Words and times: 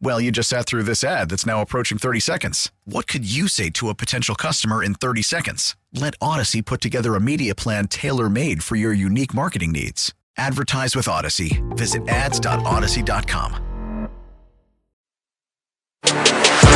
Well, 0.00 0.20
you 0.20 0.30
just 0.30 0.48
sat 0.48 0.66
through 0.66 0.82
this 0.84 1.02
ad 1.02 1.30
that's 1.30 1.46
now 1.46 1.60
approaching 1.60 1.98
30 1.98 2.20
seconds. 2.20 2.70
What 2.84 3.06
could 3.06 3.24
you 3.30 3.48
say 3.48 3.70
to 3.70 3.88
a 3.88 3.94
potential 3.94 4.34
customer 4.34 4.82
in 4.82 4.94
30 4.94 5.22
seconds? 5.22 5.76
Let 5.92 6.18
Audacy 6.18 6.64
put 6.64 6.80
together 6.80 7.14
a 7.14 7.20
media 7.20 7.54
plan 7.54 7.88
tailor 7.88 8.28
made 8.28 8.62
for 8.62 8.76
your 8.76 8.92
unique 8.92 9.34
marketing 9.34 9.72
needs. 9.72 10.12
Advertise 10.36 10.96
with 10.96 11.06
Audacy. 11.06 11.62
Visit 11.76 12.08
ads.audacy.com. 12.08 13.60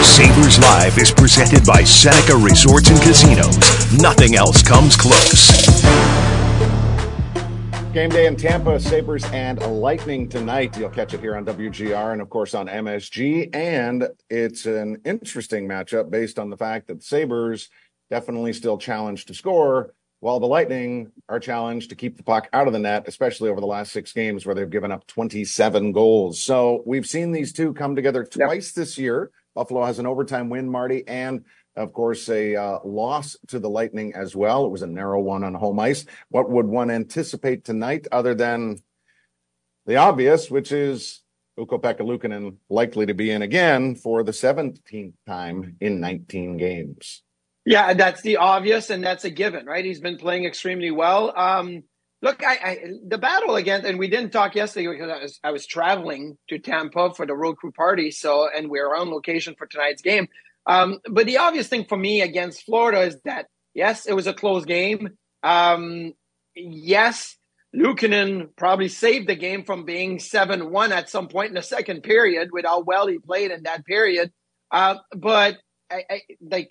Sabres 0.03 0.59
Live 0.59 0.99
is 0.99 1.11
presented 1.11 1.65
by 1.67 1.85
Seneca 1.85 2.35
Resorts 2.37 2.89
and 2.89 3.01
Casinos. 3.03 3.57
Nothing 4.01 4.37
else 4.37 4.63
comes 4.63 4.97
close. 4.97 6.18
Game 7.95 8.11
day 8.11 8.27
in 8.27 8.37
Tampa, 8.37 8.79
Sabres 8.79 9.25
and 9.33 9.59
Lightning 9.61 10.29
tonight. 10.29 10.77
You'll 10.77 10.91
catch 10.91 11.15
it 11.15 11.21
here 11.21 11.35
on 11.35 11.47
WGR 11.47 12.13
and, 12.13 12.21
of 12.21 12.29
course, 12.29 12.53
on 12.55 12.69
MSG. 12.69 13.55
And 13.55 14.07
it's 14.29 14.67
an 14.67 15.01
interesting 15.07 15.67
matchup 15.67 16.11
based 16.11 16.39
on 16.39 16.51
the 16.51 16.57
fact 16.57 16.89
that 16.89 16.99
the 16.99 17.05
Sabres 17.05 17.71
definitely 18.11 18.53
still 18.53 18.77
challenged 18.77 19.29
to 19.29 19.35
score, 19.35 19.95
while 20.21 20.39
the 20.39 20.47
Lightning 20.47 21.11
are 21.31 21.41
challenged 21.41 21.89
to 21.89 21.97
keep 21.97 22.19
the 22.19 22.23
puck 22.23 22.49
out 22.53 22.67
of 22.67 22.75
the 22.75 22.79
net, 22.79 23.09
especially 23.09 23.49
over 23.49 23.61
the 23.61 23.67
last 23.67 23.91
six 23.91 24.13
games 24.13 24.45
where 24.45 24.55
they've 24.55 24.69
given 24.69 24.93
up 24.93 25.07
27 25.07 25.93
goals. 25.93 26.43
So 26.43 26.83
we've 26.85 27.07
seen 27.07 27.33
these 27.33 27.55
two 27.55 27.73
come 27.73 27.97
together 27.97 28.23
twice 28.23 28.69
yep. 28.69 28.75
this 28.75 28.99
year. 28.99 29.31
Buffalo 29.55 29.85
has 29.85 29.99
an 29.99 30.07
overtime 30.07 30.51
win, 30.51 30.69
Marty, 30.69 31.09
and 31.09 31.45
of 31.79 31.93
course, 31.93 32.29
a 32.29 32.57
uh, 32.57 32.79
loss 32.85 33.37
to 33.49 33.59
the 33.59 33.71
Lightning 33.71 34.13
as 34.15 34.35
well. 34.35 34.67
It 34.67 34.71
was 34.71 34.83
a 34.83 34.87
narrow 34.87 35.21
one 35.21 35.45
on 35.45 35.55
home 35.55 35.81
ice. 35.81 36.05
What 36.29 36.51
would 36.51 36.67
one 36.67 36.91
anticipate 36.91 37.65
tonight 37.65 38.07
other 38.13 38.35
than 38.35 38.79
the 39.87 39.97
obvious, 39.97 40.51
which 40.51 40.73
is 40.73 41.23
Ukko-Pekka 41.59 42.01
Luukkonen 42.01 42.57
likely 42.69 43.07
to 43.07 43.15
be 43.15 43.31
in 43.31 43.43
again 43.43 43.95
for 43.95 44.23
the 44.23 44.33
17th 44.33 45.15
time 45.27 45.77
in 45.81 46.01
19 46.01 46.57
games? 46.57 47.23
Yeah, 47.65 47.95
that's 47.95 48.23
the 48.23 48.39
obvious, 48.39 48.91
and 48.91 49.05
that's 49.05 49.25
a 49.25 49.31
given, 49.31 49.67
right? 49.67 49.85
He's 49.85 50.01
been 50.01 50.17
playing 50.17 50.45
extremely 50.45 50.91
well. 50.91 51.33
Um, 51.37 51.85
look, 52.23 52.43
I, 52.45 52.53
I, 52.53 52.79
the 53.07 53.19
battle 53.19 53.57
against, 53.57 53.87
and 53.87 53.99
we 53.99 54.09
didn't 54.09 54.31
talk 54.31 54.55
yesterday 54.55 54.89
because 54.89 55.11
I 55.11 55.23
was 55.23 55.41
I 55.45 55.51
was 55.51 55.67
traveling 55.67 56.39
to 56.49 56.59
Tampa 56.59 57.13
for 57.15 57.27
the 57.27 57.35
road 57.35 57.57
crew 57.57 57.73
party, 57.73 58.11
so 58.11 58.49
and 58.49 58.71
we 58.71 58.81
are 58.81 58.97
on 58.97 59.11
location 59.11 59.55
for 59.57 59.67
tonight's 59.67 60.03
game. 60.03 60.29
Um, 60.67 60.99
but 61.09 61.27
the 61.27 61.39
obvious 61.39 61.69
thing 61.69 61.87
for 61.89 61.97
me 61.97 62.21
against 62.21 62.65
Florida 62.65 63.03
is 63.03 63.17
that 63.25 63.47
yes, 63.75 64.07
it 64.07 64.13
was 64.13 64.27
a 64.27 64.35
close 64.35 64.65
game. 64.65 65.11
Um, 65.43 66.13
yes, 66.55 67.37
Luukkonen 67.75 68.49
probably 68.57 68.89
saved 68.89 69.29
the 69.29 69.37
game 69.37 69.65
from 69.65 69.85
being 69.85 70.19
seven 70.19 70.71
one 70.71 70.93
at 70.93 71.09
some 71.09 71.29
point 71.29 71.51
in 71.51 71.55
the 71.55 71.63
second 71.63 72.03
period 72.03 72.51
with 72.53 72.65
how 72.65 72.81
well 72.81 73.07
he 73.07 73.19
played 73.19 73.51
in 73.51 73.63
that 73.65 73.85
period. 73.85 74.33
Uh, 74.71 74.97
but 75.15 75.59
I, 75.91 76.03
I, 76.11 76.21
like 76.41 76.71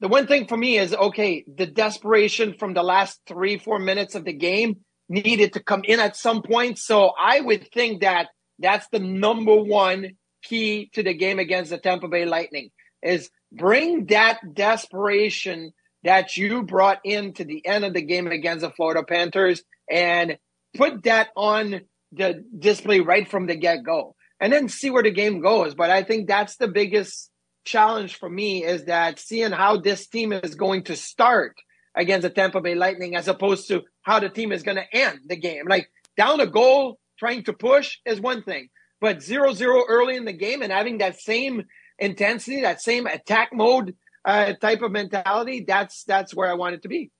the 0.00 0.08
one 0.08 0.26
thing 0.26 0.46
for 0.46 0.56
me 0.56 0.78
is 0.78 0.94
okay, 0.94 1.44
the 1.52 1.66
desperation 1.66 2.54
from 2.58 2.74
the 2.74 2.82
last 2.82 3.20
three 3.26 3.58
four 3.58 3.78
minutes 3.78 4.14
of 4.14 4.24
the 4.24 4.32
game 4.32 4.80
needed 5.08 5.54
to 5.54 5.62
come 5.62 5.82
in 5.84 6.00
at 6.00 6.16
some 6.16 6.42
point. 6.42 6.78
So 6.78 7.12
I 7.20 7.40
would 7.40 7.70
think 7.72 8.02
that 8.02 8.28
that's 8.58 8.86
the 8.92 9.00
number 9.00 9.56
one 9.56 10.12
key 10.42 10.90
to 10.94 11.02
the 11.02 11.14
game 11.14 11.38
against 11.38 11.70
the 11.70 11.78
Tampa 11.78 12.08
Bay 12.08 12.24
Lightning 12.26 12.70
is 13.02 13.30
bring 13.50 14.06
that 14.06 14.54
desperation 14.54 15.72
that 16.04 16.36
you 16.36 16.62
brought 16.62 17.00
into 17.04 17.44
the 17.44 17.64
end 17.64 17.84
of 17.84 17.94
the 17.94 18.02
game 18.02 18.26
against 18.26 18.62
the 18.62 18.70
Florida 18.70 19.02
Panthers 19.04 19.62
and 19.90 20.38
put 20.76 21.04
that 21.04 21.28
on 21.36 21.82
the 22.12 22.44
display 22.58 23.00
right 23.00 23.28
from 23.28 23.46
the 23.46 23.56
get 23.56 23.84
go 23.84 24.14
and 24.40 24.52
then 24.52 24.68
see 24.68 24.90
where 24.90 25.02
the 25.02 25.10
game 25.10 25.40
goes. 25.40 25.74
But 25.74 25.90
I 25.90 26.02
think 26.02 26.26
that's 26.26 26.56
the 26.56 26.68
biggest 26.68 27.30
challenge 27.64 28.16
for 28.16 28.28
me 28.28 28.64
is 28.64 28.86
that 28.86 29.18
seeing 29.18 29.52
how 29.52 29.78
this 29.78 30.08
team 30.08 30.32
is 30.32 30.54
going 30.54 30.84
to 30.84 30.96
start 30.96 31.56
against 31.94 32.22
the 32.22 32.30
Tampa 32.30 32.60
Bay 32.60 32.74
Lightning 32.74 33.14
as 33.14 33.28
opposed 33.28 33.68
to 33.68 33.82
how 34.02 34.18
the 34.18 34.28
team 34.28 34.52
is 34.52 34.62
going 34.62 34.78
to 34.78 34.96
end 34.96 35.20
the 35.26 35.36
game. 35.36 35.66
Like 35.68 35.88
down 36.16 36.40
a 36.40 36.46
goal, 36.46 36.98
trying 37.18 37.44
to 37.44 37.52
push 37.52 37.98
is 38.04 38.20
one 38.20 38.42
thing, 38.42 38.68
but 39.00 39.22
zero 39.22 39.52
zero 39.52 39.84
early 39.88 40.16
in 40.16 40.24
the 40.24 40.32
game 40.32 40.62
and 40.62 40.72
having 40.72 40.98
that 40.98 41.20
same 41.20 41.64
intensity, 42.02 42.60
that 42.62 42.82
same 42.82 43.06
attack 43.06 43.50
mode 43.52 43.94
uh, 44.24 44.52
type 44.54 44.82
of 44.82 44.92
mentality, 44.92 45.64
that's 45.66 46.04
that's 46.04 46.34
where 46.34 46.50
I 46.50 46.54
want 46.54 46.74
it 46.74 46.82
to 46.82 46.88
be. 46.88 47.10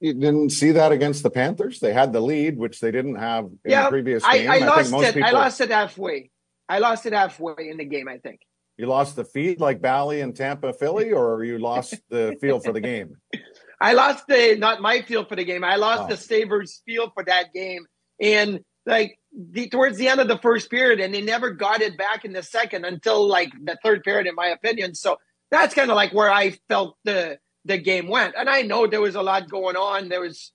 You 0.00 0.14
didn't 0.14 0.50
see 0.50 0.72
that 0.72 0.90
against 0.90 1.22
the 1.22 1.30
Panthers. 1.30 1.78
They 1.78 1.92
had 1.92 2.12
the 2.12 2.20
lead, 2.20 2.58
which 2.58 2.80
they 2.80 2.90
didn't 2.90 3.16
have 3.16 3.44
in 3.44 3.58
yeah, 3.64 3.84
the 3.84 3.90
previous 3.90 4.26
game. 4.26 4.50
I, 4.50 4.56
I 4.56 4.58
lost 4.58 4.92
it. 4.92 5.14
People... 5.14 5.28
I 5.28 5.30
lost 5.30 5.60
it 5.60 5.70
halfway. 5.70 6.30
I 6.68 6.78
lost 6.80 7.06
it 7.06 7.12
halfway 7.12 7.68
in 7.70 7.76
the 7.76 7.84
game. 7.84 8.08
I 8.08 8.18
think 8.18 8.40
you 8.76 8.86
lost 8.86 9.16
the 9.16 9.24
feed 9.24 9.60
like 9.60 9.80
Bally 9.80 10.20
and 10.20 10.34
Tampa, 10.34 10.72
Philly, 10.72 11.12
or 11.12 11.44
you 11.44 11.58
lost 11.58 11.94
the 12.08 12.36
feel 12.40 12.58
for 12.58 12.72
the 12.72 12.80
game. 12.80 13.16
I 13.80 13.94
lost 13.94 14.26
the 14.26 14.56
not 14.58 14.80
my 14.80 15.02
feel 15.02 15.24
for 15.24 15.36
the 15.36 15.44
game. 15.44 15.64
I 15.64 15.76
lost 15.76 16.02
oh. 16.04 16.08
the 16.08 16.16
Sabres 16.16 16.82
feel 16.84 17.10
for 17.10 17.24
that 17.24 17.52
game, 17.52 17.86
and 18.20 18.60
like 18.86 19.18
the, 19.34 19.68
towards 19.68 19.98
the 19.98 20.08
end 20.08 20.20
of 20.20 20.28
the 20.28 20.38
first 20.38 20.70
period, 20.70 21.00
and 21.00 21.14
they 21.14 21.22
never 21.22 21.50
got 21.50 21.80
it 21.80 21.96
back 21.96 22.24
in 22.24 22.32
the 22.32 22.42
second 22.42 22.84
until 22.84 23.26
like 23.26 23.52
the 23.64 23.78
third 23.82 24.02
period, 24.02 24.26
in 24.26 24.34
my 24.34 24.48
opinion. 24.48 24.94
So 24.94 25.18
that's 25.50 25.74
kind 25.74 25.90
of 25.90 25.96
like 25.96 26.12
where 26.12 26.30
I 26.30 26.58
felt 26.68 26.96
the 27.04 27.38
the 27.64 27.78
game 27.78 28.08
went. 28.08 28.34
And 28.36 28.48
I 28.48 28.62
know 28.62 28.86
there 28.86 29.00
was 29.00 29.14
a 29.14 29.22
lot 29.22 29.48
going 29.48 29.76
on. 29.76 30.08
There 30.08 30.20
was 30.20 30.52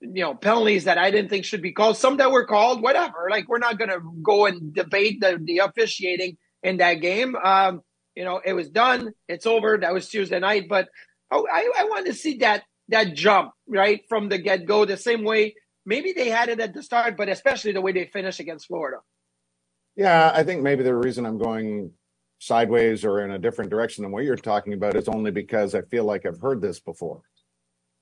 you 0.00 0.22
know 0.22 0.34
penalties 0.34 0.84
that 0.84 0.98
I 0.98 1.10
didn't 1.10 1.30
think 1.30 1.44
should 1.44 1.62
be 1.62 1.72
called, 1.72 1.96
some 1.96 2.18
that 2.18 2.30
were 2.30 2.46
called, 2.46 2.82
whatever. 2.82 3.28
Like 3.30 3.48
we're 3.48 3.58
not 3.58 3.78
going 3.78 3.90
to 3.90 4.00
go 4.22 4.46
and 4.46 4.74
debate 4.74 5.20
the 5.20 5.40
the 5.42 5.58
officiating 5.58 6.36
in 6.62 6.78
that 6.78 6.94
game. 6.94 7.34
Um, 7.36 7.82
you 8.14 8.24
know, 8.24 8.40
it 8.44 8.52
was 8.52 8.68
done. 8.68 9.12
It's 9.28 9.46
over. 9.46 9.78
That 9.78 9.94
was 9.94 10.08
Tuesday 10.08 10.38
night, 10.38 10.66
but 10.68 10.88
I 11.30 11.36
I, 11.36 11.72
I 11.78 11.84
want 11.84 12.06
to 12.06 12.14
see 12.14 12.38
that 12.38 12.64
that 12.88 13.14
jump 13.14 13.52
right 13.66 14.02
from 14.08 14.28
the 14.28 14.38
get 14.38 14.66
go, 14.66 14.84
the 14.84 14.96
same 14.96 15.24
way 15.24 15.54
maybe 15.88 16.12
they 16.12 16.28
had 16.28 16.50
it 16.50 16.60
at 16.60 16.74
the 16.74 16.82
start, 16.82 17.16
but 17.16 17.28
especially 17.28 17.72
the 17.72 17.80
way 17.80 17.92
they 17.92 18.04
finished 18.04 18.38
against 18.38 18.66
Florida. 18.66 18.98
Yeah, 19.96 20.30
I 20.32 20.44
think 20.44 20.62
maybe 20.62 20.84
the 20.84 20.94
reason 20.94 21.26
I'm 21.26 21.38
going 21.38 21.92
sideways 22.38 23.04
or 23.04 23.24
in 23.24 23.32
a 23.32 23.38
different 23.38 23.70
direction 23.70 24.02
than 24.02 24.12
what 24.12 24.22
you're 24.22 24.36
talking 24.36 24.74
about 24.74 24.94
is 24.94 25.08
only 25.08 25.32
because 25.32 25.74
I 25.74 25.82
feel 25.82 26.04
like 26.04 26.24
I've 26.24 26.40
heard 26.40 26.60
this 26.60 26.78
before. 26.78 27.22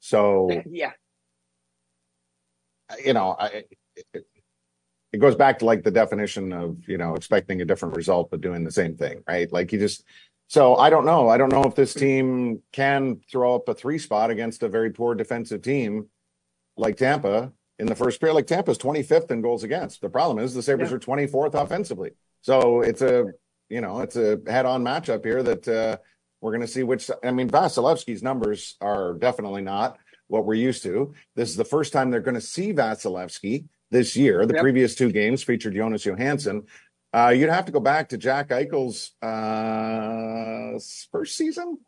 So 0.01 0.51
yeah, 0.71 0.93
you 3.03 3.15
know, 3.15 3.37
I, 3.39 3.65
it, 4.13 4.27
it 5.13 5.19
goes 5.19 5.37
back 5.37 5.61
to 5.61 5.65
like 5.65 5.85
the 5.85 5.91
definition 5.91 6.53
of 6.53 6.87
you 6.89 6.99
know 6.99 7.15
expecting 7.15 7.63
a 7.63 7.65
different 7.65 7.97
result 7.97 8.31
but 8.31 8.43
doing 8.43 8.65
the 8.65 8.73
same 8.73 8.97
thing, 8.97 9.23
right? 9.27 9.51
Like 9.51 9.73
you 9.73 9.79
just. 9.79 10.05
So 10.49 10.77
I 10.77 10.91
don't 10.91 11.07
know. 11.07 11.29
I 11.29 11.39
don't 11.39 11.51
know 11.51 11.65
if 11.65 11.75
this 11.75 11.93
team 11.93 12.63
can 12.71 13.21
throw 13.29 13.57
up 13.57 13.69
a 13.69 13.75
three 13.75 13.99
spot 13.99 14.31
against 14.31 14.63
a 14.63 14.69
very 14.69 14.91
poor 14.91 15.17
defensive 15.17 15.61
team 15.61 16.09
like 16.77 16.97
Tampa 16.97 17.53
in 17.79 17.87
the 17.87 17.95
first 17.95 18.21
period. 18.21 18.35
Like 18.35 18.47
Tampa's 18.47 18.79
25th 18.79 19.31
in 19.31 19.43
goals 19.43 19.65
against. 19.65 20.01
The 20.01 20.09
problem 20.09 20.39
is 20.39 20.55
the 20.55 20.63
Sabres 20.63 20.91
yeah. 20.91 20.97
are 20.97 21.01
24th 21.01 21.55
offensively. 21.55 22.13
So 22.41 22.81
it's 22.81 23.03
a, 23.03 23.27
you 23.69 23.81
know, 23.81 24.01
it's 24.01 24.17
a 24.17 24.41
head 24.47 24.67
on 24.67 24.85
matchup 24.85 25.25
here 25.25 25.43
that 25.43 25.69
uh, 25.69 25.97
we're 26.41 26.53
going 26.53 26.63
to 26.63 26.69
see 26.69 26.83
which, 26.83 27.11
I 27.25 27.31
mean, 27.31 27.51
Vasilevskiy's 27.51 28.23
numbers 28.23 28.77
are 28.81 29.15
definitely 29.15 29.63
not 29.63 29.99
what 30.29 30.45
we're 30.45 30.55
used 30.55 30.83
to. 30.85 31.15
This 31.35 31.51
is 31.51 31.57
the 31.57 31.65
first 31.65 31.93
time 31.93 32.11
they're 32.11 32.21
going 32.21 32.35
to 32.35 32.41
see 32.41 32.73
Vasilevskiy 32.73 33.67
this 33.91 34.17
year. 34.17 34.47
The 34.47 34.55
yep. 34.55 34.63
previous 34.63 34.95
two 34.95 35.13
games 35.13 35.43
featured 35.43 35.75
Jonas 35.75 36.05
Johansson. 36.05 36.65
Uh, 37.13 37.29
you'd 37.29 37.49
have 37.51 37.67
to 37.67 37.73
go 37.73 37.81
back 37.81 38.11
to 38.11 38.19
Jack 38.19 38.49
Eichel's 38.49 39.13
uh, 39.23 40.79
first 41.11 41.37
season 41.37 41.79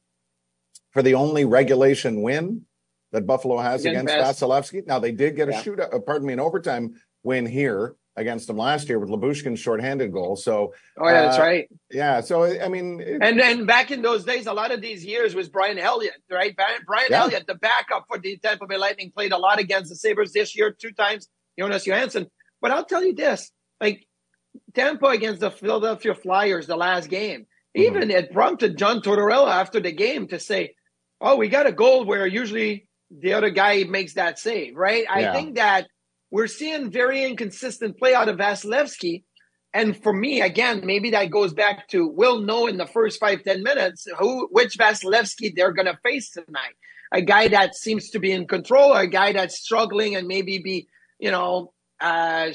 for 0.93 1.03
the 1.03 1.15
only 1.15 1.45
regulation 1.45 2.23
win 2.23 2.65
that 3.13 3.27
Buffalo 3.27 3.59
has 3.59 3.85
against, 3.85 4.13
against 4.13 4.41
Vasilevskiy. 4.43 4.87
Now 4.87 4.99
they 4.99 5.13
did 5.13 5.37
get 5.37 5.49
a 5.49 5.53
yeah. 5.53 5.63
shootout, 5.63 5.95
uh, 5.95 5.99
pardon 6.01 6.27
me, 6.27 6.33
an 6.33 6.41
overtime 6.41 6.95
win 7.23 7.47
here 7.47 7.97
against 8.17 8.49
them 8.49 8.57
last 8.57 8.89
year 8.89 8.99
with 8.99 9.09
Lyubushkin's 9.09 9.61
shorthanded 9.61 10.13
goal. 10.13 10.37
So, 10.37 10.75
oh 10.99 11.09
yeah, 11.09 11.15
uh, 11.15 11.23
that's 11.23 11.39
right. 11.39 11.69
Yeah, 11.91 12.21
so 12.21 12.45
I 12.45 12.69
mean, 12.69 13.01
it, 13.01 13.23
and 13.23 13.41
and 13.41 13.67
back 13.67 13.91
in 13.91 14.03
those 14.03 14.25
days, 14.25 14.47
a 14.47 14.53
lot 14.53 14.73
of 14.73 14.81
these 14.81 15.05
years 15.05 15.35
was 15.35 15.49
Brian 15.49 15.79
Elliott, 15.79 16.21
right? 16.31 16.55
Brian 16.87 17.07
yeah. 17.11 17.23
Elliott, 17.23 17.47
the 17.47 17.55
backup 17.55 18.07
for 18.09 18.19
the 18.19 18.37
Tampa 18.39 18.67
Bay 18.67 18.77
Lightning, 18.77 19.13
played 19.15 19.33
a 19.33 19.39
lot 19.39 19.59
against 19.59 19.89
the 19.91 19.97
Sabres 19.97 20.33
this 20.33 20.57
year, 20.57 20.71
two 20.71 20.93
times. 20.93 21.29
Jonas 21.59 21.87
Johansson. 21.87 22.29
But 22.61 22.71
I'll 22.71 22.85
tell 22.85 23.05
you 23.05 23.15
this: 23.15 23.51
like 23.81 24.07
Tampa 24.75 25.07
against 25.07 25.41
the 25.41 25.51
Philadelphia 25.51 26.15
Flyers, 26.15 26.67
the 26.67 26.77
last 26.77 27.09
game, 27.09 27.41
mm-hmm. 27.41 27.83
even 27.83 28.11
it 28.11 28.33
prompted 28.33 28.79
John 28.79 29.01
Tortorella 29.01 29.51
after 29.51 29.81
the 29.81 29.93
game 29.93 30.29
to 30.29 30.39
say, 30.39 30.75
"Oh, 31.21 31.37
we 31.37 31.49
got 31.49 31.67
a 31.67 31.73
goal 31.73 32.05
where 32.05 32.27
usually 32.27 32.88
the 33.11 33.33
other 33.33 33.51
guy 33.51 33.85
makes 33.85 34.15
that 34.15 34.39
save." 34.39 34.77
Right? 34.77 35.05
Yeah. 35.05 35.31
I 35.31 35.33
think 35.33 35.57
that 35.57 35.89
we're 36.31 36.47
seeing 36.47 36.91
very 36.91 37.25
inconsistent 37.25 37.99
play 37.99 38.15
out 38.15 38.29
of 38.29 38.37
Vasilevskiy. 38.37 39.25
And 39.75 40.03
for 40.03 40.13
me, 40.13 40.41
again, 40.41 40.83
maybe 40.85 41.11
that 41.11 41.31
goes 41.31 41.53
back 41.53 41.89
to 41.89 42.09
we'll 42.09 42.41
know 42.41 42.67
in 42.67 42.79
the 42.79 42.87
first 42.87 43.21
five 43.21 43.43
ten 43.43 43.63
minutes 43.63 44.07
who 44.19 44.49
which 44.51 44.79
Vasilevskiy 44.79 45.53
they're 45.55 45.73
going 45.73 45.87
to 45.87 45.99
face 46.03 46.31
tonight. 46.31 46.75
A 47.13 47.23
guy 47.23 47.49
that 47.49 47.75
seems 47.75 48.11
to 48.11 48.19
be 48.19 48.33
in 48.33 48.47
control, 48.47 48.95
or 48.95 49.01
a 49.01 49.07
guy 49.07 49.33
that's 49.33 49.59
struggling 49.59 50.15
and 50.17 50.27
maybe 50.27 50.59
be, 50.59 50.89
you 51.19 51.31
know, 51.31 51.73
uh, 52.01 52.51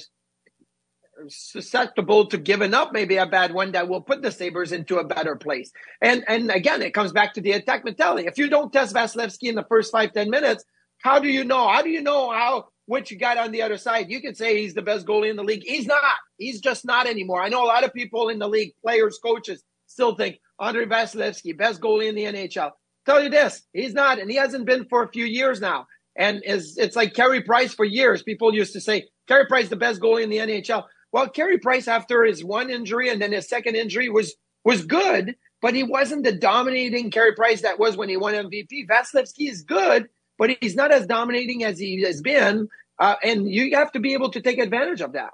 susceptible 1.29 2.27
to 2.27 2.37
giving 2.37 2.73
up 2.73 2.93
maybe 2.93 3.17
a 3.17 3.25
bad 3.25 3.53
one 3.53 3.71
that 3.73 3.87
will 3.87 4.01
put 4.01 4.21
the 4.21 4.31
Sabres 4.31 4.71
into 4.71 4.97
a 4.97 5.03
better 5.03 5.35
place. 5.35 5.71
And 6.01 6.23
and 6.27 6.51
again, 6.51 6.81
it 6.81 6.93
comes 6.93 7.11
back 7.11 7.33
to 7.33 7.41
the 7.41 7.51
attack 7.53 7.85
mentality. 7.85 8.27
If 8.27 8.37
you 8.37 8.49
don't 8.49 8.71
test 8.71 8.95
Vasilevskiy 8.95 9.49
in 9.49 9.55
the 9.55 9.65
first 9.69 9.91
five 9.91 10.13
ten 10.13 10.29
minutes, 10.29 10.63
how 11.01 11.19
do 11.19 11.27
you 11.27 11.43
know? 11.43 11.67
How 11.67 11.81
do 11.81 11.89
you 11.89 12.01
know 12.01 12.31
how 12.31 12.67
what 12.85 13.09
you 13.09 13.17
got 13.17 13.37
on 13.37 13.51
the 13.51 13.61
other 13.61 13.77
side. 13.77 14.09
You 14.09 14.21
can 14.21 14.35
say 14.35 14.61
he's 14.61 14.73
the 14.73 14.81
best 14.81 15.05
goalie 15.05 15.29
in 15.29 15.35
the 15.35 15.43
league. 15.43 15.63
He's 15.65 15.85
not. 15.85 16.01
He's 16.37 16.59
just 16.59 16.85
not 16.85 17.07
anymore. 17.07 17.41
I 17.41 17.49
know 17.49 17.63
a 17.63 17.65
lot 17.67 17.83
of 17.83 17.93
people 17.93 18.29
in 18.29 18.39
the 18.39 18.49
league, 18.49 18.73
players, 18.81 19.19
coaches, 19.23 19.63
still 19.87 20.15
think 20.15 20.37
Andrei 20.59 20.85
Vasilevskiy, 20.85 21.57
best 21.57 21.81
goalie 21.81 22.09
in 22.09 22.15
the 22.15 22.23
NHL. 22.23 22.71
Tell 23.05 23.21
you 23.21 23.29
this, 23.29 23.61
he's 23.73 23.93
not, 23.93 24.19
and 24.19 24.29
he 24.29 24.37
hasn't 24.37 24.65
been 24.65 24.85
for 24.85 25.03
a 25.03 25.09
few 25.09 25.25
years 25.25 25.59
now. 25.59 25.87
And 26.15 26.41
is 26.45 26.77
it's 26.77 26.95
like 26.95 27.13
Carey 27.13 27.41
Price 27.41 27.73
for 27.73 27.85
years. 27.85 28.23
People 28.23 28.53
used 28.53 28.73
to 28.73 28.81
say 28.81 29.07
Carey 29.27 29.45
Price 29.47 29.69
the 29.69 29.75
best 29.75 29.99
goalie 29.99 30.23
in 30.23 30.29
the 30.29 30.37
NHL. 30.37 30.83
Well, 31.13 31.29
Carey 31.29 31.59
Price 31.59 31.87
after 31.87 32.23
his 32.23 32.43
one 32.43 32.71
injury 32.71 33.09
and 33.09 33.21
then 33.21 33.31
his 33.31 33.47
second 33.47 33.75
injury 33.75 34.09
was 34.09 34.35
was 34.65 34.85
good, 34.85 35.35
but 35.61 35.75
he 35.75 35.83
wasn't 35.83 36.23
the 36.23 36.31
dominating 36.31 37.11
Carey 37.11 37.35
Price 37.35 37.61
that 37.61 37.79
was 37.79 37.95
when 37.95 38.09
he 38.09 38.17
won 38.17 38.33
MVP. 38.33 38.87
Vasilevskiy 38.89 39.49
is 39.49 39.61
good, 39.61 40.09
but 40.37 40.57
he's 40.59 40.75
not 40.75 40.91
as 40.91 41.05
dominating 41.05 41.63
as 41.63 41.77
he 41.77 42.01
has 42.01 42.21
been. 42.21 42.67
Uh, 42.99 43.15
and 43.23 43.49
you 43.49 43.75
have 43.75 43.91
to 43.91 43.99
be 43.99 44.13
able 44.13 44.31
to 44.31 44.41
take 44.41 44.57
advantage 44.57 45.01
of 45.01 45.13
that. 45.13 45.31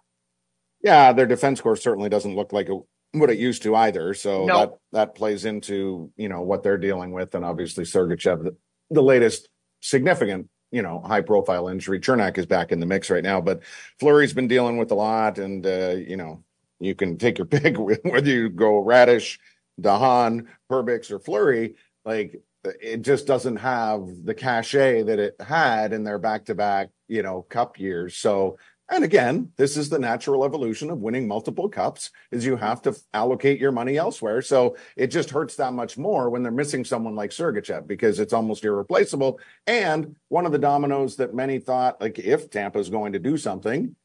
Yeah, 0.83 1.13
their 1.13 1.25
defense 1.25 1.61
core 1.61 1.75
certainly 1.75 2.09
doesn't 2.09 2.35
look 2.35 2.51
like 2.51 2.69
a, 2.69 2.79
what 3.13 3.29
it 3.29 3.37
used 3.37 3.63
to 3.63 3.75
either. 3.75 4.13
So 4.13 4.45
no. 4.45 4.59
that 4.59 4.71
that 4.91 5.15
plays 5.15 5.45
into 5.45 6.11
you 6.17 6.27
know 6.27 6.41
what 6.41 6.63
they're 6.63 6.77
dealing 6.77 7.11
with, 7.11 7.35
and 7.35 7.45
obviously 7.45 7.85
Sergachev, 7.85 8.43
the, 8.43 8.55
the 8.89 9.03
latest 9.03 9.47
significant 9.81 10.49
you 10.71 10.81
know 10.81 11.01
high 11.01 11.21
profile 11.21 11.67
injury. 11.67 11.99
Cernak 11.99 12.37
is 12.37 12.45
back 12.45 12.71
in 12.71 12.79
the 12.79 12.85
mix 12.85 13.09
right 13.09 13.23
now, 13.23 13.41
but 13.41 13.61
Fleury's 13.99 14.33
been 14.33 14.47
dealing 14.47 14.77
with 14.77 14.91
a 14.91 14.95
lot, 14.95 15.37
and 15.37 15.65
uh, 15.65 15.95
you 15.95 16.17
know 16.17 16.43
you 16.79 16.95
can 16.95 17.17
take 17.17 17.37
your 17.37 17.45
pick 17.47 17.77
whether 17.77 18.29
you 18.29 18.49
go 18.49 18.83
Raddysh, 18.83 19.37
de 19.79 19.97
Haan, 19.97 20.47
Perbix, 20.69 21.11
or 21.11 21.19
Fleury. 21.19 21.75
Like 22.05 22.41
it 22.63 23.01
just 23.01 23.25
doesn't 23.25 23.57
have 23.57 24.05
the 24.23 24.33
cachet 24.33 25.03
that 25.03 25.19
it 25.19 25.35
had 25.39 25.93
in 25.93 26.03
their 26.03 26.19
back-to-back, 26.19 26.89
you 27.07 27.23
know, 27.23 27.43
cup 27.43 27.79
years. 27.79 28.17
So, 28.17 28.57
and 28.89 29.03
again, 29.03 29.51
this 29.55 29.77
is 29.77 29.89
the 29.89 29.99
natural 29.99 30.43
evolution 30.43 30.89
of 30.89 30.99
winning 30.99 31.27
multiple 31.27 31.69
cups 31.69 32.09
is 32.31 32.45
you 32.45 32.55
have 32.55 32.81
to 32.83 32.95
allocate 33.13 33.59
your 33.59 33.71
money 33.71 33.97
elsewhere. 33.97 34.41
So 34.41 34.77
it 34.95 35.07
just 35.07 35.29
hurts 35.29 35.55
that 35.57 35.73
much 35.73 35.97
more 35.97 36.29
when 36.29 36.41
they're 36.41 36.51
missing 36.51 36.83
someone 36.83 37.15
like 37.15 37.29
Sergachev 37.29 37.87
because 37.87 38.19
it's 38.19 38.33
almost 38.33 38.65
irreplaceable. 38.65 39.39
And 39.67 40.15
one 40.29 40.45
of 40.45 40.51
the 40.51 40.57
dominoes 40.57 41.17
that 41.17 41.35
many 41.35 41.59
thought, 41.59 42.01
like 42.01 42.17
if 42.17 42.49
Tampa 42.49 42.79
is 42.79 42.89
going 42.89 43.13
to 43.13 43.19
do 43.19 43.37
something, 43.37 43.95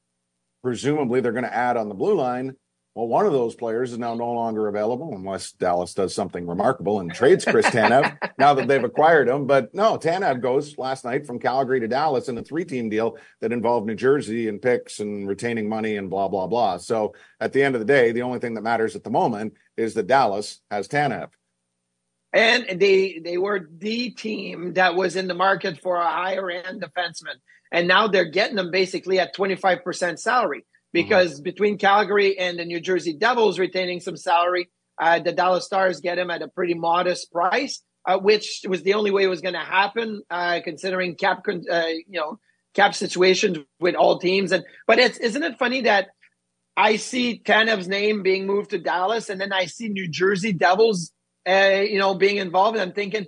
presumably 0.62 1.20
they're 1.20 1.32
going 1.32 1.44
to 1.44 1.54
add 1.54 1.76
on 1.76 1.88
the 1.88 1.94
blue 1.94 2.14
line 2.14 2.54
well, 2.94 3.08
one 3.08 3.26
of 3.26 3.32
those 3.32 3.56
players 3.56 3.90
is 3.90 3.98
now 3.98 4.14
no 4.14 4.30
longer 4.30 4.68
available 4.68 5.16
unless 5.16 5.50
Dallas 5.50 5.94
does 5.94 6.14
something 6.14 6.46
remarkable 6.46 7.00
and 7.00 7.12
trades 7.12 7.44
Chris 7.44 7.66
Tanev 7.66 8.16
now 8.38 8.54
that 8.54 8.68
they've 8.68 8.84
acquired 8.84 9.28
him. 9.28 9.48
But 9.48 9.74
no, 9.74 9.98
Tanev 9.98 10.40
goes 10.40 10.78
last 10.78 11.04
night 11.04 11.26
from 11.26 11.40
Calgary 11.40 11.80
to 11.80 11.88
Dallas 11.88 12.28
in 12.28 12.38
a 12.38 12.42
three 12.42 12.64
team 12.64 12.88
deal 12.88 13.18
that 13.40 13.52
involved 13.52 13.88
New 13.88 13.96
Jersey 13.96 14.48
and 14.48 14.62
picks 14.62 15.00
and 15.00 15.26
retaining 15.26 15.68
money 15.68 15.96
and 15.96 16.08
blah, 16.08 16.28
blah, 16.28 16.46
blah. 16.46 16.76
So 16.76 17.14
at 17.40 17.52
the 17.52 17.64
end 17.64 17.74
of 17.74 17.80
the 17.80 17.84
day, 17.84 18.12
the 18.12 18.22
only 18.22 18.38
thing 18.38 18.54
that 18.54 18.62
matters 18.62 18.94
at 18.94 19.02
the 19.02 19.10
moment 19.10 19.54
is 19.76 19.94
that 19.94 20.06
Dallas 20.06 20.60
has 20.70 20.86
Tanev. 20.86 21.30
And 22.32 22.80
they 22.80 23.20
they 23.24 23.38
were 23.38 23.68
the 23.76 24.10
team 24.10 24.74
that 24.74 24.94
was 24.94 25.16
in 25.16 25.26
the 25.26 25.34
market 25.34 25.80
for 25.80 25.96
a 25.96 26.10
higher 26.10 26.48
end 26.50 26.82
defenseman. 26.82 27.36
And 27.72 27.88
now 27.88 28.06
they're 28.06 28.24
getting 28.24 28.56
them 28.56 28.70
basically 28.70 29.18
at 29.18 29.34
25% 29.34 30.18
salary 30.18 30.64
because 30.94 31.34
mm-hmm. 31.34 31.42
between 31.42 31.76
Calgary 31.76 32.38
and 32.38 32.58
the 32.58 32.64
New 32.64 32.80
Jersey 32.80 33.12
Devils 33.12 33.58
retaining 33.58 34.00
some 34.00 34.16
salary, 34.16 34.70
uh, 34.98 35.18
the 35.18 35.32
Dallas 35.32 35.66
Stars 35.66 36.00
get 36.00 36.18
him 36.18 36.30
at 36.30 36.40
a 36.40 36.48
pretty 36.48 36.74
modest 36.74 37.30
price, 37.32 37.82
uh, 38.06 38.16
which 38.16 38.62
was 38.66 38.84
the 38.84 38.94
only 38.94 39.10
way 39.10 39.24
it 39.24 39.28
was 39.28 39.42
going 39.42 39.54
to 39.54 39.60
happen, 39.60 40.22
uh, 40.30 40.60
considering 40.62 41.16
cap, 41.16 41.44
uh, 41.48 41.82
you 41.88 42.20
know, 42.20 42.38
cap 42.74 42.94
situations 42.94 43.58
with 43.80 43.96
all 43.96 44.18
teams. 44.20 44.52
And 44.52 44.64
but 44.86 44.98
it's 45.00 45.18
isn't 45.18 45.42
it 45.42 45.58
funny 45.58 45.82
that 45.82 46.08
I 46.76 46.96
see 46.96 47.40
Tanev's 47.44 47.88
name 47.88 48.22
being 48.22 48.46
moved 48.46 48.70
to 48.70 48.78
Dallas, 48.78 49.28
and 49.28 49.40
then 49.40 49.52
I 49.52 49.66
see 49.66 49.88
New 49.88 50.08
Jersey 50.08 50.52
Devils, 50.52 51.12
uh, 51.46 51.82
you 51.82 51.98
know, 51.98 52.14
being 52.14 52.38
involved, 52.38 52.78
and 52.78 52.88
I'm 52.88 52.94
thinking. 52.94 53.26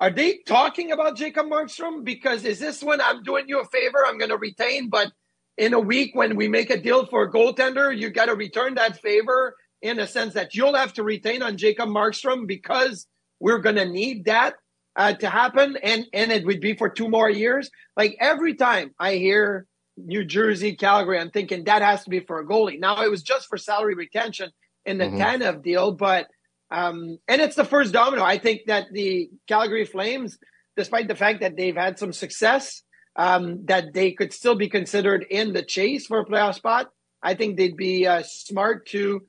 Are 0.00 0.10
they 0.12 0.38
talking 0.46 0.92
about 0.92 1.16
Jacob 1.16 1.46
Markstrom? 1.46 2.04
Because 2.04 2.44
is 2.44 2.60
this 2.60 2.84
one 2.84 3.00
I'm 3.00 3.24
doing 3.24 3.46
you 3.48 3.58
a 3.58 3.64
favor? 3.64 4.06
I'm 4.06 4.16
going 4.16 4.30
to 4.30 4.36
retain, 4.36 4.90
but 4.90 5.10
in 5.58 5.74
a 5.74 5.80
week 5.80 6.14
when 6.14 6.36
we 6.36 6.48
make 6.48 6.70
a 6.70 6.80
deal 6.80 7.04
for 7.06 7.24
a 7.24 7.30
goaltender, 7.30 7.96
you 7.96 8.10
got 8.10 8.26
to 8.26 8.34
return 8.34 8.76
that 8.76 9.02
favor 9.02 9.56
in 9.82 9.98
a 9.98 10.06
sense 10.06 10.34
that 10.34 10.54
you'll 10.54 10.76
have 10.76 10.92
to 10.94 11.02
retain 11.02 11.42
on 11.42 11.56
Jacob 11.56 11.88
Markstrom 11.88 12.46
because 12.46 13.06
we're 13.40 13.58
going 13.58 13.76
to 13.76 13.84
need 13.84 14.24
that 14.26 14.54
uh, 14.96 15.12
to 15.14 15.28
happen. 15.28 15.76
And, 15.82 16.06
and 16.12 16.30
it 16.30 16.46
would 16.46 16.60
be 16.60 16.74
for 16.74 16.88
two 16.88 17.08
more 17.08 17.28
years. 17.28 17.70
Like 17.96 18.16
every 18.20 18.54
time 18.54 18.94
I 18.98 19.16
hear 19.16 19.66
New 19.96 20.24
Jersey, 20.24 20.76
Calgary, 20.76 21.18
I'm 21.18 21.30
thinking 21.30 21.64
that 21.64 21.82
has 21.82 22.04
to 22.04 22.10
be 22.10 22.20
for 22.20 22.38
a 22.38 22.46
goalie. 22.46 22.78
Now 22.78 23.02
it 23.02 23.10
was 23.10 23.22
just 23.22 23.48
for 23.48 23.58
salary 23.58 23.94
retention 23.94 24.50
in 24.86 24.98
the 24.98 25.06
mm-hmm. 25.06 25.20
Tanev 25.20 25.62
deal, 25.62 25.92
but, 25.92 26.28
um, 26.70 27.18
and 27.26 27.40
it's 27.40 27.56
the 27.56 27.64
first 27.64 27.92
domino. 27.92 28.22
I 28.22 28.38
think 28.38 28.62
that 28.68 28.86
the 28.92 29.28
Calgary 29.48 29.84
Flames, 29.84 30.38
despite 30.76 31.08
the 31.08 31.16
fact 31.16 31.40
that 31.40 31.56
they've 31.56 31.76
had 31.76 31.98
some 31.98 32.12
success, 32.12 32.82
um, 33.18 33.66
that 33.66 33.92
they 33.92 34.12
could 34.12 34.32
still 34.32 34.54
be 34.54 34.68
considered 34.68 35.26
in 35.28 35.52
the 35.52 35.62
chase 35.62 36.06
for 36.06 36.20
a 36.20 36.24
playoff 36.24 36.54
spot, 36.54 36.90
I 37.22 37.34
think 37.34 37.56
they'd 37.56 37.76
be 37.76 38.06
uh, 38.06 38.22
smart 38.22 38.86
to 38.88 39.26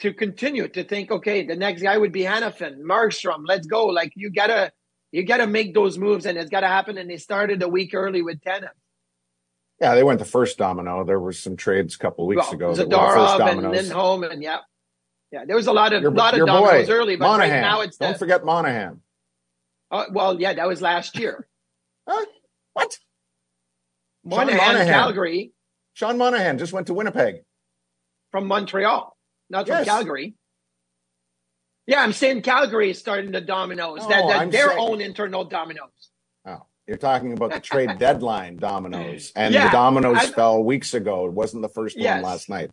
to 0.00 0.12
continue 0.12 0.68
to 0.68 0.84
think, 0.84 1.10
okay, 1.10 1.46
the 1.46 1.56
next 1.56 1.82
guy 1.82 1.96
would 1.96 2.12
be 2.12 2.22
Hanifin, 2.22 2.80
Markstrom. 2.80 3.44
Let's 3.46 3.66
go. 3.66 3.86
Like 3.86 4.12
you 4.14 4.30
gotta 4.30 4.72
you 5.10 5.24
gotta 5.24 5.48
make 5.48 5.74
those 5.74 5.98
moves, 5.98 6.26
and 6.26 6.38
it's 6.38 6.50
gotta 6.50 6.68
happen. 6.68 6.96
And 6.96 7.10
they 7.10 7.16
started 7.16 7.62
a 7.62 7.68
week 7.68 7.92
early 7.92 8.22
with 8.22 8.40
Tanev. 8.40 8.70
Yeah, 9.80 9.96
they 9.96 10.04
went 10.04 10.20
the 10.20 10.24
first 10.24 10.56
domino. 10.56 11.04
There 11.04 11.18
was 11.18 11.38
some 11.38 11.56
trades 11.56 11.96
a 11.96 11.98
couple 11.98 12.26
weeks 12.28 12.46
well, 12.52 12.72
ago. 12.72 12.72
Zadorov 12.72 13.50
and 13.50 13.70
Lindholm, 13.72 14.22
and 14.22 14.40
yeah, 14.40 14.58
yeah, 15.32 15.44
there 15.44 15.56
was 15.56 15.66
a 15.66 15.72
lot 15.72 15.92
of 15.92 16.02
your, 16.02 16.12
lot 16.12 16.38
of 16.38 16.46
dominoes 16.46 16.86
boy, 16.86 16.92
early, 16.92 17.16
but 17.16 17.26
Monahan. 17.26 17.50
right 17.50 17.60
now 17.60 17.80
it's 17.80 17.96
don't 17.96 18.16
forget 18.16 18.44
Monahan. 18.44 19.00
Uh, 19.90 20.04
well, 20.12 20.40
yeah, 20.40 20.54
that 20.54 20.68
was 20.68 20.80
last 20.80 21.18
year. 21.18 21.48
uh, 22.06 22.12
what? 22.14 22.28
Monahan, 24.24 24.56
Monahan, 24.56 24.86
Calgary. 24.86 25.52
Sean 25.94 26.18
Monahan 26.18 26.58
just 26.58 26.72
went 26.72 26.88
to 26.88 26.94
Winnipeg. 26.94 27.36
From 28.30 28.46
Montreal, 28.46 29.16
not 29.50 29.66
from 29.66 29.78
yes. 29.78 29.86
Calgary. 29.86 30.34
Yeah, 31.86 32.02
I'm 32.02 32.12
saying 32.12 32.42
Calgary 32.42 32.90
is 32.90 32.98
starting 32.98 33.30
the 33.30 33.40
dominoes, 33.40 34.00
oh, 34.02 34.08
that, 34.08 34.26
that 34.28 34.50
their 34.50 34.68
saying... 34.68 34.78
own 34.80 35.00
internal 35.00 35.44
dominoes. 35.44 36.10
Oh, 36.46 36.62
you're 36.86 36.96
talking 36.96 37.32
about 37.32 37.52
the 37.52 37.60
trade 37.60 37.90
deadline 37.98 38.56
dominoes, 38.56 39.32
and 39.36 39.54
yeah, 39.54 39.66
the 39.66 39.72
dominoes 39.72 40.16
I, 40.18 40.26
fell 40.26 40.64
weeks 40.64 40.94
ago. 40.94 41.26
It 41.26 41.32
wasn't 41.32 41.62
the 41.62 41.68
first 41.68 41.96
yes. 41.96 42.22
one 42.22 42.32
last 42.32 42.48
night. 42.48 42.70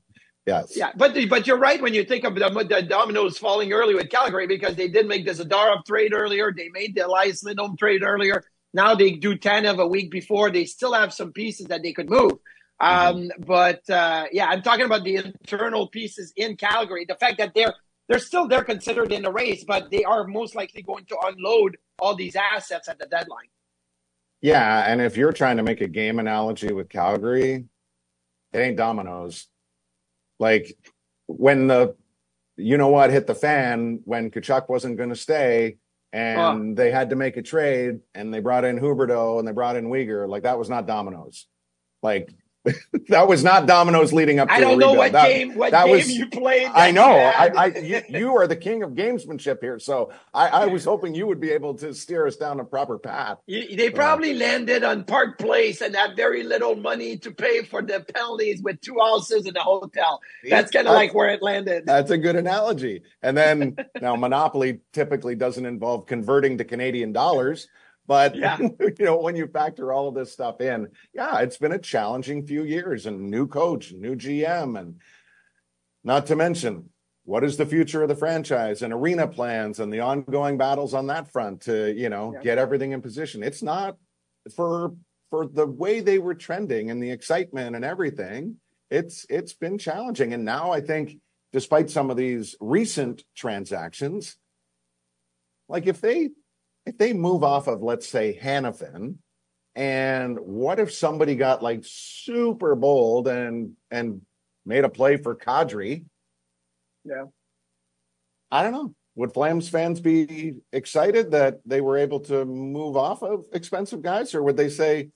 Yes. 0.48 0.76
Yeah, 0.76 0.92
but 0.96 1.16
but 1.30 1.46
you're 1.46 1.60
right 1.60 1.80
when 1.80 1.94
you 1.94 2.04
think 2.04 2.24
of 2.24 2.34
the, 2.34 2.66
the, 2.68 2.82
dominoes 2.82 3.38
falling 3.38 3.72
early 3.74 3.94
with 3.94 4.10
Calgary 4.10 4.48
because 4.48 4.76
they 4.76 4.88
did 4.88 5.08
make 5.08 5.26
the 5.26 5.34
Zadorov 5.34 5.86
trade 5.86 6.14
earlier. 6.16 6.52
They 6.56 6.70
made 6.70 6.96
the 6.96 7.06
Elias 7.06 7.44
Lindholm 7.44 7.78
trade 7.78 8.02
earlier. 8.04 8.44
Now 8.74 8.96
they 8.96 9.12
do 9.12 9.38
Tanev 9.38 9.80
a 9.80 9.88
week 9.88 10.12
before. 10.12 10.50
They 10.50 10.66
still 10.66 10.94
have 10.94 11.14
some 11.14 11.34
pieces 11.34 11.68
that 11.68 11.84
they 11.84 11.94
could 11.94 12.10
move. 12.10 12.34
Um, 12.80 13.16
mm-hmm. 13.30 13.44
But 13.44 13.88
uh, 13.90 14.26
yeah, 14.32 14.48
I'm 14.48 14.62
talking 14.62 14.86
about 14.86 15.04
the 15.04 15.18
internal 15.18 15.88
pieces 15.88 16.34
in 16.36 16.58
Calgary. 16.58 17.06
The 17.08 17.16
fact 17.16 17.38
that 17.38 17.54
they're 17.54 17.74
they're 18.08 18.20
still 18.20 18.48
they're 18.48 18.64
considered 18.64 19.12
in 19.12 19.24
the 19.24 19.32
race, 19.32 19.64
but 19.66 19.92
they 19.92 20.04
are 20.04 20.26
most 20.26 20.56
likely 20.56 20.82
going 20.82 21.06
to 21.06 21.18
unload 21.24 21.78
all 22.00 22.16
these 22.16 22.36
assets 22.36 22.90
at 22.90 22.98
the 23.00 23.06
deadline. 23.06 23.50
Yeah, 24.42 24.92
and 24.92 25.00
if 25.02 25.16
you're 25.16 25.32
trying 25.32 25.58
to 25.58 25.64
make 25.64 25.82
a 25.82 25.88
game 25.88 26.18
analogy 26.18 26.74
with 26.74 26.90
Calgary, 26.90 27.66
it 28.52 28.58
ain't 28.58 28.78
dominoes. 28.78 29.48
Like 30.40 30.76
when 31.28 31.68
the 31.68 31.96
you 32.58 32.78
know 32.78 32.90
what 32.90 33.12
hit 33.12 33.28
the 33.28 33.36
fan 33.36 34.02
when 34.06 34.32
Tkachuk 34.32 34.68
wasn't 34.70 34.98
going 34.98 35.10
to 35.10 35.16
stay 35.16 35.78
and 36.14 36.76
they 36.76 36.92
had 36.92 37.10
to 37.12 37.16
make 37.16 37.38
a 37.38 37.42
trade 37.42 38.00
and 38.14 38.34
they 38.34 38.40
brought 38.40 38.66
in 38.66 38.80
Huberdeau 38.80 39.40
and 39.40 39.48
they 39.48 39.54
brought 39.54 39.76
in 39.76 39.86
Weegar, 39.86 40.28
like 40.28 40.44
that 40.44 40.60
was 40.60 40.70
not 40.70 40.86
dominoes. 40.86 41.48
Like 42.04 42.34
that 43.10 43.28
was 43.28 43.44
not 43.44 43.66
dominoes 43.66 44.14
leading 44.14 44.40
up 44.40 44.48
to 44.48 44.54
I 44.54 44.60
don't 44.60 44.78
know 44.78 44.94
what 44.94 45.12
that, 45.14 45.28
game 45.28 45.56
what 45.56 45.72
that 45.72 45.86
game 45.86 45.96
was, 45.96 46.12
you 46.12 46.28
played. 46.28 46.68
I 46.68 46.92
know. 46.92 47.10
I, 47.10 47.50
I, 47.56 47.66
you, 47.78 48.02
you, 48.08 48.36
are 48.36 48.46
the 48.46 48.56
king 48.56 48.84
of 48.84 48.92
gamesmanship 48.92 49.62
here, 49.62 49.80
so 49.80 50.12
I, 50.34 50.48
I, 50.48 50.66
was 50.68 50.86
hoping 50.92 51.16
you 51.16 51.26
would 51.26 51.40
be 51.40 51.50
able 51.52 51.74
to 51.76 51.94
steer 51.94 52.28
us 52.28 52.36
down 52.36 52.60
a 52.60 52.64
proper 52.64 53.00
path. 53.00 53.40
You, 53.48 53.76
they 53.76 53.90
probably 53.90 54.34
uh, 54.34 54.38
landed 54.38 54.84
on 54.84 55.06
Park 55.06 55.40
Place 55.40 55.82
and 55.82 55.96
had 55.96 56.16
very 56.16 56.44
little 56.44 56.76
money 56.76 57.18
to 57.18 57.32
pay 57.32 57.64
for 57.64 57.82
the 57.82 58.06
penalties 58.14 58.62
with 58.62 58.80
two 58.82 58.98
houses 59.00 59.48
in 59.48 59.58
a 59.58 59.62
hotel. 59.62 60.22
That's 60.48 60.70
kind 60.70 60.88
of 60.88 60.94
like 60.94 61.16
where 61.16 61.30
it 61.30 61.42
landed. 61.42 61.86
That's 61.88 62.12
a 62.12 62.18
good 62.18 62.36
analogy. 62.36 63.02
And 63.24 63.36
then 63.36 63.76
now 64.02 64.16
Monopoly 64.16 64.82
typically 64.94 65.34
doesn't 65.34 65.66
involve 65.66 66.06
converting 66.06 66.60
to 66.60 66.64
Canadian 66.64 67.12
dollars. 67.12 67.68
But 68.12 68.36
yeah. 68.36 68.58
you 68.60 69.06
know, 69.06 69.22
when 69.22 69.38
you 69.38 69.48
factor 69.48 69.94
all 69.94 70.10
of 70.10 70.16
this 70.16 70.34
stuff 70.34 70.60
in, 70.60 70.90
yeah, 71.14 71.40
it's 71.40 71.56
been 71.56 71.72
a 71.72 71.80
challenging 71.80 72.46
few 72.46 72.66
years 72.66 73.06
and 73.06 73.30
new 73.32 73.48
coach, 73.48 73.94
new 73.94 74.18
GM, 74.18 74.78
and 74.78 75.00
not 76.04 76.26
to 76.26 76.36
mention 76.36 76.90
what 77.24 77.46
is 77.46 77.56
the 77.56 77.66
future 77.66 78.04
of 78.04 78.10
the 78.10 78.16
franchise 78.16 78.82
and 78.82 78.92
arena 78.92 79.30
plans 79.30 79.80
and 79.80 79.94
the 79.94 80.02
ongoing 80.02 80.58
battles 80.58 80.94
on 80.94 81.08
that 81.08 81.32
front 81.32 81.62
to, 81.62 81.94
you 81.94 82.10
know, 82.10 82.34
yeah. 82.34 82.42
get 82.42 82.58
everything 82.58 82.92
in 82.92 83.02
position. 83.02 83.44
It's 83.44 83.64
not 83.64 83.96
for 84.58 84.94
for 85.30 85.48
the 85.48 85.66
way 85.66 86.02
they 86.02 86.20
were 86.20 86.36
trending 86.36 86.92
and 86.92 87.02
the 87.02 87.12
excitement 87.12 87.78
and 87.78 87.86
everything. 87.86 88.58
It's 88.90 89.26
it's 89.30 89.54
been 89.54 89.78
challenging. 89.78 90.34
And 90.34 90.44
now 90.44 90.72
I 90.72 90.82
think 90.82 91.16
despite 91.54 91.90
some 91.90 92.10
of 92.10 92.18
these 92.18 92.58
recent 92.60 93.24
transactions, 93.38 94.36
like 95.70 95.88
if 95.88 96.02
they 96.02 96.32
if 96.86 96.98
they 96.98 97.14
move 97.14 97.44
off 97.44 97.68
of, 97.68 97.82
let's 97.82 98.08
say, 98.08 98.38
Hanifin, 98.42 99.16
and 99.76 100.38
what 100.40 100.80
if 100.80 100.92
somebody 100.94 101.36
got 101.36 101.64
like 101.64 101.82
super 101.84 102.76
bold 102.76 103.28
and 103.28 103.74
and 103.90 104.22
made 104.66 104.84
a 104.84 104.90
play 104.90 105.18
for 105.18 105.36
Kadri? 105.36 106.06
Yeah. 107.06 107.26
I 108.52 108.64
don't 108.64 108.74
know. 108.74 108.94
Would 109.16 109.34
Flames 109.34 109.70
fans 109.70 110.00
be 110.00 110.56
excited 110.72 111.32
that 111.32 111.60
they 111.66 111.82
were 111.82 111.98
able 111.98 112.22
to 112.22 112.46
move 112.46 112.98
off 112.98 113.24
of 113.24 113.46
expensive 113.54 114.02
guys, 114.02 114.34
or 114.34 114.44
would 114.44 114.58
they 114.58 114.70
say, 114.70 115.10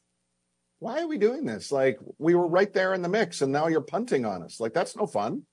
"Why 0.80 1.02
are 1.02 1.08
we 1.08 1.18
doing 1.18 1.46
this? 1.46 1.72
Like 1.72 1.98
we 2.18 2.36
were 2.36 2.48
right 2.48 2.72
there 2.72 2.94
in 2.94 3.02
the 3.02 3.10
mix, 3.10 3.42
and 3.42 3.52
now 3.52 3.68
you're 3.68 3.82
punting 3.82 4.26
on 4.26 4.44
us. 4.44 4.60
Like 4.60 4.74
that's 4.74 4.96
no 4.96 5.06
fun." 5.06 5.44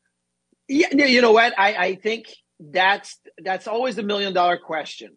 Yeah, 0.69 1.07
you 1.07 1.23
know 1.23 1.33
what? 1.33 1.59
I 1.59 1.75
I 1.75 1.95
think 1.97 2.27
that's 2.61 3.19
that's 3.39 3.67
always 3.67 3.97
the 3.97 4.03
million 4.03 4.33
dollar 4.33 4.59
question 4.59 5.17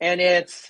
and 0.00 0.20
it's 0.20 0.68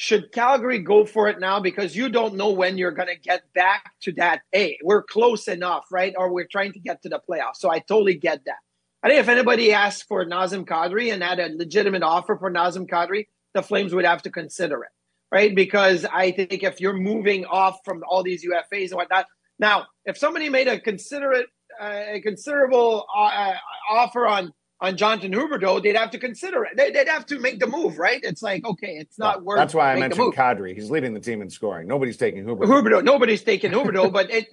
should 0.00 0.30
Calgary 0.30 0.78
go 0.78 1.04
for 1.04 1.28
it 1.28 1.40
now 1.40 1.58
because 1.58 1.96
you 1.96 2.08
don't 2.08 2.36
know 2.36 2.50
when 2.50 2.78
you're 2.78 2.92
going 2.92 3.08
to 3.08 3.18
get 3.18 3.42
back 3.52 3.90
to 4.02 4.12
that? 4.12 4.42
Hey, 4.52 4.78
we're 4.84 5.02
close 5.02 5.48
enough, 5.48 5.86
right? 5.90 6.14
Or 6.16 6.32
we're 6.32 6.46
trying 6.46 6.72
to 6.74 6.78
get 6.78 7.02
to 7.02 7.08
the 7.08 7.20
playoffs. 7.28 7.56
So 7.56 7.68
I 7.68 7.80
totally 7.80 8.14
get 8.14 8.44
that. 8.46 8.58
I 9.02 9.08
think 9.08 9.20
if 9.20 9.28
anybody 9.28 9.72
asked 9.72 10.06
for 10.06 10.24
Nazem 10.24 10.64
Kadri 10.64 11.12
and 11.12 11.20
had 11.20 11.40
a 11.40 11.48
legitimate 11.48 12.04
offer 12.04 12.36
for 12.36 12.48
Nazem 12.48 12.88
Kadri, 12.88 13.26
the 13.54 13.62
Flames 13.62 13.92
would 13.92 14.04
have 14.04 14.22
to 14.22 14.30
consider 14.30 14.84
it, 14.84 14.90
right? 15.32 15.52
Because 15.52 16.04
I 16.04 16.30
think 16.30 16.62
if 16.62 16.80
you're 16.80 16.92
moving 16.92 17.44
off 17.46 17.80
from 17.84 18.04
all 18.08 18.22
these 18.22 18.46
UFAs 18.46 18.90
and 18.90 18.96
whatnot, 18.96 19.26
now 19.58 19.86
if 20.04 20.16
somebody 20.16 20.48
made 20.48 20.68
a 20.68 20.78
considerate, 20.78 21.46
uh, 21.80 22.02
a 22.12 22.20
considerable 22.20 23.04
uh, 23.16 23.54
offer 23.90 24.28
on 24.28 24.52
on 24.80 24.96
Jonathan 24.96 25.32
Huberdeau, 25.32 25.82
they'd 25.82 25.96
have 25.96 26.10
to 26.12 26.18
consider 26.18 26.64
it. 26.64 26.76
They, 26.76 26.90
would 26.90 27.08
have 27.08 27.26
to 27.26 27.38
make 27.38 27.58
the 27.58 27.66
move, 27.66 27.98
right? 27.98 28.20
It's 28.22 28.42
like, 28.42 28.64
okay, 28.64 28.96
it's 28.96 29.18
not 29.18 29.42
worth. 29.42 29.58
That's 29.58 29.74
why 29.74 29.92
I 29.92 29.98
mentioned 29.98 30.34
Kadri. 30.34 30.74
He's 30.74 30.90
leading 30.90 31.14
the 31.14 31.20
team 31.20 31.42
in 31.42 31.50
scoring. 31.50 31.88
Nobody's 31.88 32.16
taking 32.16 32.44
Huberdeau. 32.44 32.66
Huberdeau. 32.66 33.04
Nobody's 33.04 33.42
taking 33.42 33.72
Huberdeau, 33.72 34.12
but 34.12 34.30
it, 34.30 34.46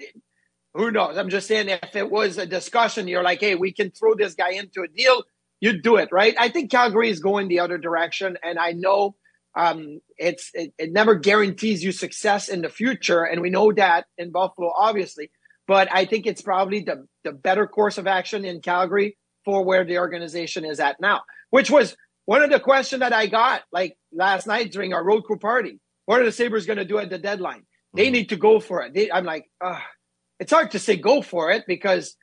who 0.73 0.91
knows? 0.91 1.17
I'm 1.17 1.29
just 1.29 1.47
saying, 1.47 1.69
if 1.69 1.95
it 1.95 2.09
was 2.09 2.37
a 2.37 2.45
discussion, 2.45 3.07
you're 3.07 3.23
like, 3.23 3.39
hey, 3.39 3.55
we 3.55 3.71
can 3.71 3.91
throw 3.91 4.15
this 4.15 4.33
guy 4.33 4.51
into 4.51 4.81
a 4.81 4.87
deal. 4.87 5.23
You'd 5.61 5.83
do 5.83 5.97
it, 5.97 6.09
right? 6.11 6.35
I 6.39 6.49
think 6.49 6.71
Calgary 6.71 7.09
is 7.09 7.19
going 7.19 7.47
the 7.47 7.59
other 7.59 7.77
direction, 7.77 8.37
and 8.43 8.59
I 8.59 8.73
know 8.73 9.15
um, 9.55 10.01
it's 10.17 10.51
it, 10.53 10.73
it 10.77 10.91
never 10.91 11.15
guarantees 11.15 11.83
you 11.83 11.91
success 11.91 12.49
in 12.49 12.61
the 12.61 12.69
future, 12.69 13.23
and 13.23 13.41
we 13.41 13.49
know 13.49 13.71
that 13.71 14.05
in 14.17 14.31
Buffalo, 14.31 14.71
obviously. 14.75 15.31
But 15.67 15.87
I 15.91 16.05
think 16.05 16.27
it's 16.27 16.41
probably 16.41 16.81
the 16.81 17.07
the 17.23 17.31
better 17.31 17.67
course 17.67 17.97
of 17.97 18.05
action 18.05 18.43
in 18.43 18.59
Calgary 18.59 19.17
for 19.45 19.63
where 19.63 19.85
the 19.85 19.99
organization 19.99 20.65
is 20.65 20.79
at 20.79 20.99
now, 20.99 21.21
which 21.51 21.69
was 21.69 21.95
one 22.25 22.41
of 22.41 22.49
the 22.49 22.59
questions 22.59 22.99
that 22.99 23.13
I 23.13 23.27
got 23.27 23.61
like 23.71 23.95
last 24.11 24.47
night 24.47 24.71
during 24.71 24.93
our 24.93 25.03
road 25.03 25.21
crew 25.21 25.37
party. 25.37 25.79
What 26.05 26.19
are 26.19 26.25
the 26.25 26.31
Sabres 26.31 26.65
going 26.65 26.77
to 26.77 26.85
do 26.85 26.97
at 26.97 27.09
the 27.09 27.17
deadline? 27.17 27.59
Mm-hmm. 27.59 27.97
They 27.97 28.09
need 28.09 28.29
to 28.29 28.35
go 28.35 28.59
for 28.59 28.81
it. 28.81 28.93
They, 28.93 29.11
I'm 29.11 29.25
like, 29.25 29.49
uh, 29.63 29.79
it's 30.39 30.51
hard 30.51 30.71
to 30.71 30.79
say 30.79 30.97
go 30.97 31.21
for 31.21 31.51
it 31.51 31.63
because 31.67 32.15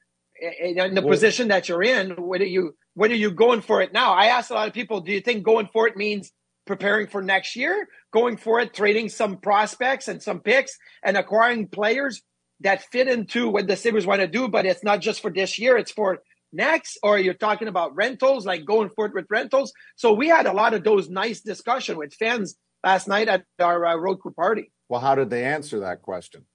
in 0.60 0.94
the 0.94 1.00
well, 1.00 1.10
position 1.10 1.48
that 1.48 1.68
you're 1.68 1.82
in, 1.82 2.10
what 2.10 2.40
are 2.40 2.46
you, 2.46 2.74
what 2.94 3.10
are 3.10 3.16
you 3.16 3.30
going 3.30 3.62
for 3.62 3.80
it 3.80 3.92
now? 3.92 4.12
I 4.12 4.26
asked 4.26 4.50
a 4.50 4.54
lot 4.54 4.68
of 4.68 4.74
people, 4.74 5.00
do 5.00 5.12
you 5.12 5.20
think 5.20 5.44
going 5.44 5.68
for 5.72 5.86
it 5.86 5.96
means 5.96 6.32
preparing 6.66 7.06
for 7.06 7.22
next 7.22 7.56
year, 7.56 7.88
going 8.12 8.36
for 8.36 8.60
it, 8.60 8.74
trading 8.74 9.08
some 9.08 9.38
prospects 9.38 10.08
and 10.08 10.22
some 10.22 10.40
picks 10.40 10.76
and 11.02 11.16
acquiring 11.16 11.68
players 11.68 12.22
that 12.60 12.82
fit 12.92 13.08
into 13.08 13.48
what 13.48 13.66
the 13.66 13.76
Sabres 13.76 14.06
want 14.06 14.20
to 14.20 14.28
do, 14.28 14.48
but 14.48 14.66
it's 14.66 14.84
not 14.84 15.00
just 15.00 15.20
for 15.20 15.30
this 15.30 15.58
year, 15.58 15.76
it's 15.76 15.90
for 15.90 16.18
next 16.52 16.98
or 17.02 17.18
you're 17.18 17.34
talking 17.34 17.68
about 17.68 17.94
rentals 17.94 18.46
like 18.46 18.64
going 18.64 18.90
forward 18.90 19.14
with 19.14 19.26
rentals. 19.30 19.72
So 19.96 20.12
we 20.12 20.28
had 20.28 20.46
a 20.46 20.52
lot 20.52 20.74
of 20.74 20.84
those 20.84 21.08
nice 21.08 21.40
discussion 21.40 21.96
with 21.96 22.14
fans 22.14 22.56
last 22.84 23.08
night 23.08 23.28
at 23.28 23.44
our 23.58 23.84
uh, 23.84 23.96
road 23.96 24.20
crew 24.20 24.32
party. 24.32 24.70
Well 24.88 25.00
how 25.00 25.14
did 25.14 25.30
they 25.30 25.44
answer 25.44 25.80
that 25.80 26.02
question? 26.02 26.46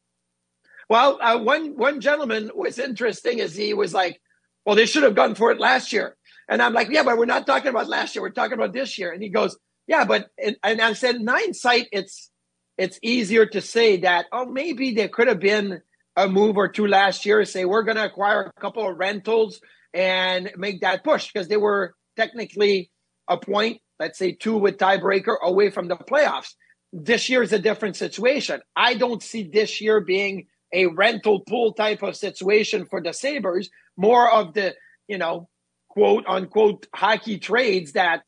Well 0.90 1.20
uh, 1.22 1.40
one 1.40 1.76
one 1.76 2.02
gentleman 2.02 2.52
was 2.54 2.80
interesting 2.80 3.42
as 3.42 3.56
he 3.56 3.74
was 3.74 3.94
like 3.94 4.22
well 4.66 4.76
they 4.76 4.86
should 4.86 5.04
have 5.04 5.16
gone 5.16 5.36
for 5.36 5.52
it 5.52 5.60
last 5.60 5.92
year. 5.92 6.16
And 6.50 6.62
i'm 6.62 6.74
like 6.74 6.90
yeah 6.90 7.04
but 7.04 7.18
we're 7.18 7.26
not 7.26 7.48
talking 7.48 7.70
about 7.70 7.88
last 7.88 8.16
year. 8.16 8.22
We're 8.22 8.30
talking 8.32 8.54
about 8.54 8.74
this 8.74 8.98
year. 8.98 9.12
And 9.12 9.22
he 9.22 9.30
goes 9.30 9.58
yeah 9.88 10.06
but 10.06 10.30
and, 10.42 10.58
and 10.64 10.82
i 10.82 10.94
said 10.94 11.16
in 11.16 11.28
hindsight 11.28 11.88
it's 11.92 12.30
it's 12.78 13.00
easier 13.02 13.46
to 13.46 13.62
say 13.62 13.98
that 14.02 14.28
oh 14.32 14.46
maybe 14.46 14.94
there 14.94 15.08
could 15.08 15.28
have 15.28 15.40
been 15.40 15.82
a 16.16 16.28
move 16.28 16.58
or 16.58 16.68
two 16.68 16.88
last 16.88 17.26
year 17.26 17.44
say 17.46 17.66
we're 17.66 17.84
going 17.84 17.98
to 17.98 18.06
acquire 18.06 18.42
a 18.42 18.62
couple 18.62 18.88
of 18.88 18.98
rentals 18.98 19.62
and 19.98 20.52
make 20.56 20.82
that 20.82 21.04
push 21.04 21.32
because 21.34 21.48
they 21.48 21.58
were 21.58 21.96
technically 22.16 22.92
a 23.28 23.36
point, 23.36 23.82
let's 24.00 24.20
say 24.20 24.32
two 24.32 24.56
with 24.56 24.78
tiebreaker 24.78 25.36
away 25.42 25.72
from 25.72 25.88
the 25.88 25.96
playoffs. 25.96 26.54
This 26.94 27.30
year 27.30 27.42
is 27.42 27.52
a 27.52 27.60
different 27.60 27.96
situation. 27.96 28.62
I 28.76 28.94
don't 28.94 29.24
see 29.24 29.50
this 29.52 29.82
year 29.82 30.00
being 30.00 30.46
a 30.72 30.86
rental 30.86 31.40
pool 31.42 31.74
type 31.74 32.04
of 32.04 32.16
situation 32.16 32.86
for 32.86 33.02
the 33.02 33.12
Sabres, 33.12 33.70
more 33.98 34.32
of 34.32 34.54
the, 34.54 34.76
you 35.08 35.18
know, 35.18 35.50
quote 35.90 36.26
unquote 36.28 36.86
hockey 36.94 37.40
trades 37.40 37.94
that 37.94 38.22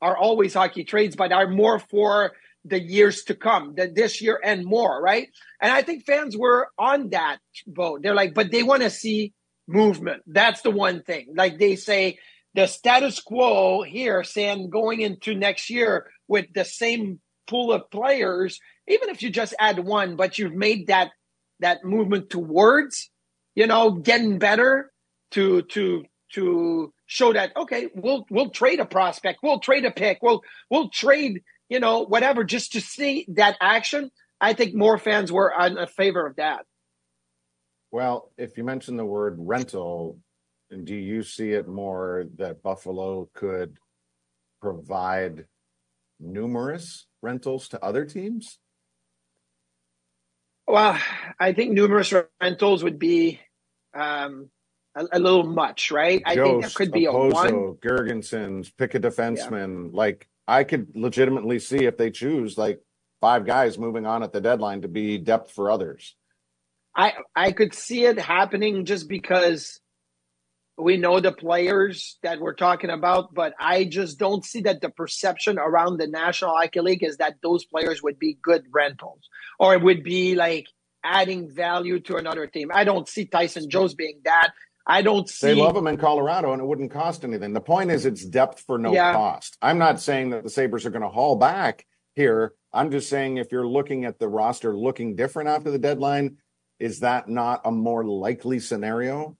are 0.00 0.16
always 0.16 0.54
hockey 0.54 0.84
trades, 0.84 1.16
but 1.16 1.32
are 1.32 1.48
more 1.48 1.80
for 1.80 2.32
the 2.64 2.80
years 2.80 3.24
to 3.24 3.34
come, 3.34 3.74
that 3.76 3.96
this 3.96 4.22
year 4.22 4.40
and 4.44 4.64
more, 4.64 5.02
right? 5.02 5.28
And 5.60 5.72
I 5.72 5.82
think 5.82 6.04
fans 6.04 6.36
were 6.36 6.68
on 6.78 7.10
that 7.10 7.38
boat. 7.66 8.02
They're 8.02 8.14
like, 8.14 8.34
but 8.34 8.52
they 8.52 8.62
want 8.62 8.82
to 8.82 8.90
see 8.90 9.32
movement. 9.66 10.22
That's 10.26 10.62
the 10.62 10.70
one 10.70 11.02
thing. 11.02 11.34
Like 11.34 11.58
they 11.58 11.76
say, 11.76 12.18
the 12.54 12.66
status 12.66 13.20
quo 13.20 13.82
here, 13.82 14.24
saying 14.24 14.70
going 14.70 15.00
into 15.00 15.34
next 15.34 15.68
year 15.68 16.10
with 16.26 16.46
the 16.54 16.64
same 16.64 17.20
pool 17.46 17.72
of 17.72 17.90
players, 17.90 18.58
even 18.88 19.10
if 19.10 19.22
you 19.22 19.30
just 19.30 19.54
add 19.58 19.78
one, 19.78 20.16
but 20.16 20.38
you've 20.38 20.54
made 20.54 20.86
that 20.86 21.10
that 21.60 21.84
movement 21.84 22.30
towards, 22.30 23.10
you 23.54 23.66
know, 23.66 23.90
getting 23.90 24.38
better 24.38 24.90
to 25.32 25.62
to 25.62 26.04
to 26.32 26.92
show 27.06 27.32
that 27.32 27.54
okay, 27.56 27.88
we'll 27.94 28.26
we'll 28.30 28.50
trade 28.50 28.80
a 28.80 28.86
prospect, 28.86 29.40
we'll 29.42 29.60
trade 29.60 29.84
a 29.84 29.90
pick, 29.90 30.18
we'll 30.22 30.42
we'll 30.70 30.88
trade, 30.88 31.42
you 31.68 31.78
know, 31.78 32.00
whatever, 32.06 32.42
just 32.42 32.72
to 32.72 32.80
see 32.80 33.26
that 33.34 33.56
action. 33.60 34.10
I 34.40 34.52
think 34.52 34.74
more 34.74 34.98
fans 34.98 35.32
were 35.32 35.52
in 35.58 35.86
favor 35.88 36.26
of 36.26 36.36
that. 36.36 36.64
Well, 37.96 38.30
if 38.36 38.58
you 38.58 38.64
mention 38.64 38.98
the 38.98 39.06
word 39.06 39.36
rental, 39.38 40.18
do 40.84 40.94
you 40.94 41.22
see 41.22 41.52
it 41.52 41.66
more 41.66 42.26
that 42.36 42.62
Buffalo 42.62 43.30
could 43.32 43.78
provide 44.60 45.46
numerous 46.20 47.06
rentals 47.22 47.68
to 47.68 47.82
other 47.82 48.04
teams? 48.04 48.58
Well, 50.68 51.00
I 51.40 51.54
think 51.54 51.72
numerous 51.72 52.12
rentals 52.38 52.84
would 52.84 52.98
be 52.98 53.40
um, 53.94 54.50
a, 54.94 55.06
a, 55.12 55.18
little 55.18 55.44
much, 55.44 55.90
right? 55.90 56.22
Jost, 56.26 56.38
I 56.38 56.44
think 56.44 56.60
there 56.64 56.70
could 56.74 56.92
be 56.92 57.06
Okposo, 57.06 57.30
a 57.30 57.34
one. 57.34 57.76
Girgensons, 57.76 58.70
pick 58.76 58.94
a 58.94 59.00
defenseman. 59.00 59.86
Yeah. 59.86 59.96
Like 59.96 60.28
I 60.46 60.64
could 60.64 60.88
legitimately 60.94 61.60
see 61.60 61.86
if 61.86 61.96
they 61.96 62.10
choose, 62.10 62.58
like 62.58 62.78
five 63.22 63.46
guys 63.46 63.78
moving 63.78 64.04
on 64.04 64.22
at 64.22 64.34
the 64.34 64.40
deadline 64.42 64.82
to 64.82 64.88
be 64.88 65.16
depth 65.16 65.52
for 65.52 65.70
others. 65.70 66.14
I 66.96 67.12
I 67.34 67.52
could 67.52 67.74
see 67.74 68.04
it 68.04 68.18
happening 68.18 68.86
just 68.86 69.08
because 69.08 69.80
we 70.78 70.96
know 70.96 71.20
the 71.20 71.32
players 71.32 72.18
that 72.22 72.40
we're 72.40 72.54
talking 72.54 72.90
about, 72.90 73.32
but 73.32 73.54
I 73.58 73.84
just 73.84 74.18
don't 74.18 74.44
see 74.44 74.62
that 74.62 74.80
the 74.80 74.90
perception 74.90 75.58
around 75.58 75.98
the 75.98 76.06
National 76.06 76.54
Hockey 76.54 76.80
League 76.80 77.02
is 77.02 77.16
that 77.18 77.36
those 77.42 77.64
players 77.64 78.02
would 78.02 78.18
be 78.18 78.38
good 78.42 78.64
rentals 78.72 79.28
or 79.58 79.74
it 79.74 79.82
would 79.82 80.02
be 80.02 80.34
like 80.34 80.66
adding 81.02 81.48
value 81.50 82.00
to 82.00 82.16
another 82.16 82.46
team. 82.46 82.70
I 82.74 82.84
don't 82.84 83.08
see 83.08 83.26
Tyson 83.26 83.70
Jost 83.70 83.96
being 83.96 84.20
that. 84.24 84.52
I 84.86 85.02
don't 85.02 85.28
see. 85.28 85.48
They 85.48 85.54
love 85.54 85.76
him 85.76 85.88
in 85.88 85.96
Colorado, 85.96 86.52
and 86.52 86.62
it 86.62 86.64
wouldn't 86.64 86.92
cost 86.92 87.24
anything. 87.24 87.52
The 87.52 87.60
point 87.60 87.90
is, 87.90 88.06
it's 88.06 88.24
depth 88.24 88.60
for 88.60 88.78
no 88.78 88.92
yeah. 88.92 89.12
cost. 89.12 89.56
I'm 89.60 89.78
not 89.78 90.00
saying 90.00 90.30
that 90.30 90.44
the 90.44 90.50
Sabres 90.50 90.86
are 90.86 90.90
going 90.90 91.02
to 91.02 91.08
haul 91.08 91.36
back 91.36 91.84
here. 92.14 92.52
I'm 92.72 92.90
just 92.90 93.08
saying 93.08 93.38
if 93.38 93.50
you're 93.50 93.66
looking 93.66 94.04
at 94.04 94.20
the 94.20 94.28
roster 94.28 94.76
looking 94.76 95.16
different 95.16 95.48
after 95.48 95.72
the 95.72 95.78
deadline, 95.78 96.36
is 96.78 97.00
that 97.00 97.28
not 97.28 97.62
a 97.64 97.70
more 97.70 98.04
likely 98.04 98.58
scenario 98.58 99.36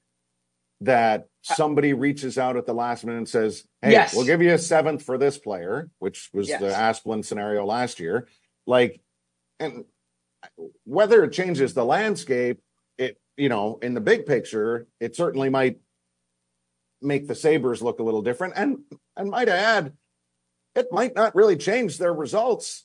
that 0.82 1.28
somebody 1.42 1.92
reaches 1.92 2.38
out 2.38 2.56
at 2.56 2.66
the 2.66 2.74
last 2.74 3.04
minute 3.04 3.18
and 3.18 3.28
says, 3.28 3.64
Hey, 3.82 3.92
yes. 3.92 4.14
we'll 4.14 4.26
give 4.26 4.42
you 4.42 4.52
a 4.52 4.58
seventh 4.58 5.02
for 5.02 5.16
this 5.16 5.38
player, 5.38 5.90
which 5.98 6.30
was 6.32 6.48
yes. 6.48 6.60
the 6.60 6.68
Asplund 6.68 7.24
scenario 7.24 7.64
last 7.64 8.00
year. 8.00 8.28
Like, 8.66 9.00
and 9.58 9.84
whether 10.84 11.24
it 11.24 11.32
changes 11.32 11.72
the 11.72 11.84
landscape, 11.84 12.60
it, 12.98 13.18
you 13.36 13.48
know, 13.48 13.78
in 13.80 13.94
the 13.94 14.00
big 14.00 14.26
picture, 14.26 14.86
it 15.00 15.16
certainly 15.16 15.48
might 15.48 15.78
make 17.00 17.26
the 17.26 17.34
Sabres 17.34 17.82
look 17.82 18.00
a 18.00 18.02
little 18.02 18.22
different. 18.22 18.54
And, 18.56 18.78
and 19.16 19.30
might 19.30 19.48
add, 19.48 19.92
it 20.74 20.88
might 20.92 21.14
not 21.14 21.34
really 21.34 21.56
change 21.56 21.96
their 21.96 22.12
results 22.12 22.84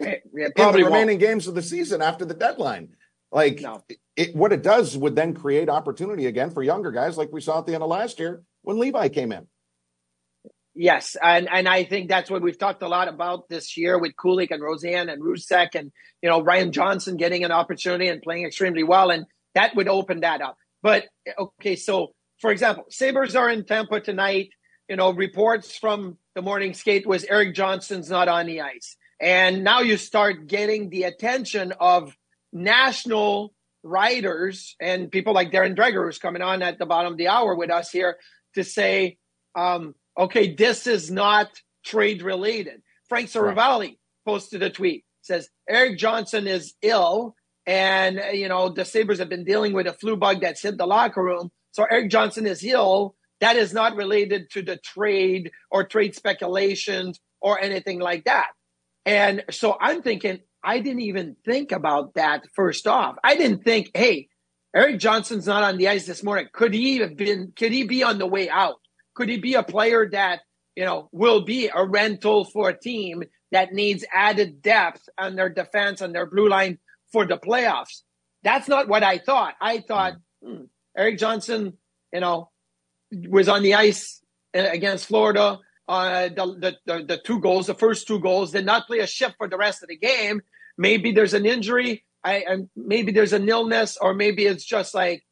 yeah, 0.00 0.16
in 0.34 0.52
the 0.54 0.84
remaining 0.84 1.18
games 1.18 1.46
of 1.46 1.54
the 1.54 1.62
season 1.62 2.02
after 2.02 2.24
the 2.24 2.34
deadline. 2.34 2.90
Like 3.34 3.60
no. 3.60 3.82
it, 4.16 4.34
what 4.34 4.52
it 4.52 4.62
does 4.62 4.96
would 4.96 5.16
then 5.16 5.34
create 5.34 5.68
opportunity 5.68 6.26
again 6.26 6.50
for 6.50 6.62
younger 6.62 6.92
guys, 6.92 7.18
like 7.18 7.32
we 7.32 7.40
saw 7.40 7.58
at 7.58 7.66
the 7.66 7.74
end 7.74 7.82
of 7.82 7.88
last 7.88 8.20
year 8.20 8.44
when 8.62 8.78
Levi 8.78 9.08
came 9.08 9.32
in. 9.32 9.48
Yes, 10.76 11.16
and 11.20 11.48
and 11.52 11.68
I 11.68 11.82
think 11.82 12.08
that's 12.08 12.30
what 12.30 12.42
we've 12.42 12.58
talked 12.58 12.82
a 12.82 12.88
lot 12.88 13.08
about 13.08 13.48
this 13.48 13.76
year 13.76 13.98
with 13.98 14.12
Kulich 14.16 14.52
and 14.52 14.62
Rosen 14.62 15.08
and 15.08 15.20
Rousek 15.20 15.74
and 15.74 15.90
you 16.22 16.30
know 16.30 16.42
Ryan 16.42 16.70
Johnson 16.70 17.16
getting 17.16 17.44
an 17.44 17.50
opportunity 17.50 18.08
and 18.08 18.22
playing 18.22 18.46
extremely 18.46 18.84
well, 18.84 19.10
and 19.10 19.26
that 19.54 19.74
would 19.74 19.88
open 19.88 20.20
that 20.20 20.40
up. 20.40 20.56
But 20.80 21.06
okay, 21.36 21.74
so 21.74 22.12
for 22.40 22.52
example, 22.52 22.84
Sabres 22.90 23.34
are 23.34 23.50
in 23.50 23.64
Tampa 23.64 24.00
tonight. 24.00 24.50
You 24.88 24.96
know, 24.96 25.12
reports 25.12 25.76
from 25.76 26.18
the 26.36 26.42
morning 26.42 26.72
skate 26.74 27.06
was 27.06 27.24
Erik 27.24 27.54
Johnson's 27.54 28.10
not 28.10 28.28
on 28.28 28.46
the 28.46 28.60
ice. 28.60 28.96
And 29.20 29.64
now 29.64 29.80
you 29.80 29.96
start 29.96 30.46
getting 30.46 30.90
the 30.90 31.04
attention 31.04 31.72
of 31.80 32.14
national 32.54 33.52
writers 33.82 34.76
and 34.80 35.10
people 35.10 35.34
like 35.34 35.52
Darren 35.52 35.76
Dreger, 35.76 36.04
who's 36.04 36.18
coming 36.18 36.40
on 36.40 36.62
at 36.62 36.78
the 36.78 36.86
bottom 36.86 37.12
of 37.12 37.18
the 37.18 37.28
hour 37.28 37.54
with 37.54 37.70
us 37.70 37.90
here 37.90 38.16
to 38.54 38.64
say, 38.64 39.18
um, 39.54 39.94
okay, 40.18 40.54
this 40.54 40.86
is 40.86 41.10
not 41.10 41.48
trade 41.84 42.22
related. 42.22 42.80
Frank 43.08 43.28
Seravalli 43.28 43.80
right. 43.80 43.98
posted 44.24 44.62
a 44.62 44.70
tweet 44.70 45.04
says 45.24 45.48
Erik 45.68 45.98
Johnson 45.98 46.46
is 46.46 46.74
ill, 46.82 47.34
and 47.66 48.20
you 48.32 48.48
know 48.48 48.68
the 48.68 48.84
Sabres 48.84 49.18
have 49.18 49.28
been 49.28 49.44
dealing 49.44 49.72
with 49.72 49.86
a 49.86 49.92
flu 49.92 50.16
bug 50.16 50.42
that's 50.42 50.62
hit 50.62 50.76
the 50.76 50.86
locker 50.86 51.22
room. 51.22 51.50
So 51.72 51.84
Erik 51.84 52.10
Johnson 52.10 52.46
is 52.46 52.62
ill. 52.62 53.16
That 53.40 53.56
is 53.56 53.72
not 53.72 53.96
related 53.96 54.50
to 54.50 54.62
the 54.62 54.76
trade 54.76 55.50
or 55.70 55.84
trade 55.84 56.14
speculations 56.14 57.18
or 57.40 57.58
anything 57.60 57.98
like 57.98 58.24
that. 58.24 58.48
And 59.04 59.44
so 59.50 59.76
I'm 59.80 60.02
thinking, 60.02 60.40
I 60.64 60.80
didn't 60.80 61.02
even 61.02 61.36
think 61.44 61.72
about 61.72 62.14
that 62.14 62.44
first 62.54 62.86
off. 62.86 63.16
I 63.22 63.36
didn't 63.36 63.64
think, 63.64 63.90
hey, 63.94 64.28
Erik 64.74 64.98
Johnson's 64.98 65.46
not 65.46 65.62
on 65.62 65.76
the 65.76 65.88
ice 65.88 66.06
this 66.06 66.22
morning. 66.22 66.48
Could 66.52 66.74
he 66.74 66.98
have 66.98 67.16
been, 67.16 67.52
could 67.54 67.70
he 67.70 67.84
be 67.84 68.02
on 68.02 68.18
the 68.18 68.26
way 68.26 68.48
out? 68.48 68.76
Could 69.14 69.28
he 69.28 69.36
be 69.36 69.54
a 69.54 69.62
player 69.62 70.08
that, 70.10 70.40
you 70.74 70.84
know, 70.84 71.08
will 71.12 71.42
be 71.42 71.70
a 71.72 71.84
rental 71.84 72.44
for 72.44 72.70
a 72.70 72.78
team 72.78 73.22
that 73.52 73.72
needs 73.72 74.04
added 74.12 74.62
depth 74.62 75.08
on 75.16 75.36
their 75.36 75.48
defense 75.48 76.00
and 76.00 76.14
their 76.14 76.26
blue 76.26 76.48
line 76.48 76.78
for 77.12 77.24
the 77.24 77.36
playoffs? 77.36 78.02
That's 78.42 78.66
not 78.66 78.88
what 78.88 79.04
I 79.04 79.18
thought. 79.18 79.54
I 79.60 79.78
thought 79.78 80.14
hmm, 80.44 80.64
Erik 80.96 81.18
Johnson, 81.18 81.74
you 82.12 82.20
know, 82.20 82.50
was 83.28 83.48
on 83.48 83.62
the 83.62 83.74
ice 83.74 84.20
against 84.52 85.06
Florida. 85.06 85.58
Uh, 85.86 86.28
the, 86.28 86.76
the, 86.86 87.04
the 87.04 87.20
two 87.24 87.38
goals, 87.40 87.66
the 87.66 87.74
first 87.74 88.06
two 88.06 88.18
goals, 88.18 88.52
did 88.52 88.64
not 88.64 88.86
play 88.86 89.00
a 89.00 89.06
shift 89.06 89.36
for 89.36 89.48
the 89.48 89.56
rest 89.56 89.82
of 89.82 89.88
the 89.88 89.96
game. 89.96 90.40
Maybe 90.76 91.12
there's 91.12 91.34
an 91.34 91.46
injury, 91.46 92.04
I, 92.22 92.44
and 92.48 92.68
maybe 92.74 93.12
there's 93.12 93.32
an 93.32 93.48
illness, 93.48 93.96
or 94.00 94.14
maybe 94.14 94.46
it's 94.46 94.64
just 94.64 94.94
like, 94.94 95.22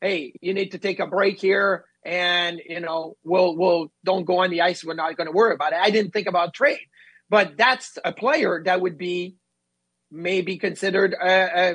hey, 0.00 0.34
you 0.40 0.54
need 0.54 0.72
to 0.72 0.78
take 0.78 1.00
a 1.00 1.06
break 1.06 1.40
here, 1.40 1.84
and 2.04 2.60
you 2.66 2.80
know, 2.80 3.16
we'll 3.24 3.56
we'll 3.56 3.92
don't 4.04 4.24
go 4.24 4.38
on 4.38 4.50
the 4.50 4.62
ice. 4.62 4.84
We're 4.84 4.94
not 4.94 5.16
going 5.16 5.26
to 5.26 5.32
worry 5.32 5.54
about 5.54 5.72
it. 5.72 5.78
I 5.80 5.90
didn't 5.90 6.12
think 6.12 6.28
about 6.28 6.54
trade, 6.54 6.86
but 7.30 7.56
that's 7.56 7.98
a 8.04 8.12
player 8.12 8.62
that 8.64 8.80
would 8.80 8.98
be 8.98 9.36
maybe 10.10 10.58
considered 10.58 11.14
a, 11.14 11.70
a, 11.70 11.74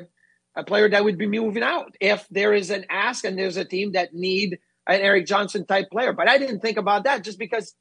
a 0.56 0.64
player 0.64 0.90
that 0.90 1.04
would 1.04 1.18
be 1.18 1.28
moving 1.28 1.64
out 1.64 1.96
if 2.00 2.26
there 2.30 2.54
is 2.54 2.70
an 2.70 2.86
ask 2.90 3.26
and 3.26 3.38
there's 3.38 3.58
a 3.58 3.66
team 3.66 3.94
that 3.94 4.14
need 4.14 4.60
an 4.88 5.02
Erik 5.02 5.26
Johnson 5.26 5.66
type 5.66 5.90
player. 5.92 6.14
But 6.14 6.30
I 6.30 6.38
didn't 6.38 6.62
think 6.62 6.78
about 6.78 7.04
that 7.04 7.24
just 7.24 7.40
because 7.40 7.74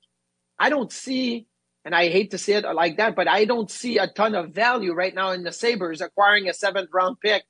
I 0.59 0.71
don't 0.71 0.93
see, 0.93 1.47
and 1.89 1.95
I 1.95 2.11
hate 2.11 2.33
to 2.33 2.39
say 2.39 2.53
it 2.53 2.67
like 2.75 2.99
that, 2.99 3.17
but 3.17 3.29
I 3.29 3.47
don't 3.47 3.71
see 3.71 3.97
a 3.97 4.07
ton 4.07 4.35
of 4.35 4.51
value 4.51 4.93
right 4.93 5.15
now 5.15 5.31
in 5.31 5.43
the 5.43 5.53
Sabres 5.53 6.03
acquiring 6.03 6.47
a 6.47 6.53
seventh 6.53 6.91
round 6.93 7.19
pick 7.19 7.45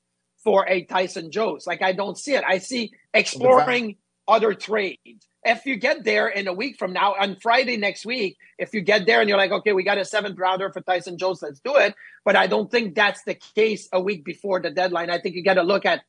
for 0.45 0.65
a 0.65 0.85
Tyson 0.85 1.29
Jost. 1.29 1.67
Like 1.67 1.81
I 1.81 1.91
don't 1.91 2.17
see 2.17 2.35
it. 2.35 2.45
I 2.47 2.59
see 2.59 2.93
exploring 3.13 3.97
other 4.29 4.53
trades. 4.53 5.27
If 5.43 5.65
you 5.65 5.75
get 5.75 6.05
there 6.05 6.29
in 6.29 6.47
a 6.47 6.53
week 6.53 6.77
from 6.79 6.93
now, 6.93 7.15
on 7.19 7.35
Friday 7.35 7.75
next 7.75 8.05
week, 8.05 8.37
if 8.57 8.73
you 8.73 8.79
get 8.79 9.05
there 9.05 9.19
and 9.19 9.27
you're 9.27 9.37
like, 9.37 9.51
okay, 9.51 9.73
we 9.73 9.83
got 9.83 9.97
a 9.97 10.05
seventh 10.05 10.39
rounder 10.39 10.71
for 10.71 10.79
Tyson 10.79 11.17
Jost, 11.17 11.43
let's 11.43 11.59
do 11.59 11.75
it. 11.75 11.93
But 12.23 12.37
I 12.37 12.47
don't 12.47 12.71
think 12.71 12.95
that's 12.95 13.21
the 13.25 13.35
case 13.35 13.89
a 13.91 13.99
week 13.99 14.23
before 14.23 14.61
the 14.61 14.71
deadline. 14.71 15.09
I 15.09 15.19
think 15.19 15.35
you 15.35 15.43
got 15.43 15.55
to 15.55 15.63
look 15.63 15.85
at 15.85 16.01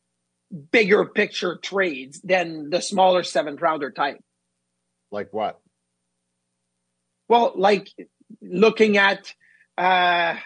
bigger 0.71 1.05
picture 1.05 1.59
trades 1.61 2.21
than 2.23 2.71
the 2.71 2.81
smaller 2.81 3.25
seventh 3.25 3.61
rounder 3.61 3.91
type. 3.91 4.21
Like 5.11 5.33
what? 5.33 5.61
Well, 7.27 7.55
like 7.57 7.89
looking 8.41 8.97
at, 8.97 9.33
uh, 9.79 10.37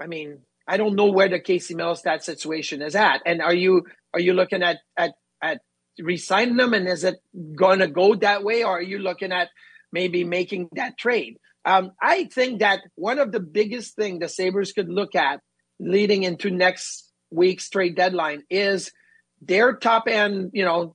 I 0.00 0.06
mean, 0.06 0.40
I 0.66 0.76
don't 0.76 0.96
know 0.96 1.10
where 1.10 1.28
the 1.28 1.40
Casey 1.40 1.74
Mittelstadt 1.74 2.22
situation 2.22 2.82
is 2.82 2.94
at, 2.94 3.22
and 3.26 3.42
are 3.42 3.54
you 3.54 3.86
are 4.14 4.20
you 4.20 4.34
looking 4.34 4.62
at 4.62 4.78
at 4.96 5.14
at 5.42 5.60
resigning 5.98 6.56
them, 6.56 6.74
and 6.74 6.88
is 6.88 7.04
it 7.04 7.16
going 7.54 7.80
to 7.80 7.88
go 7.88 8.14
that 8.16 8.44
way, 8.44 8.62
or 8.64 8.78
are 8.78 8.82
you 8.82 8.98
looking 8.98 9.32
at 9.32 9.48
maybe 9.92 10.24
making 10.24 10.68
that 10.72 10.96
trade? 10.96 11.38
Um, 11.64 11.92
I 12.00 12.24
think 12.24 12.60
that 12.60 12.80
one 12.94 13.18
of 13.18 13.32
the 13.32 13.40
biggest 13.40 13.96
thing 13.96 14.18
the 14.18 14.28
Sabres 14.28 14.72
could 14.72 14.88
look 14.88 15.14
at 15.14 15.40
leading 15.78 16.22
into 16.22 16.50
next 16.50 17.10
week's 17.30 17.68
trade 17.68 17.96
deadline 17.96 18.42
is 18.48 18.92
their 19.42 19.74
top 19.74 20.04
end, 20.06 20.50
you 20.54 20.64
know, 20.64 20.94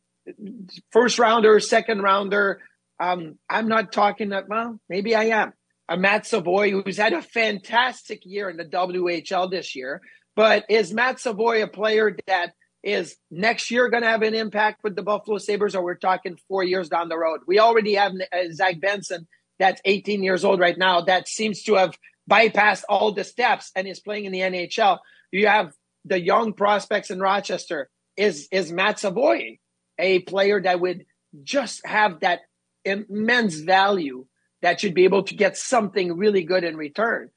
first 0.92 1.20
rounder, 1.20 1.60
second 1.60 2.02
rounder, 2.02 2.62
um, 3.00 3.38
I'm 3.50 3.68
not 3.68 3.92
talking 3.92 4.30
that, 4.30 4.48
well, 4.48 4.80
maybe 4.90 5.16
I 5.16 5.26
am. 5.26 5.54
A 5.88 5.98
Matt 5.98 6.26
Savoy, 6.26 6.72
who's 6.72 6.98
had 6.98 7.14
a 7.14 7.22
fantastic 7.22 8.26
year 8.26 8.50
in 8.50 8.58
the 8.58 8.66
WHL 8.66 9.52
this 9.52 9.76
year, 9.76 10.02
but 10.36 10.66
is 10.70 10.94
Matt 10.94 11.20
Savoy 11.20 11.64
a 11.64 11.68
player 11.68 12.18
that 12.28 12.54
is 12.84 13.16
next 13.32 13.72
year 13.72 13.90
going 13.90 14.04
to 14.04 14.10
have 14.10 14.22
an 14.22 14.34
impact 14.34 14.84
with 14.84 14.96
the 14.96 15.04
Buffalo 15.04 15.38
Sabres, 15.38 15.76
or 15.76 15.84
we're 15.84 15.96
talking 15.96 16.38
four 16.48 16.64
years 16.64 16.90
down 16.90 17.10
the 17.10 17.18
road? 17.18 17.42
We 17.48 17.60
already 17.60 17.96
have 17.96 18.14
uh, 18.14 18.38
Zach 18.52 18.80
Benson, 18.80 19.28
that's 19.60 19.82
18 19.86 20.24
years 20.24 20.44
old 20.44 20.60
right 20.60 20.78
now, 20.78 21.02
that 21.02 21.28
seems 21.28 21.64
to 21.64 21.76
have 21.76 21.98
bypassed 22.30 22.84
all 22.90 23.12
the 23.12 23.24
steps 23.24 23.72
and 23.76 23.88
is 23.88 24.00
playing 24.00 24.26
in 24.26 24.32
the 24.32 24.40
NHL. 24.40 25.00
You 25.32 25.48
have 25.48 25.74
the 26.04 26.20
young 26.20 26.54
prospects 26.54 27.12
in 27.12 27.20
Rochester. 27.20 27.90
Is 28.18 28.48
is 28.50 28.72
Matt 28.72 29.00
Savoy 29.00 29.60
a 30.00 30.20
player 30.20 30.62
that 30.62 30.80
would 30.80 31.06
just 31.44 31.86
have 31.86 32.22
that 32.22 32.42
immense 32.86 33.56
value 33.56 34.26
that 34.66 34.82
should 34.82 34.96
be 34.96 35.04
able 35.04 35.22
to 35.22 35.36
get 35.36 35.56
something 35.56 36.18
really 36.18 36.42
good 36.42 36.64
in 36.64 36.76
return. 36.76 37.30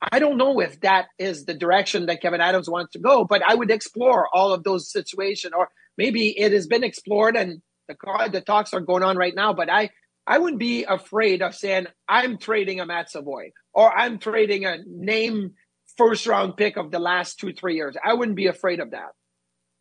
I 0.00 0.20
don't 0.20 0.36
know 0.36 0.60
if 0.60 0.80
that 0.82 1.06
is 1.18 1.46
the 1.46 1.54
direction 1.54 2.06
that 2.06 2.22
Kevyn 2.22 2.38
Adams 2.38 2.70
wants 2.70 2.92
to 2.92 3.00
go, 3.00 3.24
but 3.24 3.42
I 3.44 3.56
would 3.56 3.72
explore 3.72 4.28
all 4.32 4.52
of 4.52 4.62
those 4.62 4.92
situations, 4.92 5.52
or 5.56 5.68
maybe 5.98 6.28
it 6.28 6.52
has 6.52 6.68
been 6.68 6.84
explored 6.84 7.36
and 7.36 7.60
the 7.88 7.96
the 8.30 8.40
talks 8.40 8.72
are 8.72 8.80
going 8.80 9.02
on 9.02 9.16
right 9.16 9.34
now. 9.34 9.52
But 9.52 9.68
I 9.68 9.90
I 10.28 10.38
wouldn't 10.38 10.60
be 10.60 10.84
afraid 10.84 11.42
of 11.42 11.56
saying 11.56 11.88
I'm 12.08 12.38
trading 12.38 12.78
a 12.78 12.86
Matt 12.86 13.10
Savoy 13.10 13.50
or 13.72 13.92
I'm 13.92 14.20
trading 14.20 14.64
a 14.64 14.76
name 14.86 15.54
first 15.96 16.24
round 16.24 16.56
pick 16.56 16.76
of 16.76 16.92
the 16.92 17.00
last 17.00 17.40
two 17.40 17.52
three 17.52 17.74
years. 17.74 17.96
I 18.02 18.14
wouldn't 18.14 18.36
be 18.36 18.46
afraid 18.46 18.78
of 18.78 18.92
that. 18.92 19.10